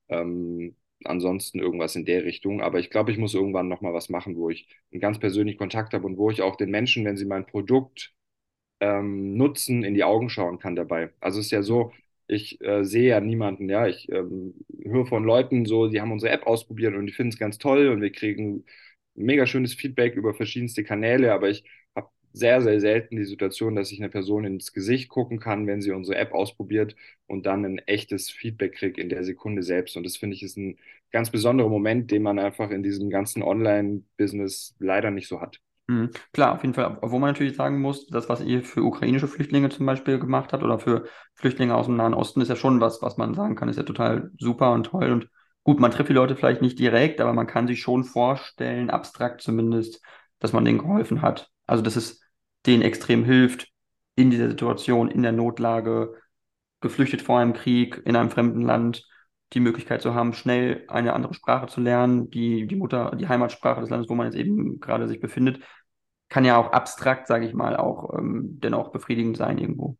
ähm, 0.08 0.76
ansonsten 1.04 1.58
irgendwas 1.58 1.96
in 1.96 2.04
der 2.04 2.24
Richtung. 2.24 2.62
Aber 2.62 2.78
ich 2.78 2.90
glaube, 2.90 3.10
ich 3.12 3.18
muss 3.18 3.34
irgendwann 3.34 3.68
nochmal 3.68 3.94
was 3.94 4.08
machen, 4.08 4.36
wo 4.36 4.50
ich 4.50 4.68
einen 4.92 5.00
ganz 5.00 5.18
persönlichen 5.18 5.58
Kontakt 5.58 5.94
habe 5.94 6.06
und 6.06 6.16
wo 6.18 6.30
ich 6.30 6.42
auch 6.42 6.56
den 6.56 6.70
Menschen, 6.70 7.04
wenn 7.04 7.16
sie 7.16 7.26
mein 7.26 7.46
Produkt 7.46 8.14
ähm, 8.80 9.36
nutzen, 9.36 9.84
in 9.84 9.94
die 9.94 10.04
Augen 10.04 10.28
schauen 10.30 10.58
kann 10.58 10.76
dabei. 10.76 11.12
Also 11.20 11.40
es 11.40 11.46
ist 11.46 11.52
ja 11.52 11.62
so, 11.62 11.92
ich 12.32 12.60
äh, 12.62 12.84
sehe 12.84 13.10
ja 13.10 13.20
niemanden, 13.20 13.68
ja, 13.68 13.86
ich 13.86 14.08
ähm, 14.10 14.54
höre 14.84 15.06
von 15.06 15.24
Leuten 15.24 15.66
so, 15.66 15.88
die 15.88 16.00
haben 16.00 16.12
unsere 16.12 16.32
App 16.32 16.46
ausprobiert 16.46 16.94
und 16.94 17.06
die 17.06 17.12
finden 17.12 17.32
es 17.32 17.38
ganz 17.38 17.58
toll 17.58 17.88
und 17.88 18.00
wir 18.02 18.12
kriegen 18.12 18.64
mega 19.14 19.46
schönes 19.46 19.74
Feedback 19.74 20.14
über 20.14 20.34
verschiedenste 20.34 20.84
Kanäle, 20.84 21.32
aber 21.32 21.50
ich 21.50 21.64
habe 21.94 22.08
sehr, 22.32 22.62
sehr 22.62 22.80
selten 22.80 23.16
die 23.16 23.24
Situation, 23.24 23.76
dass 23.76 23.92
ich 23.92 23.98
eine 24.00 24.08
Person 24.08 24.44
ins 24.44 24.72
Gesicht 24.72 25.08
gucken 25.08 25.38
kann, 25.40 25.66
wenn 25.66 25.82
sie 25.82 25.92
unsere 25.92 26.18
App 26.18 26.32
ausprobiert 26.32 26.96
und 27.26 27.46
dann 27.46 27.64
ein 27.64 27.78
echtes 27.80 28.30
Feedback 28.30 28.74
kriege 28.76 29.00
in 29.00 29.08
der 29.08 29.24
Sekunde 29.24 29.62
selbst. 29.62 29.96
Und 29.96 30.04
das 30.04 30.16
finde 30.16 30.36
ich 30.36 30.42
ist 30.42 30.56
ein 30.56 30.78
ganz 31.10 31.30
besonderer 31.30 31.68
Moment, 31.68 32.10
den 32.10 32.22
man 32.22 32.38
einfach 32.38 32.70
in 32.70 32.82
diesem 32.82 33.10
ganzen 33.10 33.42
Online-Business 33.42 34.74
leider 34.78 35.10
nicht 35.10 35.28
so 35.28 35.40
hat. 35.40 35.60
Mhm. 35.88 36.10
Klar, 36.32 36.52
auf 36.52 36.62
jeden 36.62 36.74
Fall. 36.74 36.98
Obwohl 37.02 37.18
man 37.20 37.30
natürlich 37.30 37.56
sagen 37.56 37.80
muss, 37.80 38.06
das, 38.06 38.28
was 38.28 38.40
ihr 38.40 38.62
für 38.62 38.82
ukrainische 38.82 39.28
Flüchtlinge 39.28 39.68
zum 39.68 39.84
Beispiel 39.86 40.18
gemacht 40.18 40.52
habt 40.52 40.62
oder 40.62 40.78
für 40.78 41.06
Flüchtlinge 41.34 41.74
aus 41.74 41.86
dem 41.86 41.96
Nahen 41.96 42.14
Osten, 42.14 42.40
ist 42.40 42.48
ja 42.48 42.56
schon 42.56 42.80
was, 42.80 43.02
was 43.02 43.16
man 43.16 43.34
sagen 43.34 43.56
kann, 43.56 43.68
ist 43.68 43.76
ja 43.76 43.82
total 43.82 44.30
super 44.38 44.72
und 44.72 44.84
toll. 44.84 45.10
Und 45.10 45.28
gut, 45.64 45.80
man 45.80 45.90
trifft 45.90 46.08
die 46.08 46.14
Leute 46.14 46.36
vielleicht 46.36 46.62
nicht 46.62 46.78
direkt, 46.78 47.20
aber 47.20 47.32
man 47.32 47.46
kann 47.46 47.66
sich 47.66 47.80
schon 47.80 48.04
vorstellen, 48.04 48.90
abstrakt 48.90 49.42
zumindest, 49.42 50.00
dass 50.38 50.52
man 50.52 50.64
denen 50.64 50.78
geholfen 50.78 51.20
hat. 51.22 51.50
Also, 51.66 51.82
dass 51.82 51.96
es 51.96 52.20
denen 52.66 52.82
extrem 52.82 53.24
hilft, 53.24 53.68
in 54.14 54.30
dieser 54.30 54.50
Situation, 54.50 55.10
in 55.10 55.22
der 55.22 55.32
Notlage, 55.32 56.14
geflüchtet 56.80 57.22
vor 57.22 57.38
einem 57.38 57.52
Krieg, 57.54 58.02
in 58.04 58.16
einem 58.16 58.30
fremden 58.30 58.62
Land, 58.62 59.06
die 59.52 59.60
Möglichkeit 59.60 60.02
zu 60.02 60.14
haben, 60.14 60.32
schnell 60.32 60.84
eine 60.88 61.12
andere 61.12 61.34
Sprache 61.34 61.66
zu 61.66 61.80
lernen, 61.80 62.30
die, 62.30 62.66
die 62.66 62.76
Mutter, 62.76 63.14
die 63.16 63.28
Heimatsprache 63.28 63.80
des 63.80 63.90
Landes, 63.90 64.08
wo 64.08 64.14
man 64.14 64.26
jetzt 64.26 64.36
eben 64.36 64.80
gerade 64.80 65.08
sich 65.08 65.20
befindet, 65.20 65.60
kann 66.28 66.44
ja 66.44 66.56
auch 66.56 66.72
abstrakt, 66.72 67.26
sage 67.26 67.46
ich 67.46 67.52
mal, 67.52 67.76
auch 67.76 68.18
ähm, 68.18 68.58
dennoch 68.62 68.90
befriedigend 68.92 69.36
sein 69.36 69.58
irgendwo. 69.58 69.98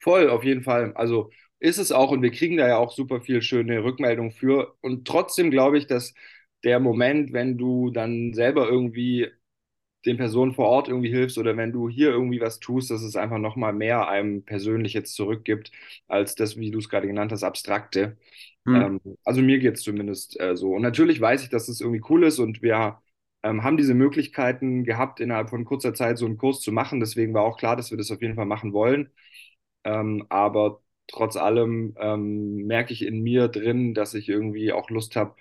Voll, 0.00 0.30
auf 0.30 0.44
jeden 0.44 0.62
Fall. 0.62 0.92
Also 0.94 1.30
ist 1.58 1.78
es 1.78 1.92
auch 1.92 2.10
und 2.10 2.22
wir 2.22 2.30
kriegen 2.30 2.56
da 2.56 2.68
ja 2.68 2.76
auch 2.76 2.92
super 2.92 3.20
viel 3.20 3.42
schöne 3.42 3.82
Rückmeldungen 3.84 4.32
für. 4.32 4.74
Und 4.80 5.06
trotzdem 5.06 5.50
glaube 5.50 5.78
ich, 5.78 5.86
dass 5.86 6.14
der 6.64 6.80
Moment, 6.80 7.32
wenn 7.32 7.58
du 7.58 7.90
dann 7.90 8.32
selber 8.34 8.68
irgendwie 8.68 9.28
den 10.06 10.16
Personen 10.16 10.54
vor 10.54 10.66
Ort 10.66 10.88
irgendwie 10.88 11.10
hilfst 11.10 11.38
oder 11.38 11.56
wenn 11.56 11.72
du 11.72 11.88
hier 11.88 12.10
irgendwie 12.10 12.40
was 12.40 12.60
tust, 12.60 12.90
dass 12.90 13.02
es 13.02 13.16
einfach 13.16 13.38
nochmal 13.38 13.72
mehr 13.72 14.08
einem 14.08 14.44
persönlich 14.44 14.92
jetzt 14.94 15.14
zurückgibt, 15.14 15.70
als 16.08 16.34
das, 16.34 16.56
wie 16.56 16.70
du 16.70 16.78
es 16.78 16.88
gerade 16.88 17.06
genannt 17.06 17.32
hast, 17.32 17.44
abstrakte. 17.44 18.16
Hm. 18.66 18.74
Ähm, 18.74 19.00
also 19.24 19.42
mir 19.42 19.58
geht 19.58 19.76
es 19.76 19.82
zumindest 19.82 20.38
äh, 20.40 20.56
so. 20.56 20.72
Und 20.74 20.82
natürlich 20.82 21.20
weiß 21.20 21.42
ich, 21.44 21.50
dass 21.50 21.66
das 21.66 21.80
irgendwie 21.80 22.02
cool 22.10 22.24
ist 22.24 22.38
und 22.38 22.62
wir 22.62 23.00
ähm, 23.42 23.62
haben 23.64 23.76
diese 23.76 23.94
Möglichkeiten 23.94 24.84
gehabt, 24.84 25.20
innerhalb 25.20 25.50
von 25.50 25.64
kurzer 25.64 25.94
Zeit 25.94 26.18
so 26.18 26.26
einen 26.26 26.38
Kurs 26.38 26.60
zu 26.60 26.72
machen. 26.72 27.00
Deswegen 27.00 27.34
war 27.34 27.42
auch 27.42 27.58
klar, 27.58 27.76
dass 27.76 27.90
wir 27.90 27.98
das 27.98 28.10
auf 28.10 28.22
jeden 28.22 28.36
Fall 28.36 28.46
machen 28.46 28.72
wollen. 28.72 29.10
Ähm, 29.84 30.26
aber 30.28 30.82
trotz 31.08 31.36
allem 31.36 31.94
ähm, 31.98 32.66
merke 32.66 32.92
ich 32.92 33.02
in 33.04 33.22
mir 33.22 33.48
drin, 33.48 33.94
dass 33.94 34.14
ich 34.14 34.28
irgendwie 34.28 34.72
auch 34.72 34.90
Lust 34.90 35.16
habe, 35.16 35.36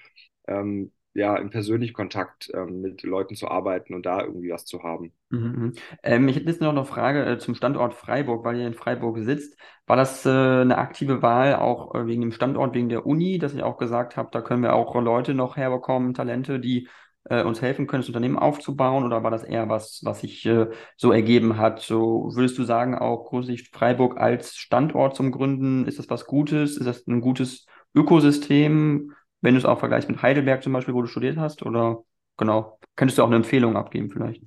ähm, 0.48 0.92
ja, 1.14 1.36
im 1.36 1.50
persönlichen 1.50 1.94
Kontakt 1.94 2.50
ähm, 2.54 2.82
mit 2.82 3.04
Leuten 3.04 3.36
zu 3.36 3.50
arbeiten 3.50 3.94
und 3.94 4.06
da 4.06 4.22
irgendwie 4.22 4.52
was 4.52 4.66
zu 4.66 4.84
haben. 4.84 5.12
Mhm. 5.30 5.40
mhm. 5.40 5.74
Ähm, 6.04 6.28
ich 6.28 6.38
hätte 6.38 6.48
jetzt 6.48 6.62
noch 6.62 6.70
eine 6.70 6.86
Frage 6.86 7.26
äh, 7.26 7.38
zum 7.38 7.56
Standort 7.56 7.94
Freiburg, 7.94 8.46
weil 8.46 8.58
ihr 8.58 8.68
in 8.68 8.74
Freiburg 8.74 9.18
sitzt. 9.20 9.58
War 9.88 9.98
das 9.98 10.26
äh, 10.26 10.30
eine 10.30 10.78
aktive 10.78 11.22
Wahl 11.22 11.56
auch 11.56 11.96
äh, 11.96 12.08
wegen 12.08 12.22
dem 12.22 12.32
Standort, 12.32 12.74
wegen 12.76 12.90
der 12.90 13.06
Uni, 13.06 13.40
dass 13.40 13.54
ihr 13.54 13.66
auch 13.66 13.78
gesagt 13.78 14.16
habt, 14.16 14.34
da 14.36 14.42
können 14.42 14.64
wir 14.64 14.74
auch 14.74 14.96
Leute 15.02 15.34
noch 15.34 15.58
herbekommen, 15.58 16.14
Talente, 16.14 16.60
die 16.60 16.88
äh, 17.26 17.44
uns 17.44 17.62
helfen 17.62 17.88
können, 17.88 18.02
das 18.02 18.10
Unternehmen 18.10 18.40
aufzubauen? 18.40 19.04
Oder 19.04 19.22
war 19.22 19.32
das 19.32 19.44
eher 19.44 19.68
was, 19.68 20.02
was 20.06 20.22
sich 20.22 20.46
äh, 20.46 20.68
so 20.96 21.12
ergeben 21.12 21.58
hat? 21.58 21.82
So 21.82 22.32
würdest 22.34 22.58
du 22.58 22.64
sagen, 22.64 22.96
auch 22.96 23.26
grundsätzlich 23.26 23.70
Freiburg 23.70 24.18
als 24.18 24.56
Standort 24.56 25.18
zum 25.18 25.32
Gründen, 25.32 25.86
ist 25.86 26.00
das 26.00 26.10
was 26.10 26.26
Gutes? 26.26 26.78
Ist 26.78 26.86
das 26.86 27.06
ein 27.06 27.20
gutes 27.20 27.66
Ökosystem? 27.94 29.12
Wenn 29.42 29.54
du 29.56 29.60
es 29.60 29.66
auch 29.66 29.80
vergleichst 29.80 30.10
mit 30.10 30.22
Heidelberg 30.22 30.64
zum 30.64 30.74
Beispiel, 30.74 30.94
wo 30.94 31.02
du 31.02 31.08
studiert 31.08 31.38
hast? 31.38 31.64
Oder 31.64 32.04
genau, 32.38 32.80
könntest 32.96 33.18
du 33.18 33.24
auch 33.24 33.28
eine 33.28 33.38
Empfehlung 33.38 33.78
abgeben 33.78 34.10
vielleicht? 34.12 34.44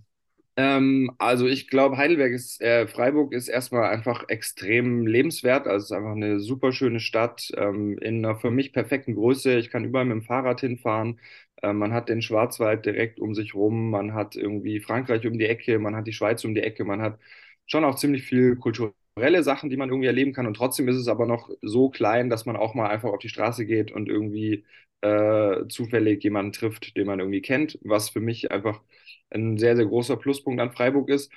Ähm, 0.57 1.11
also 1.18 1.46
ich 1.48 1.68
glaube, 1.68 1.96
Heidelberg 1.96 2.33
ist, 2.33 2.61
äh, 2.62 2.87
Freiburg 2.87 3.33
ist 3.33 3.48
erstmal 3.48 3.90
einfach 3.92 4.28
extrem 4.28 5.07
lebenswert. 5.07 5.66
Also 5.66 5.78
es 5.85 5.90
ist 5.90 5.96
einfach 5.96 6.12
eine 6.12 6.38
super 6.40 6.72
schöne 6.72 7.00
Stadt 7.00 7.50
ähm, 7.57 7.98
in 7.98 8.24
einer 8.24 8.37
für 8.37 8.50
mich 8.52 8.72
perfekten 8.72 9.14
Größe. 9.16 9.57
Ich 9.59 9.70
kann 9.70 9.85
überall 9.85 10.04
mit 10.04 10.12
dem 10.14 10.22
Fahrrad 10.22 10.61
hinfahren. 10.61 11.18
Äh, 11.62 11.72
man 11.72 11.92
hat 11.92 12.09
den 12.09 12.22
Schwarzwald 12.22 12.87
direkt 12.87 13.18
um 13.20 13.35
sich 13.35 13.54
rum. 13.54 13.90
Man 13.90 14.14
hat 14.14 14.37
irgendwie 14.37 14.78
Frankreich 14.80 15.26
um 15.26 15.38
die 15.38 15.46
Ecke. 15.46 15.78
Man 15.80 15.96
hat 15.96 16.07
die 16.07 16.12
Schweiz 16.12 16.44
um 16.44 16.54
die 16.54 16.62
Ecke. 16.62 16.85
Man 16.85 17.02
hat 17.02 17.18
schon 17.66 17.85
auch 17.85 17.96
ziemlich 17.96 18.22
viel 18.24 18.54
kulturelle 18.57 18.94
Sachen, 19.42 19.70
die 19.70 19.77
man 19.77 19.90
irgendwie 19.90 20.07
erleben 20.09 20.33
kann. 20.33 20.46
Und 20.46 20.55
trotzdem 20.57 20.88
ist 20.88 20.96
es 20.96 21.09
aber 21.09 21.27
noch 21.27 21.48
so 21.62 21.88
klein, 21.90 22.31
dass 22.31 22.46
man 22.46 22.57
auch 22.57 22.74
mal 22.74 22.88
einfach 22.88 23.11
auf 23.11 23.18
die 23.20 23.29
Straße 23.29 23.64
geht 23.66 23.92
und 23.92 24.09
irgendwie 24.09 24.64
äh, 25.03 25.66
zufällig 25.68 26.22
jemanden 26.24 26.53
trifft, 26.53 26.96
den 26.96 27.07
man 27.07 27.20
irgendwie 27.20 27.42
kennt, 27.42 27.79
was 27.83 28.11
für 28.11 28.20
mich 28.20 28.50
einfach 28.50 28.83
ein 29.31 29.57
sehr, 29.59 29.77
sehr 29.77 29.87
großer 29.87 30.16
Pluspunkt 30.16 30.61
an 30.61 30.72
Freiburg 30.72 31.09
ist. 31.11 31.31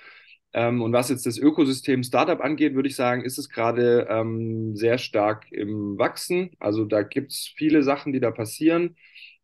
Ähm, 0.53 0.81
und 0.81 0.93
was 0.93 1.09
jetzt 1.09 1.25
das 1.27 1.37
Ökosystem 1.37 2.03
Startup 2.03 2.41
angeht, 2.41 2.73
würde 2.73 2.89
ich 2.89 2.95
sagen, 2.95 3.23
ist 3.23 3.37
es 3.37 3.49
gerade 3.49 4.07
ähm, 4.09 4.75
sehr 4.75 4.97
stark 4.97 5.51
im 5.51 5.97
Wachsen. 5.99 6.51
Also 6.59 6.85
da 6.85 7.03
gibt 7.03 7.31
es 7.31 7.51
viele 7.55 7.83
Sachen, 7.83 8.13
die 8.13 8.19
da 8.19 8.31
passieren. 8.31 8.95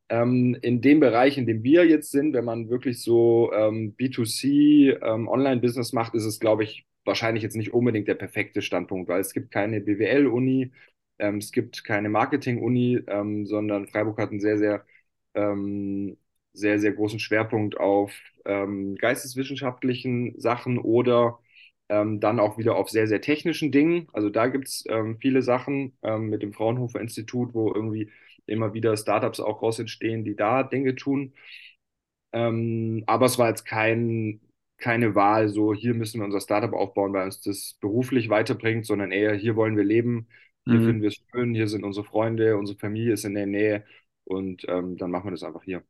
Ähm, 0.09 0.57
in 0.61 0.81
dem 0.81 0.99
Bereich, 0.99 1.37
in 1.37 1.45
dem 1.45 1.63
wir 1.63 1.85
jetzt 1.87 2.11
sind, 2.11 2.33
wenn 2.33 2.45
man 2.45 2.69
wirklich 2.69 3.01
so 3.03 3.51
ähm, 3.53 3.95
B2C 3.97 4.91
ähm, 5.01 5.27
Online-Business 5.27 5.93
macht, 5.93 6.15
ist 6.15 6.25
es, 6.25 6.39
glaube 6.39 6.63
ich, 6.63 6.85
wahrscheinlich 7.05 7.43
jetzt 7.43 7.55
nicht 7.55 7.73
unbedingt 7.73 8.07
der 8.07 8.15
perfekte 8.15 8.61
Standpunkt, 8.61 9.09
weil 9.09 9.21
es 9.21 9.33
gibt 9.33 9.51
keine 9.51 9.81
BWL-Uni, 9.81 10.71
ähm, 11.19 11.37
es 11.37 11.51
gibt 11.51 11.83
keine 11.83 12.09
Marketing-Uni, 12.09 13.03
ähm, 13.07 13.45
sondern 13.45 13.87
Freiburg 13.87 14.17
hat 14.19 14.31
einen 14.31 14.39
sehr, 14.39 14.57
sehr, 14.57 14.85
ähm, 15.35 16.17
sehr, 16.53 16.79
sehr 16.79 16.93
großen 16.93 17.19
Schwerpunkt 17.19 17.77
auf 17.79 18.13
ähm, 18.45 18.95
geisteswissenschaftlichen 18.95 20.39
Sachen 20.39 20.77
oder 20.77 21.39
ähm, 21.89 22.19
dann 22.19 22.39
auch 22.39 22.57
wieder 22.57 22.75
auf 22.75 22.89
sehr, 22.89 23.07
sehr 23.07 23.21
technischen 23.21 23.71
Dingen. 23.71 24.07
Also 24.13 24.29
da 24.29 24.47
gibt 24.47 24.67
es 24.67 24.83
ähm, 24.89 25.17
viele 25.19 25.41
Sachen 25.41 25.97
mit 26.19 26.41
dem 26.43 26.53
Fraunhofer 26.53 27.01
Institut, 27.01 27.53
wo 27.53 27.73
irgendwie 27.73 28.09
immer 28.45 28.73
wieder 28.73 28.97
Startups 28.97 29.39
auch 29.39 29.61
raus 29.61 29.79
entstehen, 29.79 30.23
die 30.23 30.35
da 30.35 30.63
Dinge 30.63 30.95
tun. 30.95 31.33
aber 32.31 33.25
es 33.25 33.37
war 33.37 33.49
jetzt 33.49 33.65
kein, 33.65 34.41
keine 34.83 35.15
Wahl, 35.15 35.47
so 35.47 35.73
hier 35.73 35.93
müssen 35.93 36.19
wir 36.19 36.25
unser 36.25 36.41
Startup 36.41 36.73
aufbauen, 36.73 37.13
weil 37.13 37.23
uns 37.23 37.39
das 37.39 37.77
beruflich 37.79 38.29
weiterbringt, 38.29 38.85
sondern 38.85 39.11
eher 39.11 39.33
hier 39.33 39.55
wollen 39.55 39.77
wir 39.77 39.85
leben, 39.85 40.27
hier 40.65 40.75
mhm. 40.75 40.85
finden 40.85 41.01
wir 41.01 41.07
es 41.07 41.23
schön, 41.31 41.55
hier 41.55 41.69
sind 41.69 41.85
unsere 41.85 42.05
Freunde, 42.05 42.57
unsere 42.57 42.77
Familie 42.77 43.13
ist 43.13 43.23
in 43.23 43.33
der 43.33 43.45
Nähe 43.45 43.85
und 44.25 44.65
ähm, 44.67 44.97
dann 44.97 45.09
machen 45.09 45.27
wir 45.27 45.31
das 45.31 45.43
einfach 45.43 45.63
hier. 45.63 45.83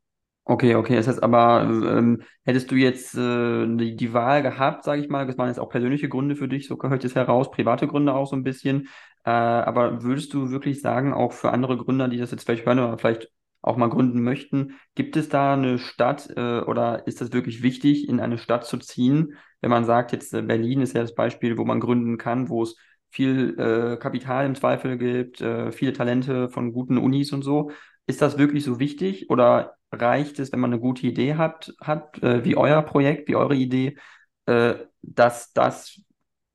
Okay, 0.45 0.75
okay. 0.75 0.95
Das 0.95 1.07
heißt 1.07 1.23
aber, 1.23 1.63
ähm, 1.63 2.21
hättest 2.43 2.69
du 2.69 2.75
jetzt 2.75 3.15
äh, 3.15 3.65
die, 3.77 3.95
die 3.95 4.13
Wahl 4.13 4.43
gehabt, 4.43 4.83
sage 4.83 5.01
ich 5.01 5.09
mal, 5.09 5.25
das 5.25 5.37
waren 5.39 5.47
jetzt 5.47 5.59
auch 5.59 5.69
persönliche 5.69 6.09
Gründe 6.09 6.35
für 6.35 6.47
dich, 6.47 6.67
so 6.67 6.77
gehört 6.77 7.03
es 7.03 7.15
heraus, 7.15 7.49
private 7.49 7.87
Gründe 7.87 8.13
auch 8.13 8.27
so 8.27 8.35
ein 8.35 8.43
bisschen. 8.43 8.89
Äh, 9.25 9.31
aber 9.31 10.03
würdest 10.03 10.33
du 10.33 10.51
wirklich 10.51 10.81
sagen, 10.81 11.13
auch 11.13 11.31
für 11.31 11.51
andere 11.51 11.77
Gründer, 11.77 12.09
die 12.09 12.17
das 12.17 12.31
jetzt 12.31 12.43
vielleicht 12.43 12.65
hören 12.65 12.79
oder 12.79 12.97
vielleicht 12.99 13.31
auch 13.63 13.77
mal 13.77 13.89
gründen 13.89 14.21
möchten, 14.21 14.75
gibt 14.93 15.17
es 15.17 15.29
da 15.29 15.53
eine 15.53 15.79
Stadt 15.79 16.29
äh, 16.35 16.59
oder 16.59 17.07
ist 17.07 17.21
das 17.21 17.31
wirklich 17.33 17.63
wichtig, 17.63 18.07
in 18.07 18.19
eine 18.19 18.37
Stadt 18.37 18.65
zu 18.65 18.77
ziehen? 18.77 19.35
Wenn 19.61 19.71
man 19.71 19.85
sagt, 19.85 20.11
jetzt 20.11 20.33
äh, 20.33 20.41
Berlin 20.41 20.81
ist 20.81 20.93
ja 20.93 21.01
das 21.01 21.15
Beispiel, 21.15 21.57
wo 21.57 21.65
man 21.65 21.79
gründen 21.79 22.17
kann, 22.17 22.49
wo 22.49 22.63
es 22.63 22.75
viel 23.09 23.55
äh, 23.59 23.97
Kapital 23.97 24.45
im 24.45 24.55
Zweifel 24.55 24.97
gibt, 24.97 25.39
äh, 25.41 25.71
viele 25.71 25.93
Talente 25.93 26.49
von 26.49 26.73
guten 26.73 26.97
Unis 26.97 27.31
und 27.31 27.43
so. 27.43 27.71
Ist 28.05 28.21
das 28.21 28.37
wirklich 28.37 28.63
so 28.63 28.79
wichtig 28.79 29.29
oder 29.29 29.75
reicht 29.91 30.39
es, 30.39 30.51
wenn 30.51 30.59
man 30.59 30.73
eine 30.73 30.81
gute 30.81 31.07
Idee 31.07 31.35
hat, 31.35 31.73
hat 31.79 32.21
äh, 32.21 32.43
wie 32.43 32.57
euer 32.57 32.81
Projekt, 32.81 33.29
wie 33.29 33.35
eure 33.35 33.55
Idee, 33.55 33.97
äh, 34.45 34.75
dass 35.01 35.53
das 35.53 36.01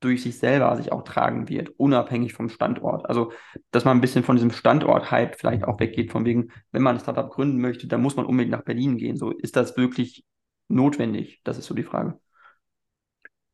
durch 0.00 0.22
sich 0.22 0.38
selber 0.38 0.76
sich 0.76 0.92
auch 0.92 1.02
tragen 1.02 1.48
wird, 1.48 1.70
unabhängig 1.76 2.32
vom 2.32 2.48
Standort. 2.48 3.08
Also, 3.08 3.32
dass 3.70 3.84
man 3.84 3.96
ein 3.96 4.00
bisschen 4.00 4.24
von 4.24 4.36
diesem 4.36 4.52
Standort-Hype 4.52 5.36
vielleicht 5.36 5.64
auch 5.64 5.80
weggeht, 5.80 6.12
von 6.12 6.24
wegen, 6.24 6.52
wenn 6.72 6.82
man 6.82 6.96
ein 6.96 7.00
Startup 7.00 7.28
gründen 7.28 7.60
möchte, 7.60 7.86
dann 7.88 8.02
muss 8.02 8.16
man 8.16 8.26
unbedingt 8.26 8.52
nach 8.52 8.64
Berlin 8.64 8.96
gehen. 8.96 9.16
So, 9.16 9.30
ist 9.30 9.56
das 9.56 9.76
wirklich 9.76 10.24
notwendig? 10.68 11.40
Das 11.44 11.58
ist 11.58 11.66
so 11.66 11.74
die 11.74 11.82
Frage. 11.82 12.18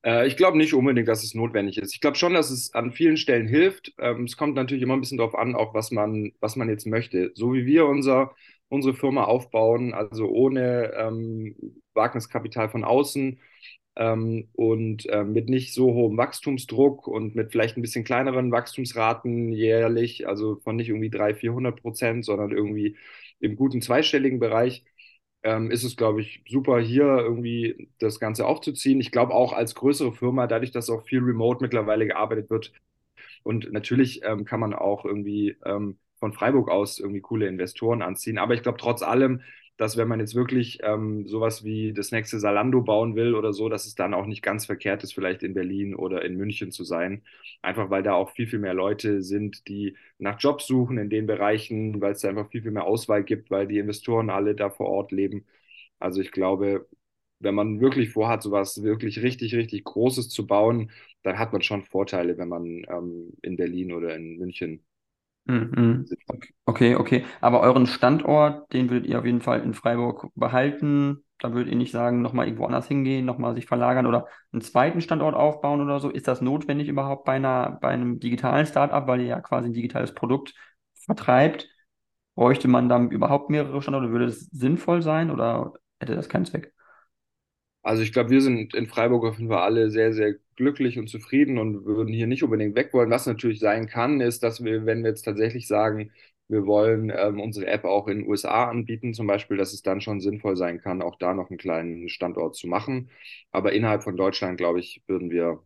Äh, 0.05 0.27
ich 0.27 0.37
glaube 0.37 0.59
nicht 0.59 0.75
unbedingt, 0.75 1.09
dass 1.09 1.25
es 1.25 1.35
notwendig 1.35 1.79
ist. 1.79 1.95
Ich 1.95 2.01
glaube 2.01 2.17
schon, 2.17 2.35
dass 2.35 2.51
es 2.51 2.75
an 2.75 2.93
vielen 2.93 3.17
Stellen 3.17 3.49
hilft. 3.49 3.93
Ähm, 3.99 4.25
es 4.25 4.37
kommt 4.37 4.55
natürlich 4.55 4.83
immer 4.83 4.95
ein 4.95 5.01
bisschen 5.01 5.19
darauf 5.19 5.35
an, 5.35 5.55
auch 5.55 5.75
was 5.75 5.91
man, 5.91 6.33
was 6.41 6.57
man 6.57 6.69
jetzt 6.69 6.87
möchte. 6.87 7.33
So 7.35 7.55
wie 7.55 7.67
wir 7.67 7.87
unser, 7.87 8.35
unsere 8.69 8.95
Firma 8.95 9.25
aufbauen, 9.25 9.95
also 9.95 10.29
ohne 10.29 10.93
ähm, 10.95 11.57
Wagniskapital 11.95 12.69
von 12.69 12.85
außen 12.85 13.41
ähm, 13.97 14.49
und 14.55 15.07
ähm, 15.11 15.33
mit 15.33 15.49
nicht 15.49 15.73
so 15.75 15.93
hohem 15.95 16.17
Wachstumsdruck 16.17 17.07
und 17.09 17.35
mit 17.35 17.53
vielleicht 17.53 17.77
ein 17.77 17.83
bisschen 17.83 18.05
kleineren 18.05 18.51
Wachstumsraten 18.53 19.53
jährlich, 19.53 20.27
also 20.29 20.57
von 20.65 20.77
nicht 20.77 20.89
irgendwie 20.89 21.11
300, 21.11 21.41
400 21.41 21.81
Prozent, 21.81 22.25
sondern 22.25 22.51
irgendwie 22.53 22.97
im 23.41 23.57
guten 23.57 23.81
zweistelligen 23.83 24.39
Bereich 24.41 24.85
ähm, 25.43 25.71
ist 25.71 25.85
es, 25.85 25.97
glaube 25.97 26.23
ich, 26.23 26.43
super, 26.49 26.81
hier 26.81 27.05
irgendwie 27.05 27.89
das 27.99 28.19
Ganze 28.21 28.47
aufzuziehen. 28.47 29.01
Ich 29.01 29.11
glaube 29.13 29.35
auch 29.35 29.53
als 29.53 29.75
größere 29.75 30.13
Firma, 30.15 30.47
dadurch, 30.47 30.71
dass 30.73 30.91
auch 30.91 31.05
viel 31.07 31.21
remote 31.21 31.63
mittlerweile 31.63 32.07
gearbeitet 32.07 32.51
wird. 32.51 32.73
Und 33.43 33.73
natürlich 33.73 34.23
ähm, 34.25 34.45
kann 34.45 34.61
man 34.61 34.75
auch 34.75 35.05
irgendwie 35.05 35.57
ähm, 35.65 35.99
von 36.19 36.33
Freiburg 36.33 36.71
aus 36.71 36.99
irgendwie 36.99 37.21
coole 37.21 37.47
Investoren 37.49 38.03
anziehen. 38.03 38.39
Aber 38.39 38.55
ich 38.55 38.63
glaube 38.63 38.79
trotz 38.79 39.03
allem, 39.03 39.43
dass 39.77 39.97
wenn 39.97 40.09
man 40.09 40.21
jetzt 40.21 40.35
wirklich 40.35 40.79
ähm, 40.83 41.27
sowas 41.29 41.65
wie 41.65 41.93
das 41.93 42.13
nächste 42.13 42.39
Salando 42.41 42.83
bauen 42.83 43.17
will 43.17 43.35
oder 43.35 43.53
so, 43.53 43.69
dass 43.69 43.87
es 43.87 43.95
dann 43.95 44.15
auch 44.15 44.27
nicht 44.27 44.43
ganz 44.43 44.67
verkehrt 44.67 45.03
ist, 45.03 45.15
vielleicht 45.15 45.43
in 45.43 45.55
Berlin 45.55 45.95
oder 45.95 46.25
in 46.25 46.37
München 46.37 46.71
zu 46.73 46.85
sein. 46.85 47.23
Einfach 47.63 47.91
weil 47.91 48.03
da 48.03 48.15
auch 48.15 48.31
viel, 48.31 48.47
viel 48.47 48.59
mehr 48.61 48.75
Leute 48.75 49.23
sind, 49.23 49.67
die 49.69 49.97
nach 50.19 50.39
Jobs 50.41 50.67
suchen 50.67 50.99
in 50.99 51.11
den 51.11 51.27
Bereichen, 51.27 52.01
weil 52.01 52.13
es 52.13 52.21
da 52.21 52.29
einfach 52.29 52.51
viel, 52.51 52.63
viel 52.63 52.71
mehr 52.71 52.85
Auswahl 52.85 53.25
gibt, 53.25 53.51
weil 53.51 53.67
die 53.67 53.79
Investoren 53.79 54.31
alle 54.31 54.55
da 54.55 54.71
vor 54.71 54.87
Ort 54.89 55.13
leben. 55.13 55.47
Also 55.99 56.21
ich 56.21 56.31
glaube, 56.33 56.89
wenn 57.41 57.55
man 57.55 57.81
wirklich 57.81 58.11
vorhat, 58.11 58.43
sowas 58.43 58.83
wirklich 58.83 59.23
richtig, 59.23 59.55
richtig 59.55 59.85
Großes 59.85 60.29
zu 60.31 60.47
bauen, 60.47 60.91
dann 61.23 61.39
hat 61.39 61.53
man 61.53 61.63
schon 61.63 61.85
Vorteile, 61.85 62.39
wenn 62.39 62.49
man 62.49 62.65
ähm, 62.89 63.33
in 63.43 63.57
Berlin 63.57 63.93
oder 63.93 64.15
in 64.17 64.39
München. 64.39 64.85
Okay, 66.67 66.95
okay. 66.97 67.25
Aber 67.41 67.61
euren 67.61 67.87
Standort, 67.87 68.73
den 68.73 68.89
würdet 68.91 69.09
ihr 69.09 69.19
auf 69.19 69.25
jeden 69.27 69.43
Fall 69.43 69.61
in 69.63 69.75
Freiburg 69.75 70.29
behalten. 70.35 71.25
Da 71.39 71.53
würdet 71.53 71.71
ihr 71.73 71.77
nicht 71.77 71.93
sagen, 71.93 72.23
nochmal 72.23 72.47
irgendwo 72.47 72.65
anders 72.65 72.89
hingehen, 72.89 73.27
nochmal 73.27 73.55
sich 73.55 73.67
verlagern 73.67 74.07
oder 74.07 74.27
einen 74.53 74.63
zweiten 74.63 75.01
Standort 75.03 75.35
aufbauen 75.35 75.81
oder 75.83 76.01
so. 76.01 76.09
Ist 76.09 76.29
das 76.29 76.41
notwendig 76.41 76.89
überhaupt 76.89 77.25
bei 77.25 77.35
einer, 77.35 77.79
bei 77.83 77.89
einem 77.89 78.21
digitalen 78.21 78.65
Startup, 78.67 79.07
weil 79.07 79.21
ihr 79.21 79.27
ja 79.27 79.41
quasi 79.41 79.69
ein 79.69 79.75
digitales 79.75 80.15
Produkt 80.15 80.55
vertreibt? 80.95 81.69
Bräuchte 82.35 82.69
man 82.69 82.89
dann 82.89 83.11
überhaupt 83.11 83.51
mehrere 83.51 83.83
Standorte? 83.83 84.11
Würde 84.11 84.27
das 84.27 84.41
sinnvoll 84.41 85.03
sein 85.03 85.31
oder 85.31 85.75
hätte 86.01 86.15
das 86.17 86.29
keinen 86.29 86.47
Zweck? 86.47 86.73
Also 87.83 88.03
ich 88.03 88.13
glaube, 88.13 88.31
wir 88.31 88.41
sind 88.41 88.75
in 88.75 88.87
Freiburg 88.87 89.25
auf 89.25 89.39
jeden 89.39 89.51
Fall 89.51 89.63
alle 89.63 89.91
sehr, 89.91 90.13
sehr 90.13 90.35
glücklich 90.57 90.99
und 90.99 91.09
zufrieden 91.09 91.59
und 91.59 91.85
würden 91.85 92.13
hier 92.13 92.27
nicht 92.27 92.43
unbedingt 92.43 92.77
weg 92.77 92.93
wollen. 92.93 93.11
Was 93.11 93.27
natürlich 93.27 93.61
sein 93.61 93.87
kann, 93.87 94.21
ist, 94.21 94.43
dass 94.43 94.63
wir, 94.63 94.87
wenn 94.87 95.03
wir 95.03 95.11
jetzt 95.11 95.23
tatsächlich 95.23 95.67
sagen, 95.67 96.11
wir 96.49 96.67
wollen 96.67 97.11
ähm, 97.15 97.41
unsere 97.41 97.67
App 97.67 97.85
auch 97.85 98.07
in 98.09 98.19
den 98.21 98.29
USA 98.29 98.69
anbieten, 98.69 99.15
zum 99.15 99.27
Beispiel, 99.27 99.57
dass 99.57 99.73
es 99.73 99.83
dann 99.83 100.01
schon 100.01 100.21
sinnvoll 100.21 100.57
sein 100.57 100.81
kann, 100.81 101.03
auch 101.03 101.17
da 101.17 101.33
noch 101.35 101.51
einen 101.51 101.59
kleinen 101.59 102.09
Standort 102.09 102.55
zu 102.57 102.67
machen. 102.67 103.11
Aber 103.51 103.73
innerhalb 103.73 104.03
von 104.03 104.17
Deutschland, 104.17 104.59
glaube 104.59 104.81
ich, 104.81 105.03
würden 105.07 105.31
wir 105.31 105.63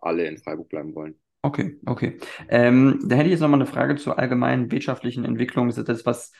alle 0.00 0.26
in 0.26 0.38
Freiburg 0.38 0.68
bleiben 0.68 0.94
wollen. 0.94 1.16
Okay, 1.42 1.76
okay. 1.86 2.18
Ähm, 2.48 3.00
da 3.04 3.16
hätte 3.16 3.26
ich 3.26 3.32
jetzt 3.32 3.40
nochmal 3.40 3.60
eine 3.60 3.66
Frage 3.70 3.96
zur 3.96 4.18
allgemeinen 4.18 4.70
wirtschaftlichen 4.70 5.24
Entwicklung. 5.24 5.68
Ist 5.68 5.76
das 5.76 6.06
was 6.06 6.32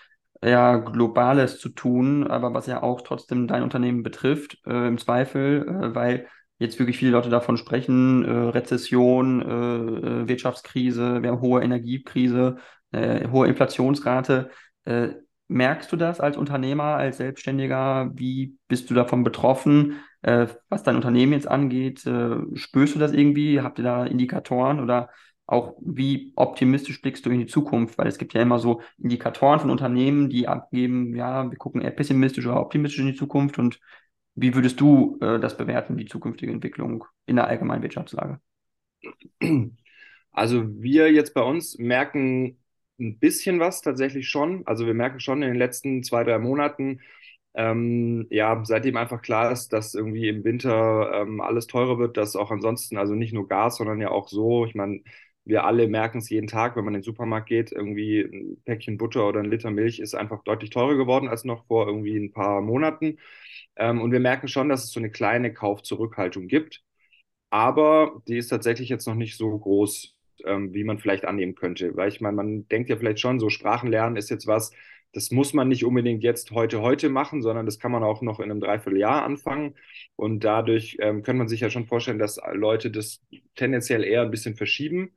ja 0.44 0.76
Globales 0.76 1.58
zu 1.58 1.68
tun, 1.68 2.26
aber 2.26 2.54
was 2.54 2.66
ja 2.66 2.82
auch 2.82 3.02
trotzdem 3.02 3.46
dein 3.46 3.62
Unternehmen 3.62 4.02
betrifft, 4.02 4.58
äh, 4.66 4.88
im 4.88 4.98
Zweifel, 4.98 5.66
äh, 5.68 5.94
weil 5.94 6.28
jetzt 6.58 6.78
wirklich 6.78 6.98
viele 6.98 7.12
Leute 7.12 7.30
davon 7.30 7.56
sprechen, 7.56 8.24
äh, 8.24 8.30
Rezession, 8.30 9.42
äh, 9.42 10.22
äh, 10.22 10.28
Wirtschaftskrise, 10.28 11.22
wir 11.22 11.30
haben 11.30 11.40
hohe 11.40 11.62
Energiekrise, 11.62 12.56
äh, 12.92 13.28
hohe 13.28 13.48
Inflationsrate. 13.48 14.50
merkst 15.48 15.92
du 15.92 15.96
das 15.96 16.18
als 16.20 16.36
Unternehmer, 16.36 16.96
als 16.96 17.18
Selbstständiger? 17.18 18.10
Wie 18.14 18.56
bist 18.68 18.90
du 18.90 18.94
davon 18.94 19.24
betroffen? 19.24 20.00
was 20.68 20.84
dein 20.84 20.94
Unternehmen 20.94 21.32
jetzt 21.32 21.48
angeht, 21.48 22.08
spürst 22.54 22.94
du 22.94 22.98
das 23.00 23.12
irgendwie? 23.12 23.60
Habt 23.60 23.78
ihr 23.80 23.84
da 23.84 24.06
Indikatoren 24.06 24.78
oder 24.78 25.10
auch 25.46 25.74
wie 25.80 26.32
optimistisch 26.36 27.02
blickst 27.02 27.26
du 27.26 27.30
in 27.30 27.40
die 27.40 27.46
Zukunft? 27.46 27.98
Weil 27.98 28.06
es 28.06 28.18
gibt 28.18 28.32
ja 28.34 28.42
immer 28.42 28.58
so 28.58 28.80
Indikatoren 28.98 29.60
von 29.60 29.70
Unternehmen, 29.70 30.30
die 30.30 30.48
abgeben, 30.48 31.14
ja, 31.16 31.50
wir 31.50 31.58
gucken 31.58 31.80
eher 31.80 31.90
pessimistisch 31.90 32.46
oder 32.46 32.60
optimistisch 32.60 33.00
in 33.00 33.08
die 33.08 33.16
Zukunft. 33.16 33.58
Und 33.58 33.80
wie 34.34 34.54
würdest 34.54 34.80
du 34.80 35.18
äh, 35.20 35.38
das 35.40 35.56
bewerten, 35.56 35.96
die 35.96 36.06
zukünftige 36.06 36.52
Entwicklung 36.52 37.04
in 37.26 37.36
der 37.36 37.46
allgemeinen 37.48 37.82
Wirtschaftslage? 37.82 38.40
Also 40.32 40.64
wir 40.82 41.12
jetzt 41.12 41.34
bei 41.34 41.42
uns 41.42 41.78
merken 41.78 42.58
ein 43.00 43.18
bisschen 43.18 43.60
was 43.60 43.82
tatsächlich 43.82 44.28
schon. 44.28 44.66
Also 44.66 44.86
wir 44.86 44.94
merken 44.94 45.20
schon 45.20 45.42
in 45.42 45.48
den 45.50 45.58
letzten 45.58 46.02
zwei, 46.04 46.24
drei 46.24 46.38
Monaten, 46.38 47.00
ähm, 47.54 48.26
ja, 48.30 48.62
seitdem 48.64 48.96
einfach 48.96 49.20
klar 49.22 49.52
ist, 49.52 49.72
dass 49.74 49.94
irgendwie 49.94 50.28
im 50.28 50.44
Winter 50.44 51.12
ähm, 51.22 51.40
alles 51.40 51.66
teurer 51.66 51.98
wird, 51.98 52.16
dass 52.16 52.36
auch 52.36 52.50
ansonsten, 52.50 52.96
also 52.98 53.14
nicht 53.14 53.34
nur 53.34 53.48
Gas, 53.48 53.76
sondern 53.76 54.00
ja 54.00 54.10
auch 54.10 54.28
so, 54.28 54.64
ich 54.66 54.74
meine, 54.74 55.02
wir 55.44 55.64
alle 55.64 55.88
merken 55.88 56.18
es 56.18 56.30
jeden 56.30 56.46
Tag, 56.46 56.76
wenn 56.76 56.84
man 56.84 56.94
in 56.94 57.00
den 57.00 57.04
Supermarkt 57.04 57.48
geht, 57.48 57.72
irgendwie 57.72 58.20
ein 58.22 58.62
Päckchen 58.64 58.96
Butter 58.98 59.28
oder 59.28 59.40
ein 59.40 59.50
Liter 59.50 59.70
Milch 59.70 59.98
ist 60.00 60.14
einfach 60.14 60.42
deutlich 60.44 60.70
teurer 60.70 60.96
geworden 60.96 61.28
als 61.28 61.44
noch 61.44 61.66
vor 61.66 61.86
irgendwie 61.88 62.16
ein 62.16 62.32
paar 62.32 62.60
Monaten. 62.62 63.18
Ähm, 63.76 64.00
und 64.00 64.12
wir 64.12 64.20
merken 64.20 64.48
schon, 64.48 64.68
dass 64.68 64.84
es 64.84 64.90
so 64.92 65.00
eine 65.00 65.10
kleine 65.10 65.52
Kaufzurückhaltung 65.52 66.48
gibt. 66.48 66.82
Aber 67.50 68.22
die 68.28 68.38
ist 68.38 68.48
tatsächlich 68.48 68.88
jetzt 68.88 69.06
noch 69.06 69.14
nicht 69.14 69.36
so 69.36 69.58
groß, 69.58 70.16
ähm, 70.46 70.72
wie 70.74 70.84
man 70.84 70.98
vielleicht 70.98 71.24
annehmen 71.26 71.54
könnte. 71.54 71.96
Weil 71.96 72.08
ich 72.08 72.20
meine, 72.20 72.36
man 72.36 72.68
denkt 72.68 72.90
ja 72.90 72.96
vielleicht 72.96 73.20
schon, 73.20 73.40
so 73.40 73.50
Sprachenlernen 73.50 74.16
ist 74.16 74.30
jetzt 74.30 74.46
was, 74.46 74.72
das 75.12 75.30
muss 75.30 75.52
man 75.52 75.68
nicht 75.68 75.84
unbedingt 75.84 76.22
jetzt 76.24 76.52
heute, 76.52 76.80
heute 76.80 77.10
machen, 77.10 77.42
sondern 77.42 77.66
das 77.66 77.78
kann 77.78 77.92
man 77.92 78.02
auch 78.02 78.22
noch 78.22 78.40
in 78.40 78.50
einem 78.50 78.60
Dreivierteljahr 78.60 79.22
anfangen. 79.24 79.74
Und 80.16 80.44
dadurch 80.44 80.96
ähm, 81.00 81.22
kann 81.22 81.36
man 81.36 81.48
sich 81.48 81.60
ja 81.60 81.68
schon 81.70 81.86
vorstellen, 81.86 82.18
dass 82.18 82.40
Leute 82.54 82.90
das 82.90 83.20
tendenziell 83.54 84.04
eher 84.04 84.22
ein 84.22 84.30
bisschen 84.30 84.56
verschieben. 84.56 85.12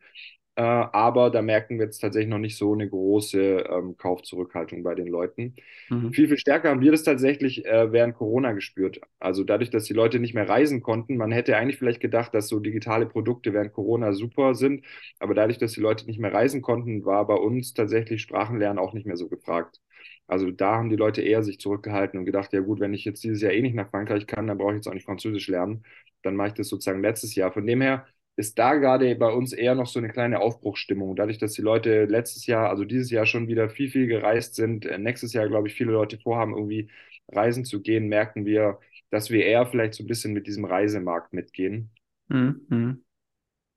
Äh, 0.58 0.62
aber 0.62 1.32
da 1.32 1.42
merken 1.42 1.78
wir 1.80 1.86
jetzt 1.86 2.00
tatsächlich 2.00 2.30
noch 2.30 2.38
nicht 2.40 2.58
so 2.58 2.74
eine 2.74 2.90
große 2.90 3.40
ähm, 3.70 3.98
Kaufzurückhaltung 3.98 4.84
bei 4.84 4.96
den 4.96 5.08
Leuten. 5.08 5.56
Mhm. 5.90 6.14
Viel, 6.14 6.30
viel 6.30 6.38
stärker 6.38 6.70
haben 6.70 6.80
wir 6.80 6.92
das 6.92 7.04
tatsächlich 7.04 7.66
äh, 7.66 7.92
während 7.92 8.16
Corona 8.16 8.54
gespürt. 8.54 9.02
Also 9.20 9.44
dadurch, 9.44 9.70
dass 9.70 9.84
die 9.84 9.94
Leute 9.94 10.20
nicht 10.20 10.34
mehr 10.34 10.48
reisen 10.48 10.82
konnten, 10.82 11.18
man 11.18 11.32
hätte 11.34 11.58
eigentlich 11.58 11.78
vielleicht 11.78 12.00
gedacht, 12.00 12.34
dass 12.34 12.48
so 12.48 12.60
digitale 12.60 13.06
Produkte 13.06 13.54
während 13.54 13.74
Corona 13.74 14.14
super 14.14 14.56
sind, 14.56 14.86
aber 15.20 15.34
dadurch, 15.34 15.58
dass 15.58 15.74
die 15.74 15.82
Leute 15.82 16.06
nicht 16.06 16.20
mehr 16.20 16.34
reisen 16.34 16.62
konnten, 16.62 17.04
war 17.06 17.28
bei 17.28 17.36
uns 17.36 17.74
tatsächlich 17.74 18.22
Sprachenlernen 18.22 18.80
auch 18.80 18.94
nicht 18.94 19.06
mehr 19.06 19.18
so 19.18 19.28
gefragt. 19.28 19.82
Also 20.28 20.52
da 20.52 20.78
haben 20.78 20.90
die 20.90 20.96
Leute 20.96 21.22
eher 21.22 21.44
sich 21.44 21.60
zurückgehalten 21.60 22.18
und 22.20 22.26
gedacht, 22.26 22.54
ja 22.54 22.62
gut, 22.62 22.80
wenn 22.80 22.94
ich 22.94 23.06
jetzt 23.06 23.24
dieses 23.24 23.42
Jahr 23.42 23.52
eh 23.54 23.62
nicht 23.62 23.76
nach 23.76 23.90
Frankreich 23.90 24.26
kann, 24.28 24.48
dann 24.48 24.58
brauche 24.58 24.72
ich 24.72 24.78
jetzt 24.78 24.88
auch 24.88 24.94
nicht 24.94 25.06
Französisch 25.06 25.48
lernen. 25.48 25.84
Dann 26.24 26.36
mache 26.36 26.50
ich 26.50 26.54
das 26.56 26.68
sozusagen 26.70 27.02
letztes 27.02 27.36
Jahr. 27.36 27.52
Von 27.52 27.68
dem 27.68 27.82
her 27.82 28.08
ist 28.36 28.60
da 28.60 28.76
gerade 28.76 29.16
bei 29.16 29.32
uns 29.32 29.54
eher 29.54 29.76
noch 29.76 29.88
so 29.88 30.00
eine 30.00 30.10
kleine 30.10 30.42
Aufbruchsstimmung. 30.42 31.16
Dadurch, 31.16 31.38
dass 31.38 31.54
die 31.54 31.62
Leute 31.62 32.06
letztes 32.06 32.46
Jahr, 32.46 32.70
also 32.70 32.84
dieses 32.84 33.10
Jahr 33.10 33.26
schon 33.26 33.48
wieder 33.48 33.70
viel, 33.70 33.90
viel 33.90 34.08
gereist 34.08 34.56
sind, 34.56 34.86
äh, 34.86 34.98
nächstes 34.98 35.34
Jahr, 35.34 35.48
glaube 35.48 35.68
ich, 35.68 35.74
viele 35.74 35.94
Leute 35.94 36.18
vorhaben, 36.18 36.54
irgendwie 36.54 36.90
reisen 37.30 37.66
zu 37.66 37.82
gehen, 37.82 38.08
merken 38.08 38.46
wir, 38.46 38.80
dass 39.10 39.30
wir 39.30 39.46
eher 39.46 39.66
vielleicht 39.66 39.94
so 39.94 40.04
ein 40.04 40.08
bisschen 40.08 40.34
mit 40.34 40.48
diesem 40.48 40.66
Reisemarkt 40.66 41.34
mitgehen. 41.34 41.92
Mhm. 42.28 43.04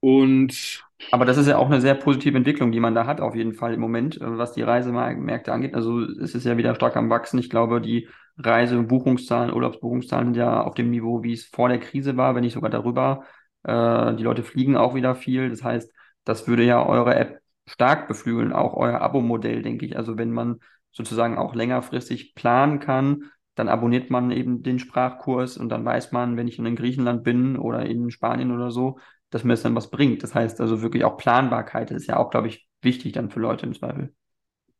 Und 0.00 0.84
aber 1.10 1.24
das 1.24 1.38
ist 1.38 1.46
ja 1.46 1.58
auch 1.58 1.66
eine 1.66 1.80
sehr 1.80 1.94
positive 1.94 2.36
Entwicklung, 2.36 2.72
die 2.72 2.80
man 2.80 2.94
da 2.94 3.06
hat, 3.06 3.20
auf 3.20 3.34
jeden 3.34 3.54
Fall 3.54 3.74
im 3.74 3.80
Moment, 3.80 4.20
äh, 4.20 4.38
was 4.38 4.52
die 4.52 4.62
Reisemärkte 4.62 5.52
angeht. 5.52 5.74
Also 5.74 6.00
es 6.02 6.34
ist 6.34 6.44
ja 6.44 6.56
wieder 6.56 6.74
stark 6.74 6.96
am 6.96 7.10
Wachsen. 7.10 7.38
Ich 7.38 7.50
glaube, 7.50 7.80
die 7.80 8.08
Reisebuchungszahlen, 8.38 9.52
Urlaubsbuchungszahlen 9.52 10.28
sind 10.28 10.36
ja 10.36 10.62
auf 10.62 10.74
dem 10.74 10.90
Niveau, 10.90 11.22
wie 11.22 11.32
es 11.32 11.46
vor 11.46 11.68
der 11.68 11.78
Krise 11.78 12.16
war, 12.16 12.34
wenn 12.34 12.42
nicht 12.42 12.54
sogar 12.54 12.70
darüber. 12.70 13.24
Äh, 13.64 14.14
die 14.16 14.22
Leute 14.22 14.42
fliegen 14.42 14.76
auch 14.76 14.94
wieder 14.94 15.14
viel. 15.14 15.50
Das 15.50 15.62
heißt, 15.64 15.92
das 16.24 16.46
würde 16.48 16.64
ja 16.64 16.84
eure 16.84 17.14
App 17.14 17.40
stark 17.66 18.08
beflügeln, 18.08 18.52
auch 18.52 18.74
euer 18.74 19.00
Abo-Modell, 19.00 19.62
denke 19.62 19.86
ich. 19.86 19.96
Also 19.96 20.16
wenn 20.18 20.30
man 20.32 20.60
sozusagen 20.92 21.38
auch 21.38 21.54
längerfristig 21.54 22.34
planen 22.34 22.80
kann, 22.80 23.24
dann 23.54 23.68
abonniert 23.68 24.10
man 24.10 24.30
eben 24.30 24.62
den 24.62 24.78
Sprachkurs 24.78 25.56
und 25.56 25.68
dann 25.68 25.84
weiß 25.84 26.12
man, 26.12 26.36
wenn 26.36 26.48
ich 26.48 26.58
in 26.58 26.76
Griechenland 26.76 27.24
bin 27.24 27.56
oder 27.56 27.84
in 27.86 28.10
Spanien 28.10 28.52
oder 28.52 28.70
so, 28.70 28.98
dass 29.30 29.44
mir 29.44 29.52
das 29.52 29.62
dann 29.62 29.74
was 29.74 29.90
bringt. 29.90 30.22
Das 30.22 30.34
heißt 30.34 30.60
also 30.60 30.80
wirklich 30.82 31.04
auch 31.04 31.16
Planbarkeit 31.16 31.90
ist 31.90 32.06
ja 32.06 32.16
auch, 32.16 32.30
glaube 32.30 32.48
ich, 32.48 32.68
wichtig 32.82 33.12
dann 33.12 33.30
für 33.30 33.40
Leute 33.40 33.66
im 33.66 33.74
Zweifel. 33.74 34.14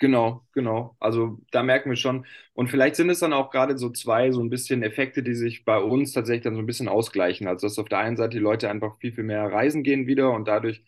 Genau, 0.01 0.46
genau. 0.53 0.96
Also 1.01 1.38
da 1.51 1.64
merken 1.64 1.90
wir 1.90 1.96
schon. 1.96 2.24
Und 2.55 2.68
vielleicht 2.70 2.94
sind 2.94 3.11
es 3.11 3.18
dann 3.18 3.32
auch 3.32 3.51
gerade 3.51 3.76
so 3.78 3.90
zwei 3.90 4.30
so 4.30 4.40
ein 4.40 4.49
bisschen 4.51 4.84
Effekte, 4.84 5.24
die 5.24 5.34
sich 5.34 5.64
bei 5.64 5.78
uns 5.78 6.12
tatsächlich 6.12 6.44
dann 6.44 6.55
so 6.55 6.61
ein 6.61 6.66
bisschen 6.66 6.86
ausgleichen. 6.88 7.49
Also 7.49 7.66
dass 7.66 7.78
auf 7.80 7.88
der 7.88 7.99
einen 7.99 8.16
Seite 8.16 8.30
die 8.36 8.38
Leute 8.38 8.70
einfach 8.70 8.96
viel, 9.01 9.12
viel 9.12 9.24
mehr 9.24 9.51
reisen 9.51 9.82
gehen 9.82 10.07
wieder 10.07 10.30
und 10.32 10.46
dadurch 10.46 10.84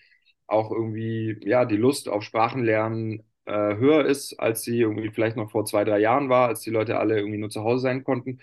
auch 0.47 0.71
irgendwie, 0.71 1.37
ja, 1.43 1.65
die 1.65 1.77
Lust 1.77 2.09
auf 2.09 2.23
Sprachenlernen 2.23 3.25
äh, 3.47 3.53
höher 3.77 4.05
ist, 4.07 4.35
als 4.39 4.63
sie 4.63 4.79
irgendwie 4.81 5.11
vielleicht 5.11 5.37
noch 5.37 5.51
vor 5.51 5.65
zwei, 5.65 5.83
drei 5.85 5.99
Jahren 5.99 6.29
war, 6.29 6.47
als 6.49 6.61
die 6.61 6.71
Leute 6.71 6.99
alle 6.99 7.17
irgendwie 7.19 7.39
nur 7.39 7.51
zu 7.51 7.63
Hause 7.65 7.83
sein 7.83 8.05
konnten. 8.05 8.39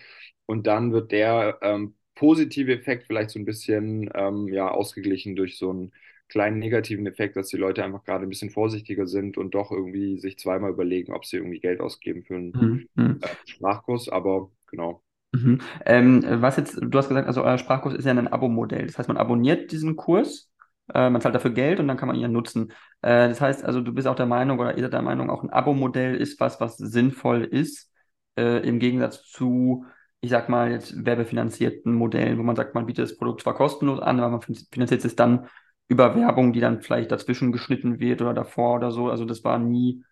Und 0.46 0.68
dann 0.68 0.92
wird 0.92 1.12
der 1.14 1.60
ähm, 1.62 1.96
positive 2.16 2.74
Effekt 2.74 3.06
vielleicht 3.06 3.30
so 3.30 3.40
ein 3.40 3.46
bisschen 3.46 4.10
ähm, 4.16 4.48
ja, 4.50 4.70
ausgeglichen 4.70 5.36
durch 5.38 5.58
so 5.58 5.70
einen 5.70 5.94
kleinen 6.30 6.60
negativen 6.60 7.08
Effekt, 7.08 7.36
dass 7.38 7.50
die 7.50 7.58
Leute 7.58 7.84
einfach 7.84 8.04
gerade 8.04 8.24
ein 8.26 8.30
bisschen 8.30 8.50
vorsichtiger 8.52 9.08
sind 9.08 9.38
und 9.38 9.56
doch 9.56 9.72
irgendwie 9.72 10.20
sich 10.20 10.38
zweimal 10.40 10.72
überlegen, 10.72 11.14
ob 11.14 11.26
sie 11.26 11.38
irgendwie 11.38 11.60
Geld 11.60 11.80
ausgeben 11.82 12.24
für 12.24 12.36
einen 12.36 12.60
Mhm. 12.96 13.20
äh, 13.22 13.28
Sprachkurs. 13.46 14.10
Aber 14.10 14.52
genau. 14.68 15.04
Mhm. 15.34 15.62
Ähm, 15.86 16.24
was 16.42 16.58
jetzt, 16.58 16.78
du 16.82 16.98
hast 16.98 17.10
gesagt, 17.10 17.28
also 17.28 17.44
euer 17.44 17.58
Sprachkurs 17.58 17.94
ist 17.94 18.06
ja 18.06 18.12
ein 18.12 18.28
Abo-Modell. 18.28 18.86
Das 18.88 18.98
heißt, 18.98 19.08
man 19.10 19.18
abonniert 19.18 19.72
diesen 19.72 19.96
Kurs, 19.96 20.50
äh, 20.94 21.10
man 21.10 21.22
zahlt 21.22 21.36
dafür 21.36 21.52
Geld 21.52 21.80
und 21.80 21.88
dann 21.88 21.98
kann 21.98 22.08
man 22.08 22.16
ihn 22.16 22.22
ja 22.22 22.28
nutzen. 22.30 22.72
Äh, 23.02 23.28
das 23.30 23.42
heißt, 23.42 23.64
also 23.66 23.82
du 23.82 23.94
bist 23.94 24.08
auch 24.08 24.16
der 24.16 24.26
Meinung 24.26 24.60
oder 24.60 24.76
ihr 24.78 24.84
seid 24.84 24.94
der 24.94 25.02
Meinung, 25.02 25.30
auch 25.30 25.44
ein 25.44 25.50
Abo-Modell 25.50 26.16
ist 26.16 26.40
was, 26.40 26.60
was 26.62 26.78
sinnvoll 26.78 27.44
ist, 27.44 27.92
äh, 28.38 28.66
im 28.68 28.80
Gegensatz 28.80 29.24
zu, 29.30 29.86
ich 30.22 30.30
sag 30.30 30.48
mal, 30.50 30.72
jetzt 30.72 31.06
werbefinanzierten 31.06 31.94
Modellen, 31.94 32.38
wo 32.40 32.44
man 32.44 32.56
sagt, 32.56 32.74
man 32.74 32.86
bietet 32.86 33.04
das 33.04 33.18
Produkt 33.18 33.42
zwar 33.42 33.54
kostenlos 33.56 34.00
an, 34.00 34.20
aber 34.20 34.30
man 34.32 34.42
fin- 34.42 34.58
finanziert 34.72 35.04
es 35.06 35.16
dann 35.16 35.48
über 35.88 36.16
Werbung, 36.16 36.54
die 36.54 36.60
dann 36.60 36.82
vielleicht 36.82 37.12
dazwischen 37.12 37.52
geschnitten 37.52 38.00
wird 38.00 38.22
oder 38.22 38.34
davor 38.34 38.76
oder 38.76 38.92
so. 38.92 39.10
Also 39.10 39.26
das 39.26 39.44
war 39.44 39.60
nie 39.60 40.04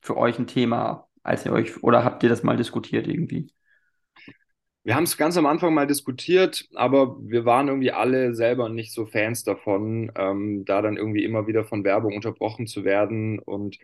für 0.00 0.16
euch 0.16 0.38
ein 0.38 0.46
Thema, 0.46 1.08
als 1.22 1.44
ihr 1.46 1.52
euch, 1.52 1.82
oder 1.82 2.04
habt 2.04 2.22
ihr 2.22 2.28
das 2.28 2.42
mal 2.42 2.56
diskutiert 2.56 3.06
irgendwie? 3.08 3.52
Wir 4.82 4.94
haben 4.96 5.04
es 5.04 5.16
ganz 5.16 5.36
am 5.38 5.46
Anfang 5.46 5.72
mal 5.72 5.86
diskutiert, 5.86 6.68
aber 6.74 7.16
wir 7.22 7.46
waren 7.46 7.68
irgendwie 7.68 7.92
alle 7.92 8.34
selber 8.34 8.68
nicht 8.68 8.92
so 8.92 9.06
Fans 9.06 9.42
davon, 9.42 10.12
ähm, 10.14 10.64
da 10.66 10.82
dann 10.82 10.98
irgendwie 10.98 11.24
immer 11.24 11.46
wieder 11.46 11.64
von 11.64 11.84
Werbung 11.84 12.14
unterbrochen 12.14 12.66
zu 12.66 12.84
werden. 12.84 13.38
Und 13.38 13.78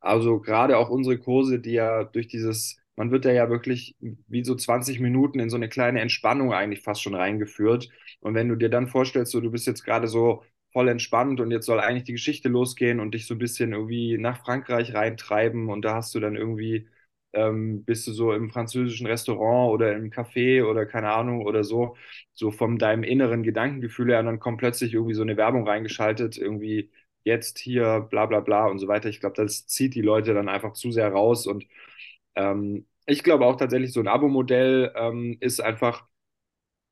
also 0.00 0.40
gerade 0.40 0.76
auch 0.76 0.90
unsere 0.90 1.18
Kurse, 1.18 1.58
die 1.58 1.72
ja 1.72 2.04
durch 2.04 2.28
dieses, 2.28 2.76
man 2.96 3.10
wird 3.10 3.24
da 3.24 3.32
ja 3.32 3.48
wirklich 3.48 3.96
wie 4.00 4.44
so 4.44 4.54
20 4.54 5.00
Minuten 5.00 5.40
in 5.40 5.48
so 5.48 5.56
eine 5.56 5.70
kleine 5.70 6.00
Entspannung 6.02 6.52
eigentlich 6.52 6.82
fast 6.82 7.02
schon 7.02 7.14
reingeführt. 7.14 7.88
Und 8.20 8.34
wenn 8.34 8.48
du 8.48 8.56
dir 8.56 8.68
dann 8.68 8.88
vorstellst, 8.88 9.32
so 9.32 9.40
du 9.40 9.50
bist 9.50 9.66
jetzt 9.66 9.84
gerade 9.84 10.06
so 10.08 10.42
voll 10.72 10.88
entspannt 10.88 11.40
und 11.40 11.50
jetzt 11.50 11.66
soll 11.66 11.80
eigentlich 11.80 12.04
die 12.04 12.12
Geschichte 12.12 12.48
losgehen 12.48 13.00
und 13.00 13.12
dich 13.14 13.26
so 13.26 13.34
ein 13.34 13.38
bisschen 13.38 13.72
irgendwie 13.72 14.18
nach 14.18 14.38
Frankreich 14.44 14.94
reintreiben 14.94 15.68
und 15.70 15.82
da 15.84 15.94
hast 15.96 16.14
du 16.14 16.20
dann 16.20 16.36
irgendwie 16.36 16.88
ähm, 17.34 17.84
bist 17.84 18.06
du 18.06 18.12
so 18.12 18.32
im 18.32 18.50
französischen 18.50 19.06
Restaurant 19.06 19.72
oder 19.72 19.94
im 19.96 20.10
Café 20.10 20.64
oder 20.64 20.84
keine 20.86 21.10
Ahnung 21.12 21.46
oder 21.46 21.64
so, 21.64 21.96
so 22.34 22.50
von 22.50 22.78
deinem 22.78 23.02
inneren 23.04 23.42
Gedankengefühl 23.42 24.10
her 24.10 24.20
und 24.20 24.26
dann 24.26 24.40
kommt 24.40 24.58
plötzlich 24.58 24.92
irgendwie 24.94 25.14
so 25.14 25.22
eine 25.22 25.36
Werbung 25.36 25.66
reingeschaltet, 25.66 26.36
irgendwie 26.38 26.90
jetzt 27.24 27.58
hier 27.58 28.00
bla 28.10 28.26
bla 28.26 28.40
bla 28.40 28.66
und 28.66 28.78
so 28.78 28.88
weiter. 28.88 29.08
Ich 29.08 29.20
glaube, 29.20 29.36
das 29.36 29.66
zieht 29.66 29.94
die 29.94 30.02
Leute 30.02 30.34
dann 30.34 30.48
einfach 30.48 30.72
zu 30.74 30.90
sehr 30.92 31.08
raus 31.12 31.46
und 31.46 31.66
ähm, 32.34 32.86
ich 33.06 33.22
glaube 33.22 33.46
auch 33.46 33.56
tatsächlich 33.56 33.92
so 33.92 34.00
ein 34.00 34.08
Abo-Modell 34.08 34.92
ähm, 34.96 35.36
ist 35.40 35.60
einfach 35.60 36.06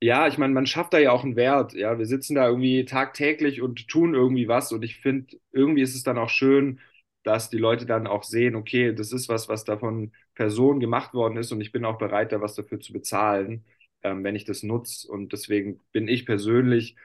ja, 0.02 0.26
ich 0.28 0.38
meine, 0.38 0.54
man 0.54 0.66
schafft 0.66 0.92
da 0.94 0.98
ja 0.98 1.12
auch 1.12 1.24
einen 1.24 1.36
Wert. 1.36 1.74
Ja, 1.74 1.98
wir 1.98 2.06
sitzen 2.06 2.34
da 2.34 2.48
irgendwie 2.48 2.84
tagtäglich 2.84 3.60
und 3.62 3.86
tun 3.88 4.14
irgendwie 4.14 4.48
was. 4.48 4.72
Und 4.72 4.82
ich 4.82 4.96
finde, 5.00 5.36
irgendwie 5.52 5.82
ist 5.82 5.94
es 5.94 6.02
dann 6.02 6.18
auch 6.18 6.30
schön, 6.30 6.80
dass 7.22 7.50
die 7.50 7.58
Leute 7.58 7.84
dann 7.86 8.06
auch 8.06 8.22
sehen, 8.24 8.54
okay, 8.56 8.94
das 8.94 9.12
ist 9.12 9.28
was, 9.28 9.48
was 9.48 9.64
da 9.64 9.76
von 9.78 10.12
Personen 10.34 10.80
gemacht 10.80 11.12
worden 11.12 11.36
ist. 11.36 11.52
Und 11.52 11.60
ich 11.60 11.72
bin 11.72 11.84
auch 11.84 11.98
bereit, 11.98 12.32
da 12.32 12.40
was 12.40 12.54
dafür 12.54 12.80
zu 12.80 12.92
bezahlen, 12.94 13.64
ähm, 14.02 14.24
wenn 14.24 14.36
ich 14.36 14.44
das 14.46 14.62
nutze. 14.62 15.06
Und 15.08 15.32
deswegen 15.34 15.80
bin 15.92 16.08
ich 16.08 16.24
persönlich 16.24 16.96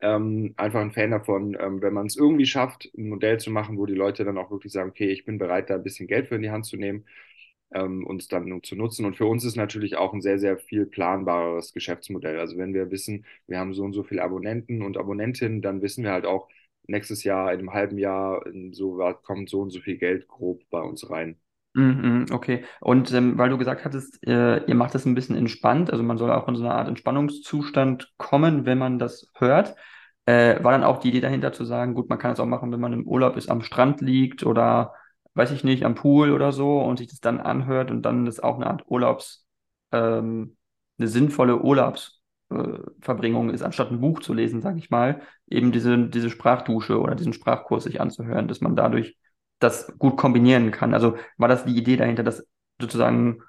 ähm, 0.00 0.54
einfach 0.56 0.80
ein 0.80 0.92
Fan 0.92 1.10
davon, 1.10 1.56
ähm, 1.58 1.82
wenn 1.82 1.92
man 1.94 2.06
es 2.06 2.16
irgendwie 2.16 2.46
schafft, 2.46 2.88
ein 2.96 3.08
Modell 3.08 3.40
zu 3.40 3.50
machen, 3.50 3.78
wo 3.78 3.86
die 3.86 3.94
Leute 3.94 4.24
dann 4.24 4.38
auch 4.38 4.50
wirklich 4.50 4.72
sagen, 4.72 4.90
okay, 4.90 5.10
ich 5.10 5.24
bin 5.24 5.38
bereit, 5.38 5.70
da 5.70 5.74
ein 5.74 5.82
bisschen 5.82 6.06
Geld 6.06 6.28
für 6.28 6.36
in 6.36 6.42
die 6.42 6.50
Hand 6.50 6.66
zu 6.66 6.76
nehmen 6.76 7.04
ähm, 7.74 8.06
uns 8.06 8.28
dann 8.28 8.62
zu 8.62 8.76
nutzen. 8.76 9.04
Und 9.04 9.16
für 9.16 9.26
uns 9.26 9.44
ist 9.44 9.56
natürlich 9.56 9.96
auch 9.96 10.12
ein 10.14 10.22
sehr, 10.22 10.38
sehr 10.38 10.58
viel 10.58 10.86
planbareres 10.86 11.72
Geschäftsmodell. 11.72 12.38
Also 12.38 12.56
wenn 12.56 12.74
wir 12.74 12.90
wissen, 12.90 13.26
wir 13.46 13.58
haben 13.58 13.74
so 13.74 13.82
und 13.84 13.92
so 13.92 14.02
viele 14.04 14.22
Abonnenten 14.22 14.82
und 14.82 14.96
Abonnentinnen, 14.96 15.60
dann 15.62 15.82
wissen 15.82 16.04
wir 16.04 16.12
halt 16.12 16.26
auch, 16.26 16.48
nächstes 16.86 17.24
Jahr, 17.24 17.52
in 17.52 17.60
einem 17.60 17.72
halben 17.72 17.98
Jahr, 17.98 18.44
so 18.72 18.98
kommt 19.22 19.48
so 19.48 19.60
und 19.60 19.70
so 19.70 19.80
viel 19.80 19.96
Geld 19.96 20.28
grob 20.28 20.62
bei 20.70 20.80
uns 20.80 21.08
rein. 21.10 21.36
Mhm, 21.74 22.26
okay. 22.30 22.64
Und 22.80 23.12
ähm, 23.12 23.36
weil 23.36 23.50
du 23.50 23.58
gesagt 23.58 23.84
hattest, 23.84 24.24
äh, 24.26 24.64
ihr 24.64 24.74
macht 24.74 24.94
das 24.94 25.06
ein 25.06 25.14
bisschen 25.14 25.36
entspannt, 25.36 25.90
also 25.90 26.04
man 26.04 26.18
soll 26.18 26.30
auch 26.30 26.46
in 26.46 26.54
so 26.54 26.62
eine 26.62 26.74
Art 26.74 26.88
Entspannungszustand 26.88 28.12
kommen, 28.16 28.64
wenn 28.64 28.78
man 28.78 28.98
das 28.98 29.30
hört. 29.34 29.74
Äh, 30.26 30.62
war 30.62 30.72
dann 30.72 30.84
auch 30.84 31.00
die 31.00 31.08
Idee 31.08 31.20
dahinter 31.20 31.52
zu 31.52 31.64
sagen, 31.64 31.94
gut, 31.94 32.08
man 32.08 32.18
kann 32.18 32.32
es 32.32 32.40
auch 32.40 32.46
machen, 32.46 32.70
wenn 32.72 32.80
man 32.80 32.92
im 32.92 33.06
Urlaub 33.06 33.36
ist, 33.36 33.50
am 33.50 33.62
Strand 33.62 34.00
liegt 34.00 34.46
oder 34.46 34.94
weiß 35.34 35.50
ich 35.52 35.64
nicht, 35.64 35.84
am 35.84 35.94
Pool 35.94 36.30
oder 36.32 36.52
so 36.52 36.80
und 36.80 36.98
sich 36.98 37.08
das 37.08 37.20
dann 37.20 37.40
anhört 37.40 37.90
und 37.90 38.02
dann 38.02 38.24
das 38.26 38.40
auch 38.40 38.56
eine 38.56 38.66
Art 38.66 38.84
Urlaubs, 38.88 39.46
ähm, 39.92 40.56
eine 40.98 41.08
sinnvolle 41.08 41.60
Urlaubsverbringung 41.60 43.50
ist, 43.50 43.62
anstatt 43.62 43.90
ein 43.90 44.00
Buch 44.00 44.20
zu 44.20 44.32
lesen, 44.34 44.62
sage 44.62 44.78
ich 44.78 44.90
mal, 44.90 45.22
eben 45.48 45.72
diese, 45.72 45.98
diese 46.08 46.30
Sprachdusche 46.30 47.00
oder 47.00 47.14
diesen 47.14 47.32
Sprachkurs 47.32 47.84
sich 47.84 48.00
anzuhören, 48.00 48.48
dass 48.48 48.60
man 48.60 48.76
dadurch 48.76 49.16
das 49.58 49.96
gut 49.98 50.16
kombinieren 50.16 50.70
kann. 50.70 50.94
Also 50.94 51.16
war 51.38 51.48
das 51.48 51.64
die 51.64 51.76
Idee 51.76 51.96
dahinter, 51.96 52.22
dass 52.22 52.46
sozusagen 52.80 53.42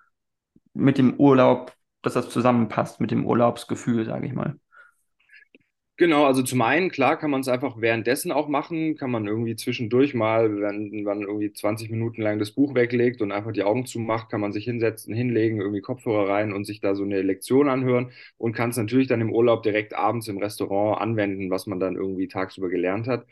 mit 0.74 0.98
dem 0.98 1.20
Urlaub, 1.20 1.74
dass 2.02 2.14
das 2.14 2.30
zusammenpasst 2.30 3.02
mit 3.02 3.12
dem 3.12 3.26
Urlaubsgefühl, 3.26 4.06
sage 4.06 4.28
ich 4.28 4.34
mal. 4.34 4.60
Genau, 5.98 6.26
also 6.26 6.44
zum 6.44 6.62
einen, 6.62 6.92
klar, 6.92 7.18
kann 7.18 7.32
man 7.32 7.40
es 7.40 7.48
einfach 7.48 7.80
währenddessen 7.80 8.34
auch 8.34 8.50
machen, 8.50 8.98
kann 8.98 9.12
man 9.12 9.28
irgendwie 9.28 9.56
zwischendurch 9.56 10.14
mal, 10.14 10.60
wenn 10.60 11.04
man 11.04 11.22
irgendwie 11.22 11.54
20 11.54 11.90
Minuten 11.90 12.22
lang 12.22 12.38
das 12.38 12.52
Buch 12.52 12.76
weglegt 12.76 13.22
und 13.22 13.32
einfach 13.32 13.54
die 13.54 13.64
Augen 13.64 13.86
zumacht, 13.86 14.30
kann 14.30 14.42
man 14.42 14.52
sich 14.52 14.66
hinsetzen, 14.66 15.14
hinlegen, 15.16 15.62
irgendwie 15.62 15.80
Kopfhörer 15.80 16.28
rein 16.30 16.52
und 16.52 16.66
sich 16.66 16.82
da 16.82 16.96
so 16.96 17.04
eine 17.04 17.22
Lektion 17.22 17.70
anhören 17.70 18.12
und 18.38 18.52
kann 18.54 18.72
es 18.72 18.78
natürlich 18.78 19.08
dann 19.08 19.22
im 19.22 19.32
Urlaub 19.32 19.64
direkt 19.64 19.94
abends 19.94 20.28
im 20.28 20.38
Restaurant 20.38 21.00
anwenden, 21.02 21.50
was 21.50 21.66
man 21.66 21.80
dann 21.80 21.96
irgendwie 21.96 22.28
tagsüber 22.28 22.68
gelernt 22.68 23.08
hat. 23.08 23.26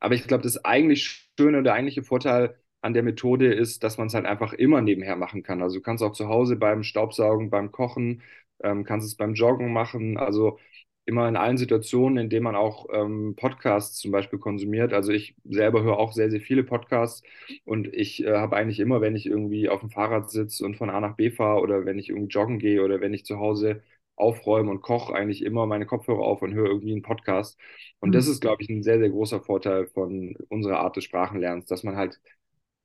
Aber 0.00 0.14
ich 0.14 0.26
glaube, 0.26 0.42
das 0.42 0.64
eigentlich 0.64 1.28
Schöne, 1.38 1.62
der 1.62 1.74
eigentliche 1.74 2.02
Vorteil 2.02 2.56
an 2.80 2.94
der 2.94 3.02
Methode 3.02 3.52
ist, 3.52 3.82
dass 3.84 3.98
man 3.98 4.06
es 4.06 4.14
halt 4.14 4.24
einfach 4.26 4.52
immer 4.54 4.80
nebenher 4.80 5.16
machen 5.16 5.42
kann. 5.42 5.60
Also 5.62 5.76
du 5.76 5.82
kannst 5.82 6.02
auch 6.02 6.12
zu 6.12 6.28
Hause 6.28 6.56
beim 6.56 6.82
Staubsaugen, 6.82 7.50
beim 7.50 7.72
Kochen, 7.72 8.22
ähm, 8.62 8.84
kannst 8.84 9.06
es 9.06 9.16
beim 9.16 9.34
Joggen 9.34 9.72
machen. 9.72 10.16
Also 10.18 10.58
immer 11.06 11.28
in 11.28 11.36
allen 11.36 11.56
Situationen, 11.58 12.18
in 12.18 12.30
denen 12.30 12.44
man 12.44 12.56
auch 12.56 12.86
ähm, 12.92 13.34
Podcasts 13.36 13.98
zum 13.98 14.10
Beispiel 14.12 14.38
konsumiert. 14.38 14.92
Also 14.92 15.12
ich 15.12 15.36
selber 15.44 15.82
höre 15.82 15.98
auch 15.98 16.12
sehr, 16.12 16.30
sehr 16.30 16.40
viele 16.40 16.64
Podcasts 16.64 17.22
und 17.64 17.88
ich 17.94 18.24
äh, 18.24 18.34
habe 18.36 18.56
eigentlich 18.56 18.80
immer, 18.80 19.00
wenn 19.00 19.16
ich 19.16 19.26
irgendwie 19.26 19.68
auf 19.68 19.80
dem 19.80 19.90
Fahrrad 19.90 20.30
sitze 20.30 20.64
und 20.64 20.76
von 20.76 20.90
A 20.90 21.00
nach 21.00 21.16
B 21.16 21.30
fahre 21.30 21.60
oder 21.60 21.84
wenn 21.86 21.98
ich 21.98 22.08
irgendwie 22.10 22.28
joggen 22.32 22.58
gehe 22.58 22.82
oder 22.84 23.00
wenn 23.00 23.14
ich 23.14 23.24
zu 23.24 23.38
Hause 23.38 23.82
aufräume 24.16 24.70
und 24.70 24.80
koche, 24.82 25.14
eigentlich 25.14 25.42
immer 25.44 25.66
meine 25.66 25.86
Kopfhörer 25.86 26.20
auf 26.22 26.42
und 26.42 26.54
höre 26.54 26.66
irgendwie 26.66 26.92
einen 26.92 27.02
Podcast. 27.02 27.58
Und 28.00 28.12
das 28.14 28.26
ist, 28.28 28.40
glaube 28.40 28.62
ich, 28.62 28.68
ein 28.70 28.82
sehr, 28.82 28.98
sehr 28.98 29.10
großer 29.10 29.40
Vorteil 29.42 29.86
von 29.88 30.36
unserer 30.48 30.80
Art 30.80 30.96
des 30.96 31.04
Sprachenlernens, 31.04 31.66
dass 31.66 31.84
man 31.84 31.96
halt 31.96 32.20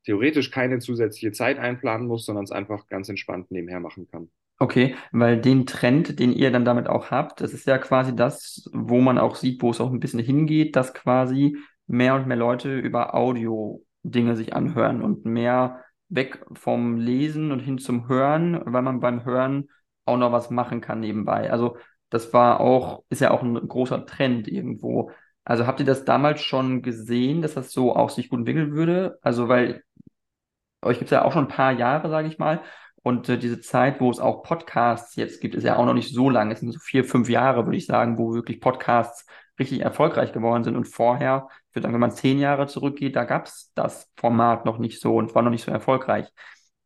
theoretisch 0.06 0.52
keine 0.52 0.80
zusätzliche 0.80 1.32
Zeit 1.32 1.58
einplanen 1.60 2.08
muss, 2.08 2.26
sondern 2.26 2.44
es 2.46 2.52
einfach 2.52 2.88
ganz 2.88 3.10
entspannt 3.10 3.52
nebenher 3.52 3.80
machen 3.80 4.08
kann. 4.08 4.30
Okay, 4.62 4.96
weil 5.12 5.42
den 5.42 5.66
Trend, 5.66 6.20
den 6.20 6.32
ihr 6.32 6.52
dann 6.52 6.66
damit 6.66 6.88
auch 6.88 7.10
habt, 7.10 7.42
das 7.42 7.52
ist 7.52 7.66
ja 7.66 7.80
quasi 7.80 8.16
das, 8.16 8.70
wo 8.72 9.02
man 9.02 9.18
auch 9.18 9.36
sieht, 9.36 9.60
wo 9.64 9.72
es 9.72 9.82
auch 9.82 9.90
ein 9.92 10.00
bisschen 10.00 10.20
hingeht, 10.20 10.76
dass 10.76 10.94
quasi 10.94 11.58
mehr 11.88 12.14
und 12.14 12.28
mehr 12.28 12.38
Leute 12.38 12.78
über 12.78 13.16
Audio-Dinge 13.16 14.36
sich 14.36 14.54
anhören 14.56 15.02
und 15.02 15.26
mehr 15.26 15.84
weg 16.10 16.46
vom 16.54 16.98
Lesen 16.98 17.52
und 17.52 17.62
hin 17.62 17.80
zum 17.80 18.08
Hören, 18.08 18.62
weil 18.66 18.84
man 18.84 19.00
beim 19.00 19.26
Hören 19.26 19.68
auch 20.06 20.18
noch 20.18 20.32
was 20.32 20.52
machen 20.52 20.80
kann 20.80 21.00
nebenbei. 21.00 21.52
Also 21.52 21.78
das 22.12 22.32
war 22.32 22.60
auch, 22.60 23.04
ist 23.10 23.22
ja 23.22 23.32
auch 23.32 23.42
ein 23.42 23.56
großer 23.68 24.06
Trend 24.06 24.48
irgendwo. 24.48 25.10
Also 25.44 25.66
habt 25.66 25.80
ihr 25.80 25.88
das 25.88 26.06
damals 26.06 26.42
schon 26.42 26.84
gesehen, 26.84 27.42
dass 27.42 27.56
das 27.56 27.72
so 27.72 27.96
auch 27.96 28.12
sich 28.12 28.30
gut 28.30 28.38
entwickeln 28.42 28.74
würde? 28.74 29.18
Also 29.24 29.48
weil 29.48 29.82
euch 30.84 31.00
gibt 31.00 31.08
es 31.08 31.12
ja 31.12 31.24
auch 31.24 31.32
schon 31.34 31.46
ein 31.46 31.48
paar 31.48 31.72
Jahre, 31.72 32.10
sage 32.10 32.28
ich 32.28 32.38
mal. 32.38 32.62
Und 33.04 33.30
äh, 33.30 33.38
diese 33.38 33.62
Zeit, 33.62 34.00
wo 34.00 34.12
es 34.12 34.20
auch 34.20 34.44
Podcasts 34.44 35.16
jetzt 35.16 35.42
gibt, 35.42 35.56
ist 35.56 35.64
ja 35.64 35.78
auch 35.78 35.86
noch 35.86 35.94
nicht 35.94 36.14
so 36.14 36.30
lange. 36.30 36.54
Es 36.54 36.60
sind 36.60 36.72
so 36.72 36.80
vier, 36.80 37.04
fünf 37.04 37.30
Jahre, 37.30 37.66
würde 37.66 37.78
ich 37.78 37.86
sagen, 37.86 38.18
wo 38.18 38.34
wirklich 38.34 38.62
Podcasts 38.62 39.26
richtig 39.60 39.82
erfolgreich 39.82 40.34
geworden 40.34 40.64
sind. 40.64 40.76
Und 40.76 40.86
vorher, 40.86 41.48
ich 41.70 41.76
würde 41.76 41.84
sagen, 41.84 41.94
wenn 41.94 42.02
man 42.02 42.12
zehn 42.12 42.40
Jahre 42.40 42.68
zurückgeht, 42.68 43.16
da 43.16 43.24
gab 43.24 43.48
es 43.48 43.72
das 43.76 44.12
Format 44.18 44.66
noch 44.66 44.78
nicht 44.78 45.02
so 45.02 45.16
und 45.16 45.34
war 45.34 45.42
noch 45.42 45.52
nicht 45.52 45.66
so 45.66 45.72
erfolgreich. 45.72 46.28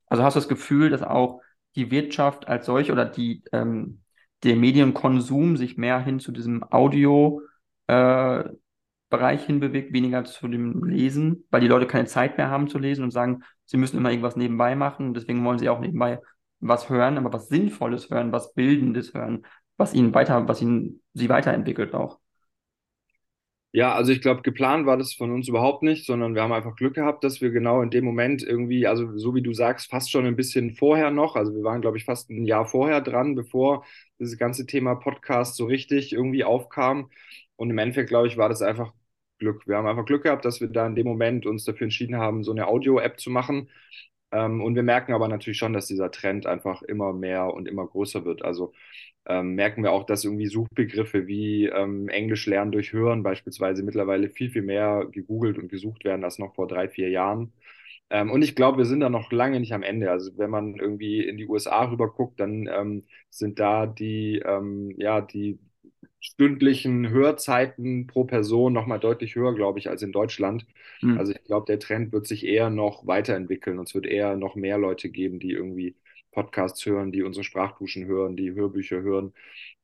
Also 0.08 0.24
hast 0.24 0.36
du 0.36 0.40
das 0.40 0.50
Gefühl, 0.50 0.90
dass 0.90 1.04
auch 1.04 1.42
die 1.76 1.92
Wirtschaft 1.92 2.48
als 2.48 2.66
solche 2.66 2.92
oder 2.92 3.06
die, 3.06 3.44
ähm, 3.52 4.02
der 4.44 4.56
Medienkonsum 4.56 5.58
sich 5.58 5.78
mehr 5.78 6.00
hin 6.00 6.20
zu 6.20 6.32
diesem 6.32 6.64
Audio 6.72 7.42
äh, 7.88 8.44
hinbewegt, 9.12 9.94
weniger 9.94 10.26
zu 10.26 10.48
dem 10.50 10.84
Lesen, 10.84 11.46
weil 11.50 11.62
die 11.62 11.70
Leute 11.70 11.88
keine 11.88 12.06
Zeit 12.06 12.38
mehr 12.38 12.50
haben 12.50 12.68
zu 12.68 12.78
lesen 12.78 13.04
und 13.04 13.12
sagen, 13.12 13.44
sie 13.66 13.78
müssen 13.78 13.98
immer 13.98 14.12
irgendwas 14.12 14.36
nebenbei 14.36 14.76
machen. 14.76 15.14
Deswegen 15.14 15.44
wollen 15.46 15.60
sie 15.60 15.70
auch 15.70 15.80
nebenbei 15.80 16.22
was 16.60 16.90
hören, 16.90 17.18
aber 17.18 17.34
was 17.34 17.48
Sinnvolles 17.50 18.10
hören, 18.10 18.32
was 18.32 18.54
Bildendes 18.54 19.14
hören, 19.14 19.46
was 19.78 19.94
ihnen 19.94 20.14
weiter, 20.14 20.48
was 20.48 20.62
ihnen 20.62 21.02
sie 21.14 21.30
weiterentwickelt 21.30 21.94
auch. 21.94 22.20
Ja, 23.72 23.94
also 23.94 24.14
ich 24.14 24.22
glaube, 24.22 24.42
geplant 24.42 24.86
war 24.86 24.96
das 24.98 25.14
von 25.14 25.32
uns 25.32 25.50
überhaupt 25.50 25.84
nicht, 25.84 26.06
sondern 26.06 26.34
wir 26.34 26.42
haben 26.42 26.54
einfach 26.54 26.76
Glück 26.78 26.96
gehabt, 26.96 27.26
dass 27.26 27.42
wir 27.42 27.52
genau 27.52 27.82
in 27.82 27.90
dem 27.90 28.06
Moment 28.06 28.42
irgendwie, 28.42 28.88
also 28.88 29.18
so 29.18 29.36
wie 29.36 29.42
du 29.42 29.54
sagst, 29.54 29.90
fast 29.90 30.10
schon 30.10 30.26
ein 30.26 30.38
bisschen 30.38 30.72
vorher 30.76 31.12
noch, 31.12 31.36
also 31.36 31.54
wir 31.54 31.64
waren, 31.64 31.82
glaube 31.82 31.98
ich, 31.98 32.06
fast 32.06 32.30
ein 32.30 32.46
Jahr 32.46 32.66
vorher 32.66 33.02
dran, 33.02 33.36
bevor 33.36 33.84
dieses 34.18 34.38
ganze 34.38 34.66
Thema 34.66 34.96
Podcast 34.96 35.58
so 35.58 35.66
richtig 35.66 36.14
irgendwie 36.14 36.46
aufkam. 36.46 37.10
Und 37.58 37.70
im 37.70 37.78
Endeffekt, 37.78 38.08
glaube 38.10 38.28
ich, 38.28 38.38
war 38.38 38.48
das 38.48 38.62
einfach 38.62 38.94
Glück. 39.40 39.68
Wir 39.68 39.78
haben 39.78 39.88
einfach 39.88 40.06
Glück 40.06 40.24
gehabt, 40.24 40.46
dass 40.46 40.62
wir 40.62 40.68
da 40.70 40.88
in 40.88 40.96
dem 40.96 41.08
Moment 41.08 41.46
uns 41.46 41.66
dafür 41.66 41.86
entschieden 41.86 42.18
haben, 42.18 42.44
so 42.44 42.52
eine 42.52 42.68
Audio-App 42.68 43.20
zu 43.20 43.30
machen. 43.30 43.70
Ähm, 44.32 44.62
und 44.64 44.76
wir 44.76 44.84
merken 44.84 45.14
aber 45.14 45.28
natürlich 45.28 45.58
schon, 45.58 45.74
dass 45.74 45.88
dieser 45.88 46.12
Trend 46.12 46.46
einfach 46.48 46.82
immer 46.84 47.14
mehr 47.14 47.54
und 47.54 47.68
immer 47.68 47.86
größer 47.88 48.26
wird. 48.26 48.44
Also 48.44 48.74
ähm, 49.28 49.56
merken 49.56 49.84
wir 49.84 49.92
auch, 49.92 50.06
dass 50.06 50.24
irgendwie 50.26 50.48
Suchbegriffe 50.48 51.28
wie 51.28 51.66
ähm, 51.68 52.10
Englisch 52.10 52.46
lernen 52.48 52.72
durch 52.72 52.94
Hören 52.94 53.24
beispielsweise 53.24 53.84
mittlerweile 53.84 54.30
viel, 54.30 54.52
viel 54.52 54.62
mehr 54.64 55.06
gegoogelt 55.12 55.58
und 55.58 55.70
gesucht 55.70 56.04
werden 56.06 56.24
als 56.24 56.40
noch 56.40 56.56
vor 56.56 56.68
drei, 56.68 56.90
vier 56.90 57.10
Jahren. 57.10 57.54
Ähm, 58.10 58.32
und 58.32 58.42
ich 58.44 58.56
glaube, 58.56 58.78
wir 58.80 58.86
sind 58.86 59.00
da 59.02 59.10
noch 59.10 59.32
lange 59.32 59.60
nicht 59.60 59.74
am 59.74 59.84
Ende. 59.84 60.12
Also 60.12 60.38
wenn 60.38 60.50
man 60.50 60.76
irgendwie 60.76 61.22
in 61.28 61.38
die 61.38 61.48
USA 61.48 61.86
rüber 61.90 62.12
guckt, 62.12 62.40
dann 62.40 62.68
ähm, 62.68 63.04
sind 63.30 63.60
da 63.60 63.88
die, 63.88 64.42
ähm, 64.46 64.94
ja, 64.98 65.22
die 65.22 65.60
stündlichen 66.26 67.10
Hörzeiten 67.10 68.08
pro 68.08 68.24
Person 68.24 68.74
nochmal 68.74 69.00
deutlich 69.00 69.36
höher, 69.36 69.54
glaube 69.54 69.80
ich, 69.80 69.90
als 69.90 70.02
in 70.02 70.12
Deutschland. 70.12 70.66
Hm. 71.02 71.18
Also 71.20 71.32
ich 71.32 71.44
glaube, 71.44 71.66
der 71.68 71.80
Trend 71.80 72.12
wird 72.12 72.26
sich 72.26 72.46
eher 72.46 72.70
noch 72.70 73.06
weiterentwickeln 73.06 73.78
und 73.78 73.88
es 73.88 73.96
wird 73.96 74.08
eher 74.08 74.36
noch 74.36 74.56
mehr 74.56 74.78
Leute 74.78 75.10
geben, 75.10 75.40
die 75.40 75.52
irgendwie 75.52 75.96
Podcasts 76.32 76.86
hören, 76.86 77.12
die 77.12 77.24
unsere 77.24 77.44
Sprachduschen 77.44 78.06
hören, 78.06 78.36
die 78.36 78.54
Hörbücher 78.54 79.02
hören. 79.02 79.34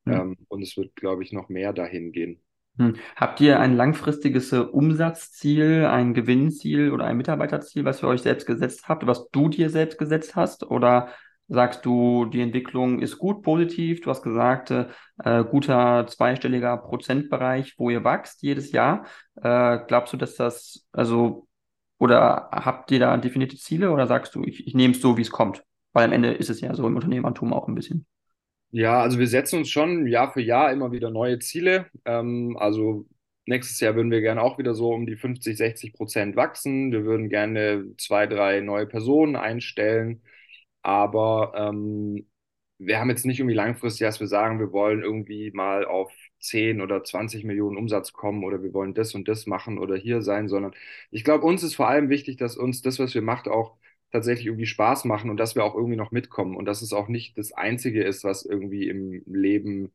Hm. 0.06 0.14
Ähm, 0.14 0.38
und 0.48 0.64
es 0.64 0.76
wird, 0.78 0.96
glaube 0.96 1.24
ich, 1.24 1.32
noch 1.32 1.48
mehr 1.48 1.74
dahin 1.74 2.12
gehen. 2.12 2.42
Hm. 2.78 2.96
Habt 3.16 3.40
ihr 3.40 3.60
ein 3.60 3.76
langfristiges 3.76 4.52
äh, 4.52 4.58
Umsatzziel, 4.58 5.86
ein 5.86 6.14
Gewinnziel 6.16 6.92
oder 6.92 7.06
ein 7.06 7.18
Mitarbeiterziel, 7.18 7.86
was 7.86 8.02
ihr 8.02 8.08
euch 8.08 8.24
selbst 8.24 8.48
gesetzt 8.48 8.88
habt, 8.88 9.06
was 9.06 9.30
du 9.30 9.48
dir 9.48 9.70
selbst 9.70 10.00
gesetzt 10.00 10.36
hast? 10.36 10.64
Oder 10.64 11.10
sagst 11.52 11.86
du, 11.86 12.26
die 12.26 12.42
Entwicklung 12.42 13.00
ist 13.00 13.18
gut, 13.18 13.44
positiv? 13.44 14.02
Du 14.02 14.10
hast 14.10 14.24
gesagt, 14.24 14.72
äh, 14.72 14.86
äh 15.24 15.44
guter 15.44 16.08
zweistelliger 16.08 16.78
Prozentbereich, 16.78 17.76
wo 17.78 17.90
ihr 17.90 18.04
wächst 18.04 18.42
jedes 18.42 18.72
Jahr. 18.72 19.06
Äh, 19.36 19.80
glaubst 19.88 20.14
du, 20.14 20.18
dass 20.18 20.36
das, 20.36 20.88
also, 20.94 21.48
oder 22.00 22.50
habt 22.52 22.92
ihr 22.92 23.00
da 23.00 23.16
definierte 23.18 23.58
Ziele 23.58 23.92
oder 23.92 24.08
sagst 24.08 24.34
du, 24.34 24.44
ich, 24.44 24.66
ich 24.66 24.74
nehme 24.74 24.94
es 24.94 25.02
so, 25.02 25.18
wie 25.18 25.22
es 25.22 25.32
kommt? 25.32 25.64
Weil 25.94 26.06
am 26.06 26.14
Ende 26.14 26.32
ist 26.32 26.50
es 26.50 26.62
ja 26.62 26.74
so 26.74 26.88
im 26.88 26.96
Unternehmertum 26.96 27.54
auch 27.54 27.68
ein 27.68 27.76
bisschen. 27.76 28.06
Ja, 28.72 29.02
also 29.02 29.20
wir 29.20 29.28
setzen 29.28 29.60
uns 29.60 29.70
schon 29.70 30.08
Jahr 30.08 30.32
für 30.32 30.42
Jahr 30.42 30.72
immer 30.72 30.94
wieder 30.94 31.10
neue 31.12 31.40
Ziele. 31.40 31.88
Ähm, 32.06 32.56
also 32.58 33.06
nächstes 33.46 33.82
Jahr 33.82 33.96
würden 33.96 34.12
wir 34.12 34.22
gerne 34.22 34.42
auch 34.42 34.58
wieder 34.58 34.74
so 34.74 34.94
um 34.94 35.06
die 35.06 35.18
50, 35.18 35.58
60 35.58 35.94
Prozent 35.94 36.36
wachsen. 36.38 36.94
Wir 36.94 37.04
würden 37.04 37.28
gerne 37.30 37.86
zwei, 37.98 38.28
drei 38.28 38.62
neue 38.62 38.88
Personen 38.88 39.36
einstellen. 39.36 40.22
Aber 40.84 41.54
ähm, 41.56 42.28
wir 42.80 43.00
haben 43.00 43.10
jetzt 43.10 43.26
nicht 43.26 43.40
irgendwie 43.40 43.56
langfristig, 43.56 44.06
dass 44.08 44.20
wir 44.20 44.28
sagen, 44.28 44.60
wir 44.60 44.72
wollen 44.72 45.02
irgendwie 45.04 45.52
mal 45.52 45.86
auf 45.86 46.12
10 46.40 46.82
oder 46.82 47.04
20 47.04 47.44
Millionen 47.44 47.78
Umsatz 47.78 48.14
kommen 48.14 48.44
oder 48.44 48.64
wir 48.64 48.74
wollen 48.74 48.94
das 48.96 49.14
und 49.14 49.28
das 49.28 49.46
machen 49.46 49.78
oder 49.78 49.96
hier 49.96 50.22
sein, 50.24 50.48
sondern 50.50 50.74
ich 51.12 51.24
glaube, 51.24 51.46
uns 51.46 51.62
ist 51.64 51.76
vor 51.76 51.88
allem 51.88 52.10
wichtig, 52.10 52.38
dass 52.38 52.58
uns 52.58 52.82
das, 52.82 52.98
was 53.00 53.14
wir 53.14 53.22
machen, 53.22 53.52
auch 53.52 53.78
tatsächlich 54.12 54.48
irgendwie 54.48 54.66
Spaß 54.66 55.06
machen 55.06 55.30
und 55.30 55.38
dass 55.38 55.56
wir 55.56 55.64
auch 55.64 55.76
irgendwie 55.76 55.96
noch 55.96 56.12
mitkommen 56.12 56.56
und 56.58 56.66
dass 56.66 56.82
es 56.82 56.94
auch 56.94 57.08
nicht 57.08 57.38
das 57.38 57.52
Einzige 57.54 58.04
ist, 58.04 58.24
was 58.24 58.44
irgendwie 58.46 58.90
im 58.90 59.24
Leben 59.28 59.92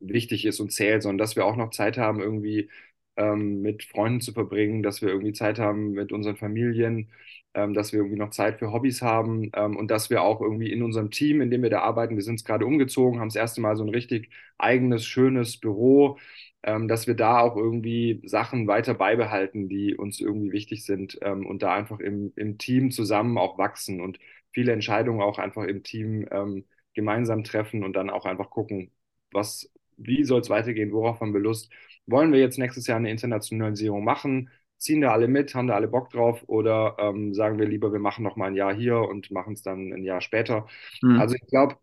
wichtig 0.00 0.44
ist 0.44 0.60
und 0.60 0.70
zählt, 0.72 1.02
sondern 1.02 1.18
dass 1.18 1.36
wir 1.36 1.44
auch 1.46 1.56
noch 1.56 1.70
Zeit 1.70 1.98
haben, 1.98 2.20
irgendwie 2.20 2.70
ähm, 3.16 3.62
mit 3.62 3.84
Freunden 3.84 4.20
zu 4.20 4.32
verbringen, 4.32 4.82
dass 4.82 5.02
wir 5.02 5.08
irgendwie 5.08 5.32
Zeit 5.32 5.58
haben 5.58 5.92
mit 5.92 6.12
unseren 6.12 6.36
Familien, 6.36 7.10
dass 7.54 7.92
wir 7.92 8.00
irgendwie 8.00 8.18
noch 8.18 8.30
Zeit 8.30 8.58
für 8.58 8.72
Hobbys 8.72 9.02
haben 9.02 9.50
ähm, 9.54 9.76
und 9.76 9.90
dass 9.90 10.10
wir 10.10 10.22
auch 10.22 10.40
irgendwie 10.40 10.72
in 10.72 10.82
unserem 10.82 11.10
Team, 11.10 11.40
in 11.40 11.50
dem 11.50 11.62
wir 11.62 11.70
da 11.70 11.80
arbeiten, 11.80 12.16
wir 12.16 12.22
sind 12.22 12.36
es 12.36 12.44
gerade 12.44 12.66
umgezogen, 12.66 13.20
haben 13.20 13.28
das 13.28 13.36
erste 13.36 13.60
Mal 13.60 13.76
so 13.76 13.84
ein 13.84 13.88
richtig 13.90 14.30
eigenes, 14.58 15.04
schönes 15.06 15.58
Büro, 15.58 16.18
ähm, 16.62 16.88
dass 16.88 17.06
wir 17.06 17.14
da 17.14 17.40
auch 17.40 17.56
irgendwie 17.56 18.22
Sachen 18.26 18.66
weiter 18.66 18.94
beibehalten, 18.94 19.68
die 19.68 19.96
uns 19.96 20.20
irgendwie 20.20 20.52
wichtig 20.52 20.84
sind 20.84 21.18
ähm, 21.22 21.46
und 21.46 21.62
da 21.62 21.74
einfach 21.74 22.00
im, 22.00 22.32
im 22.36 22.58
Team 22.58 22.90
zusammen 22.90 23.38
auch 23.38 23.58
wachsen 23.58 24.00
und 24.00 24.18
viele 24.52 24.72
Entscheidungen 24.72 25.20
auch 25.22 25.38
einfach 25.38 25.64
im 25.64 25.82
Team 25.82 26.26
ähm, 26.30 26.64
gemeinsam 26.94 27.44
treffen 27.44 27.84
und 27.84 27.94
dann 27.94 28.10
auch 28.10 28.24
einfach 28.24 28.50
gucken, 28.50 28.90
was, 29.32 29.70
wie 29.96 30.24
soll 30.24 30.40
es 30.40 30.50
weitergehen, 30.50 30.92
worauf 30.92 31.20
haben 31.20 31.32
wir 31.34 31.40
Lust, 31.40 31.70
wollen 32.06 32.32
wir 32.32 32.40
jetzt 32.40 32.58
nächstes 32.58 32.86
Jahr 32.86 32.98
eine 32.98 33.10
Internationalisierung 33.10 34.04
machen, 34.04 34.50
ziehen 34.84 35.00
da 35.00 35.12
alle 35.12 35.28
mit, 35.28 35.54
haben 35.54 35.68
da 35.68 35.74
alle 35.74 35.88
Bock 35.88 36.10
drauf 36.10 36.42
oder 36.46 36.96
ähm, 36.98 37.34
sagen 37.34 37.58
wir 37.58 37.66
lieber, 37.66 37.92
wir 37.92 38.00
machen 38.00 38.22
noch 38.24 38.36
mal 38.36 38.46
ein 38.46 38.54
Jahr 38.56 38.74
hier 38.74 38.98
und 39.00 39.30
machen 39.30 39.54
es 39.54 39.62
dann 39.62 39.92
ein 39.92 40.04
Jahr 40.04 40.20
später. 40.20 40.66
Hm. 41.02 41.18
Also 41.20 41.34
ich 41.34 41.46
glaube, 41.48 41.76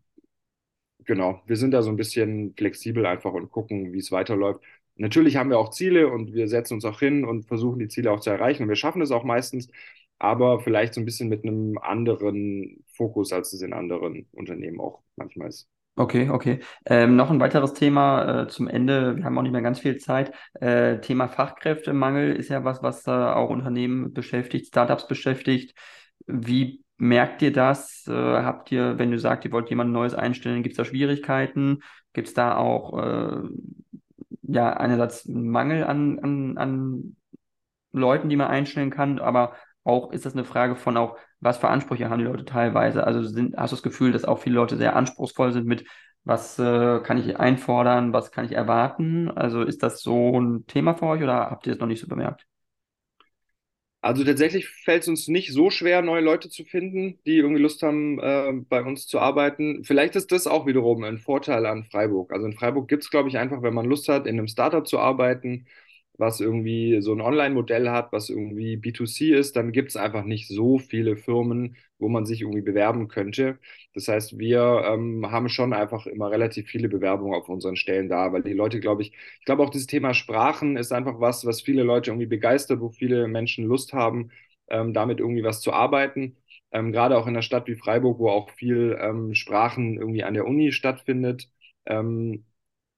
genau, 1.04 1.42
wir 1.46 1.56
sind 1.56 1.72
da 1.72 1.82
so 1.82 1.90
ein 1.90 1.96
bisschen 1.96 2.54
flexibel 2.56 3.06
einfach 3.06 3.32
und 3.32 3.50
gucken, 3.50 3.92
wie 3.92 3.98
es 3.98 4.12
weiterläuft. 4.12 4.60
Natürlich 4.96 5.36
haben 5.36 5.50
wir 5.50 5.58
auch 5.58 5.70
Ziele 5.70 6.08
und 6.08 6.34
wir 6.34 6.48
setzen 6.48 6.74
uns 6.74 6.84
auch 6.84 7.00
hin 7.00 7.24
und 7.24 7.46
versuchen 7.46 7.78
die 7.78 7.88
Ziele 7.88 8.12
auch 8.12 8.20
zu 8.20 8.30
erreichen 8.30 8.64
und 8.64 8.68
wir 8.68 8.76
schaffen 8.76 9.02
es 9.02 9.10
auch 9.10 9.24
meistens, 9.24 9.68
aber 10.18 10.60
vielleicht 10.60 10.94
so 10.94 11.00
ein 11.00 11.04
bisschen 11.04 11.28
mit 11.28 11.44
einem 11.44 11.78
anderen 11.78 12.84
Fokus, 12.94 13.32
als 13.32 13.52
es 13.52 13.62
in 13.62 13.72
anderen 13.72 14.28
Unternehmen 14.32 14.80
auch 14.80 15.02
manchmal 15.16 15.48
ist. 15.48 15.68
Okay, 15.94 16.30
okay. 16.30 16.60
Ähm, 16.86 17.16
noch 17.16 17.30
ein 17.30 17.38
weiteres 17.38 17.74
Thema 17.74 18.44
äh, 18.44 18.48
zum 18.48 18.66
Ende. 18.66 19.16
Wir 19.16 19.24
haben 19.24 19.36
auch 19.36 19.42
nicht 19.42 19.52
mehr 19.52 19.60
ganz 19.60 19.78
viel 19.78 19.98
Zeit. 19.98 20.32
Äh, 20.54 21.00
Thema 21.00 21.28
Fachkräftemangel 21.28 22.34
ist 22.34 22.48
ja 22.48 22.64
was, 22.64 22.82
was 22.82 23.06
äh, 23.06 23.10
auch 23.10 23.50
Unternehmen 23.50 24.14
beschäftigt, 24.14 24.68
Startups 24.68 25.06
beschäftigt. 25.06 25.78
Wie 26.26 26.82
merkt 26.96 27.42
ihr 27.42 27.52
das? 27.52 28.06
Äh, 28.08 28.12
habt 28.12 28.72
ihr, 28.72 28.98
wenn 28.98 29.10
du 29.10 29.18
sagst, 29.18 29.44
ihr 29.44 29.52
wollt 29.52 29.68
jemand 29.68 29.92
Neues 29.92 30.14
einstellen, 30.14 30.62
gibt 30.62 30.72
es 30.72 30.76
da 30.78 30.84
Schwierigkeiten? 30.86 31.80
Gibt 32.14 32.28
es 32.28 32.34
da 32.34 32.56
auch 32.56 32.98
äh, 32.98 33.42
ja 34.44 34.72
einerseits 34.72 35.26
Mangel 35.26 35.84
an, 35.84 36.18
an, 36.20 36.56
an 36.56 37.16
Leuten, 37.92 38.30
die 38.30 38.36
man 38.36 38.48
einstellen 38.48 38.90
kann, 38.90 39.18
aber 39.18 39.52
auch 39.84 40.12
ist 40.12 40.24
das 40.26 40.34
eine 40.34 40.44
Frage 40.44 40.76
von 40.76 40.96
auch, 40.96 41.16
was 41.40 41.58
für 41.58 41.68
Ansprüche 41.68 42.08
haben 42.10 42.18
die 42.20 42.24
Leute 42.26 42.44
teilweise? 42.44 43.04
Also 43.06 43.22
sind, 43.24 43.56
hast 43.56 43.72
du 43.72 43.76
das 43.76 43.82
Gefühl, 43.82 44.12
dass 44.12 44.24
auch 44.24 44.38
viele 44.38 44.56
Leute 44.56 44.76
sehr 44.76 44.96
anspruchsvoll 44.96 45.52
sind 45.52 45.66
mit, 45.66 45.84
was 46.24 46.58
äh, 46.58 47.00
kann 47.00 47.18
ich 47.18 47.38
einfordern, 47.38 48.12
was 48.12 48.30
kann 48.32 48.44
ich 48.44 48.52
erwarten? 48.52 49.30
Also 49.30 49.62
ist 49.62 49.82
das 49.82 50.00
so 50.02 50.38
ein 50.40 50.66
Thema 50.66 50.94
für 50.94 51.06
euch 51.06 51.22
oder 51.22 51.50
habt 51.50 51.66
ihr 51.66 51.72
es 51.74 51.78
noch 51.80 51.86
nicht 51.88 52.00
so 52.00 52.06
bemerkt? 52.08 52.46
Also 54.00 54.24
tatsächlich 54.24 54.68
fällt 54.68 55.02
es 55.02 55.08
uns 55.08 55.28
nicht 55.28 55.52
so 55.52 55.70
schwer, 55.70 56.02
neue 56.02 56.22
Leute 56.22 56.48
zu 56.50 56.64
finden, 56.64 57.20
die 57.24 57.36
irgendwie 57.36 57.62
Lust 57.62 57.82
haben, 57.84 58.18
äh, 58.18 58.52
bei 58.68 58.82
uns 58.82 59.06
zu 59.06 59.20
arbeiten. 59.20 59.84
Vielleicht 59.84 60.16
ist 60.16 60.32
das 60.32 60.48
auch 60.48 60.66
wiederum 60.66 61.04
ein 61.04 61.18
Vorteil 61.18 61.66
an 61.66 61.84
Freiburg. 61.84 62.32
Also 62.32 62.46
in 62.46 62.52
Freiburg 62.54 62.88
gibt 62.88 63.04
es, 63.04 63.10
glaube 63.10 63.28
ich, 63.28 63.38
einfach, 63.38 63.62
wenn 63.62 63.74
man 63.74 63.86
Lust 63.86 64.08
hat, 64.08 64.26
in 64.26 64.38
einem 64.38 64.48
Startup 64.48 64.84
zu 64.86 64.98
arbeiten, 64.98 65.66
was 66.18 66.40
irgendwie 66.40 67.00
so 67.02 67.12
ein 67.12 67.20
Online-Modell 67.20 67.90
hat, 67.90 68.12
was 68.12 68.28
irgendwie 68.28 68.76
B2C 68.76 69.34
ist, 69.34 69.56
dann 69.56 69.72
gibt 69.72 69.90
es 69.90 69.96
einfach 69.96 70.24
nicht 70.24 70.48
so 70.48 70.78
viele 70.78 71.16
Firmen, 71.16 71.76
wo 71.98 72.08
man 72.08 72.26
sich 72.26 72.42
irgendwie 72.42 72.62
bewerben 72.62 73.08
könnte. 73.08 73.58
Das 73.94 74.08
heißt, 74.08 74.38
wir 74.38 74.82
ähm, 74.86 75.30
haben 75.30 75.48
schon 75.48 75.72
einfach 75.72 76.06
immer 76.06 76.30
relativ 76.30 76.68
viele 76.68 76.88
Bewerbungen 76.88 77.34
auf 77.34 77.48
unseren 77.48 77.76
Stellen 77.76 78.08
da, 78.08 78.32
weil 78.32 78.42
die 78.42 78.52
Leute, 78.52 78.80
glaube 78.80 79.02
ich, 79.02 79.12
ich 79.40 79.44
glaube 79.44 79.62
auch 79.62 79.70
dieses 79.70 79.86
Thema 79.86 80.14
Sprachen 80.14 80.76
ist 80.76 80.92
einfach 80.92 81.20
was, 81.20 81.44
was 81.46 81.62
viele 81.62 81.82
Leute 81.82 82.10
irgendwie 82.10 82.26
begeistert, 82.26 82.80
wo 82.80 82.90
viele 82.90 83.28
Menschen 83.28 83.64
Lust 83.66 83.92
haben, 83.92 84.30
ähm, 84.68 84.92
damit 84.94 85.20
irgendwie 85.20 85.44
was 85.44 85.60
zu 85.60 85.72
arbeiten. 85.72 86.36
Ähm, 86.72 86.92
gerade 86.92 87.18
auch 87.18 87.26
in 87.26 87.30
einer 87.34 87.42
Stadt 87.42 87.66
wie 87.68 87.74
Freiburg, 87.76 88.18
wo 88.18 88.30
auch 88.30 88.50
viel 88.50 88.96
ähm, 89.00 89.34
Sprachen 89.34 89.98
irgendwie 89.98 90.24
an 90.24 90.34
der 90.34 90.46
Uni 90.46 90.72
stattfindet. 90.72 91.48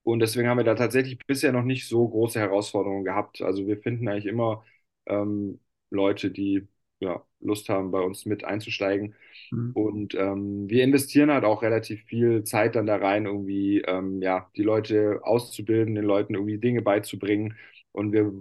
Und 0.04 0.20
deswegen 0.20 0.48
haben 0.48 0.58
wir 0.58 0.64
da 0.64 0.74
tatsächlich 0.74 1.18
bisher 1.26 1.52
noch 1.52 1.64
nicht 1.64 1.88
so 1.88 2.06
große 2.08 2.38
Herausforderungen 2.38 3.04
gehabt. 3.04 3.42
Also 3.42 3.66
wir 3.66 3.78
finden 3.78 4.06
eigentlich 4.08 4.26
immer 4.26 4.64
ähm, 5.06 5.60
Leute, 5.90 6.30
die 6.30 6.68
ja, 7.00 7.24
Lust 7.40 7.68
haben, 7.68 7.90
bei 7.90 8.00
uns 8.00 8.26
mit 8.26 8.44
einzusteigen. 8.44 9.14
Mhm. 9.50 9.72
Und 9.74 10.14
ähm, 10.14 10.68
wir 10.68 10.84
investieren 10.84 11.30
halt 11.30 11.44
auch 11.44 11.62
relativ 11.62 12.02
viel 12.04 12.44
Zeit 12.44 12.76
dann 12.76 12.86
da 12.86 12.96
rein, 12.96 13.26
irgendwie 13.26 13.80
ähm, 13.80 14.22
ja, 14.22 14.50
die 14.56 14.62
Leute 14.62 15.20
auszubilden, 15.22 15.94
den 15.94 16.04
Leuten 16.04 16.34
irgendwie 16.34 16.58
Dinge 16.58 16.82
beizubringen. 16.82 17.56
Und 17.92 18.12
wir 18.12 18.32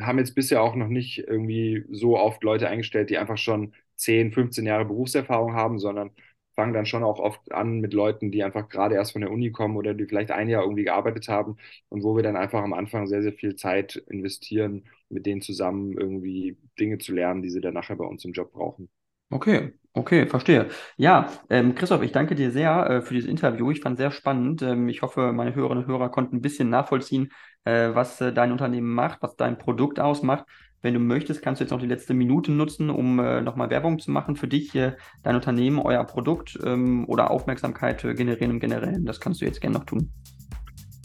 haben 0.00 0.18
jetzt 0.18 0.34
bisher 0.34 0.62
auch 0.62 0.74
noch 0.74 0.88
nicht 0.88 1.18
irgendwie 1.18 1.84
so 1.90 2.18
oft 2.18 2.42
Leute 2.42 2.68
eingestellt, 2.68 3.10
die 3.10 3.18
einfach 3.18 3.38
schon 3.38 3.74
10, 3.96 4.32
15 4.32 4.66
Jahre 4.66 4.84
Berufserfahrung 4.84 5.54
haben, 5.54 5.78
sondern 5.78 6.10
fangen 6.54 6.72
dann 6.74 6.86
schon 6.86 7.04
auch 7.04 7.18
oft 7.20 7.52
an 7.52 7.80
mit 7.80 7.94
Leuten, 7.94 8.30
die 8.32 8.42
einfach 8.44 8.68
gerade 8.68 8.94
erst 8.96 9.12
von 9.12 9.20
der 9.22 9.30
Uni 9.30 9.50
kommen 9.52 9.76
oder 9.76 9.94
die 9.94 10.06
vielleicht 10.06 10.30
ein 10.30 10.48
Jahr 10.48 10.62
irgendwie 10.62 10.84
gearbeitet 10.84 11.28
haben 11.28 11.56
und 11.88 12.02
wo 12.02 12.16
wir 12.16 12.22
dann 12.22 12.36
einfach 12.36 12.62
am 12.62 12.72
Anfang 12.72 13.06
sehr, 13.06 13.22
sehr 13.22 13.32
viel 13.32 13.56
Zeit 13.56 13.96
investieren, 14.08 14.84
mit 15.08 15.26
denen 15.26 15.42
zusammen 15.42 15.96
irgendwie 15.98 16.56
Dinge 16.78 16.98
zu 16.98 17.12
lernen, 17.14 17.42
die 17.42 17.50
sie 17.50 17.60
dann 17.60 17.74
nachher 17.74 17.96
bei 17.96 18.04
uns 18.06 18.24
im 18.24 18.32
Job 18.32 18.52
brauchen. 18.52 18.88
Okay, 19.30 19.72
Okay, 19.96 20.26
verstehe. 20.26 20.70
Ja, 20.96 21.30
ähm, 21.50 21.76
Christoph, 21.76 22.02
ich 22.02 22.10
danke 22.10 22.34
dir 22.34 22.50
sehr 22.50 22.90
äh, 22.90 23.00
für 23.02 23.14
dieses 23.14 23.30
Interview. 23.30 23.70
Ich 23.70 23.80
fand 23.80 23.94
es 23.94 23.98
sehr 23.98 24.10
spannend. 24.10 24.60
Ähm, 24.60 24.88
ich 24.88 25.02
hoffe, 25.02 25.32
meine 25.32 25.54
Hörerinnen 25.54 25.84
und 25.84 25.88
Hörer 25.90 26.08
konnten 26.10 26.34
ein 26.36 26.42
bisschen 26.42 26.68
nachvollziehen, 26.68 27.30
äh, 27.64 27.94
was 27.94 28.20
äh, 28.20 28.32
dein 28.32 28.50
Unternehmen 28.50 28.92
macht, 28.92 29.22
was 29.22 29.36
dein 29.36 29.56
Produkt 29.56 30.00
ausmacht. 30.00 30.46
Wenn 30.84 30.92
du 30.92 31.00
möchtest, 31.00 31.40
kannst 31.40 31.60
du 31.60 31.64
jetzt 31.64 31.70
noch 31.70 31.80
die 31.80 31.86
letzte 31.86 32.12
Minute 32.12 32.52
nutzen, 32.52 32.90
um 32.90 33.18
äh, 33.18 33.40
nochmal 33.40 33.70
Werbung 33.70 33.98
zu 33.98 34.10
machen 34.10 34.36
für 34.36 34.46
dich, 34.46 34.74
äh, 34.74 34.92
dein 35.22 35.34
Unternehmen, 35.34 35.78
euer 35.78 36.04
Produkt 36.04 36.58
ähm, 36.62 37.08
oder 37.08 37.30
Aufmerksamkeit 37.30 38.04
äh, 38.04 38.12
generieren 38.12 38.50
im 38.50 38.60
Generellen. 38.60 39.06
Das 39.06 39.18
kannst 39.18 39.40
du 39.40 39.46
jetzt 39.46 39.62
gerne 39.62 39.78
noch 39.78 39.86
tun. 39.86 40.10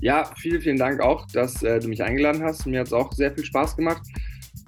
Ja, 0.01 0.29
vielen, 0.35 0.59
vielen 0.59 0.77
Dank 0.77 0.99
auch, 0.99 1.25
dass 1.27 1.63
äh, 1.63 1.79
du 1.79 1.87
mich 1.87 2.03
eingeladen 2.03 2.43
hast. 2.43 2.65
Mir 2.65 2.81
hat 2.81 2.87
es 2.87 2.93
auch 2.93 3.13
sehr 3.13 3.31
viel 3.31 3.45
Spaß 3.45 3.77
gemacht. 3.77 4.01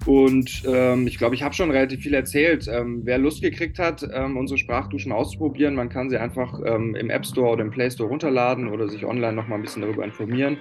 Und 0.06 0.62
ähm, 0.66 1.06
ich 1.06 1.18
glaube, 1.18 1.34
ich 1.34 1.42
habe 1.42 1.54
schon 1.54 1.70
relativ 1.70 2.00
viel 2.00 2.14
erzählt. 2.14 2.66
Ähm, 2.66 3.02
wer 3.04 3.18
Lust 3.18 3.42
gekriegt 3.42 3.78
hat, 3.78 4.08
ähm, 4.14 4.38
unsere 4.38 4.56
Sprachduschen 4.56 5.12
auszuprobieren, 5.12 5.74
man 5.74 5.90
kann 5.90 6.08
sie 6.08 6.16
einfach 6.16 6.58
ähm, 6.64 6.94
im 6.94 7.10
App 7.10 7.26
Store 7.26 7.50
oder 7.50 7.64
im 7.64 7.70
Play 7.70 7.90
Store 7.90 8.08
runterladen 8.08 8.68
oder 8.68 8.88
sich 8.88 9.04
online 9.04 9.34
noch 9.34 9.46
mal 9.46 9.56
ein 9.56 9.62
bisschen 9.62 9.82
darüber 9.82 10.04
informieren. 10.04 10.56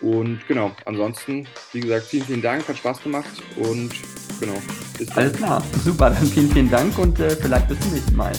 Und 0.00 0.46
genau, 0.46 0.70
ansonsten, 0.84 1.46
wie 1.72 1.80
gesagt, 1.80 2.06
vielen, 2.06 2.24
vielen 2.24 2.42
Dank, 2.42 2.68
hat 2.68 2.76
Spaß 2.76 3.02
gemacht 3.02 3.42
und 3.56 3.90
genau, 4.40 4.54
bis 4.96 5.08
dann. 5.08 5.18
Alles 5.18 5.32
klar, 5.32 5.62
super, 5.84 6.10
dann 6.10 6.26
vielen, 6.26 6.50
vielen 6.50 6.70
Dank 6.70 6.96
und 6.98 7.18
äh, 7.18 7.30
vielleicht 7.30 7.68
bis 7.68 7.80
zum 7.80 7.92
nächsten 7.92 8.16
Mal. 8.16 8.32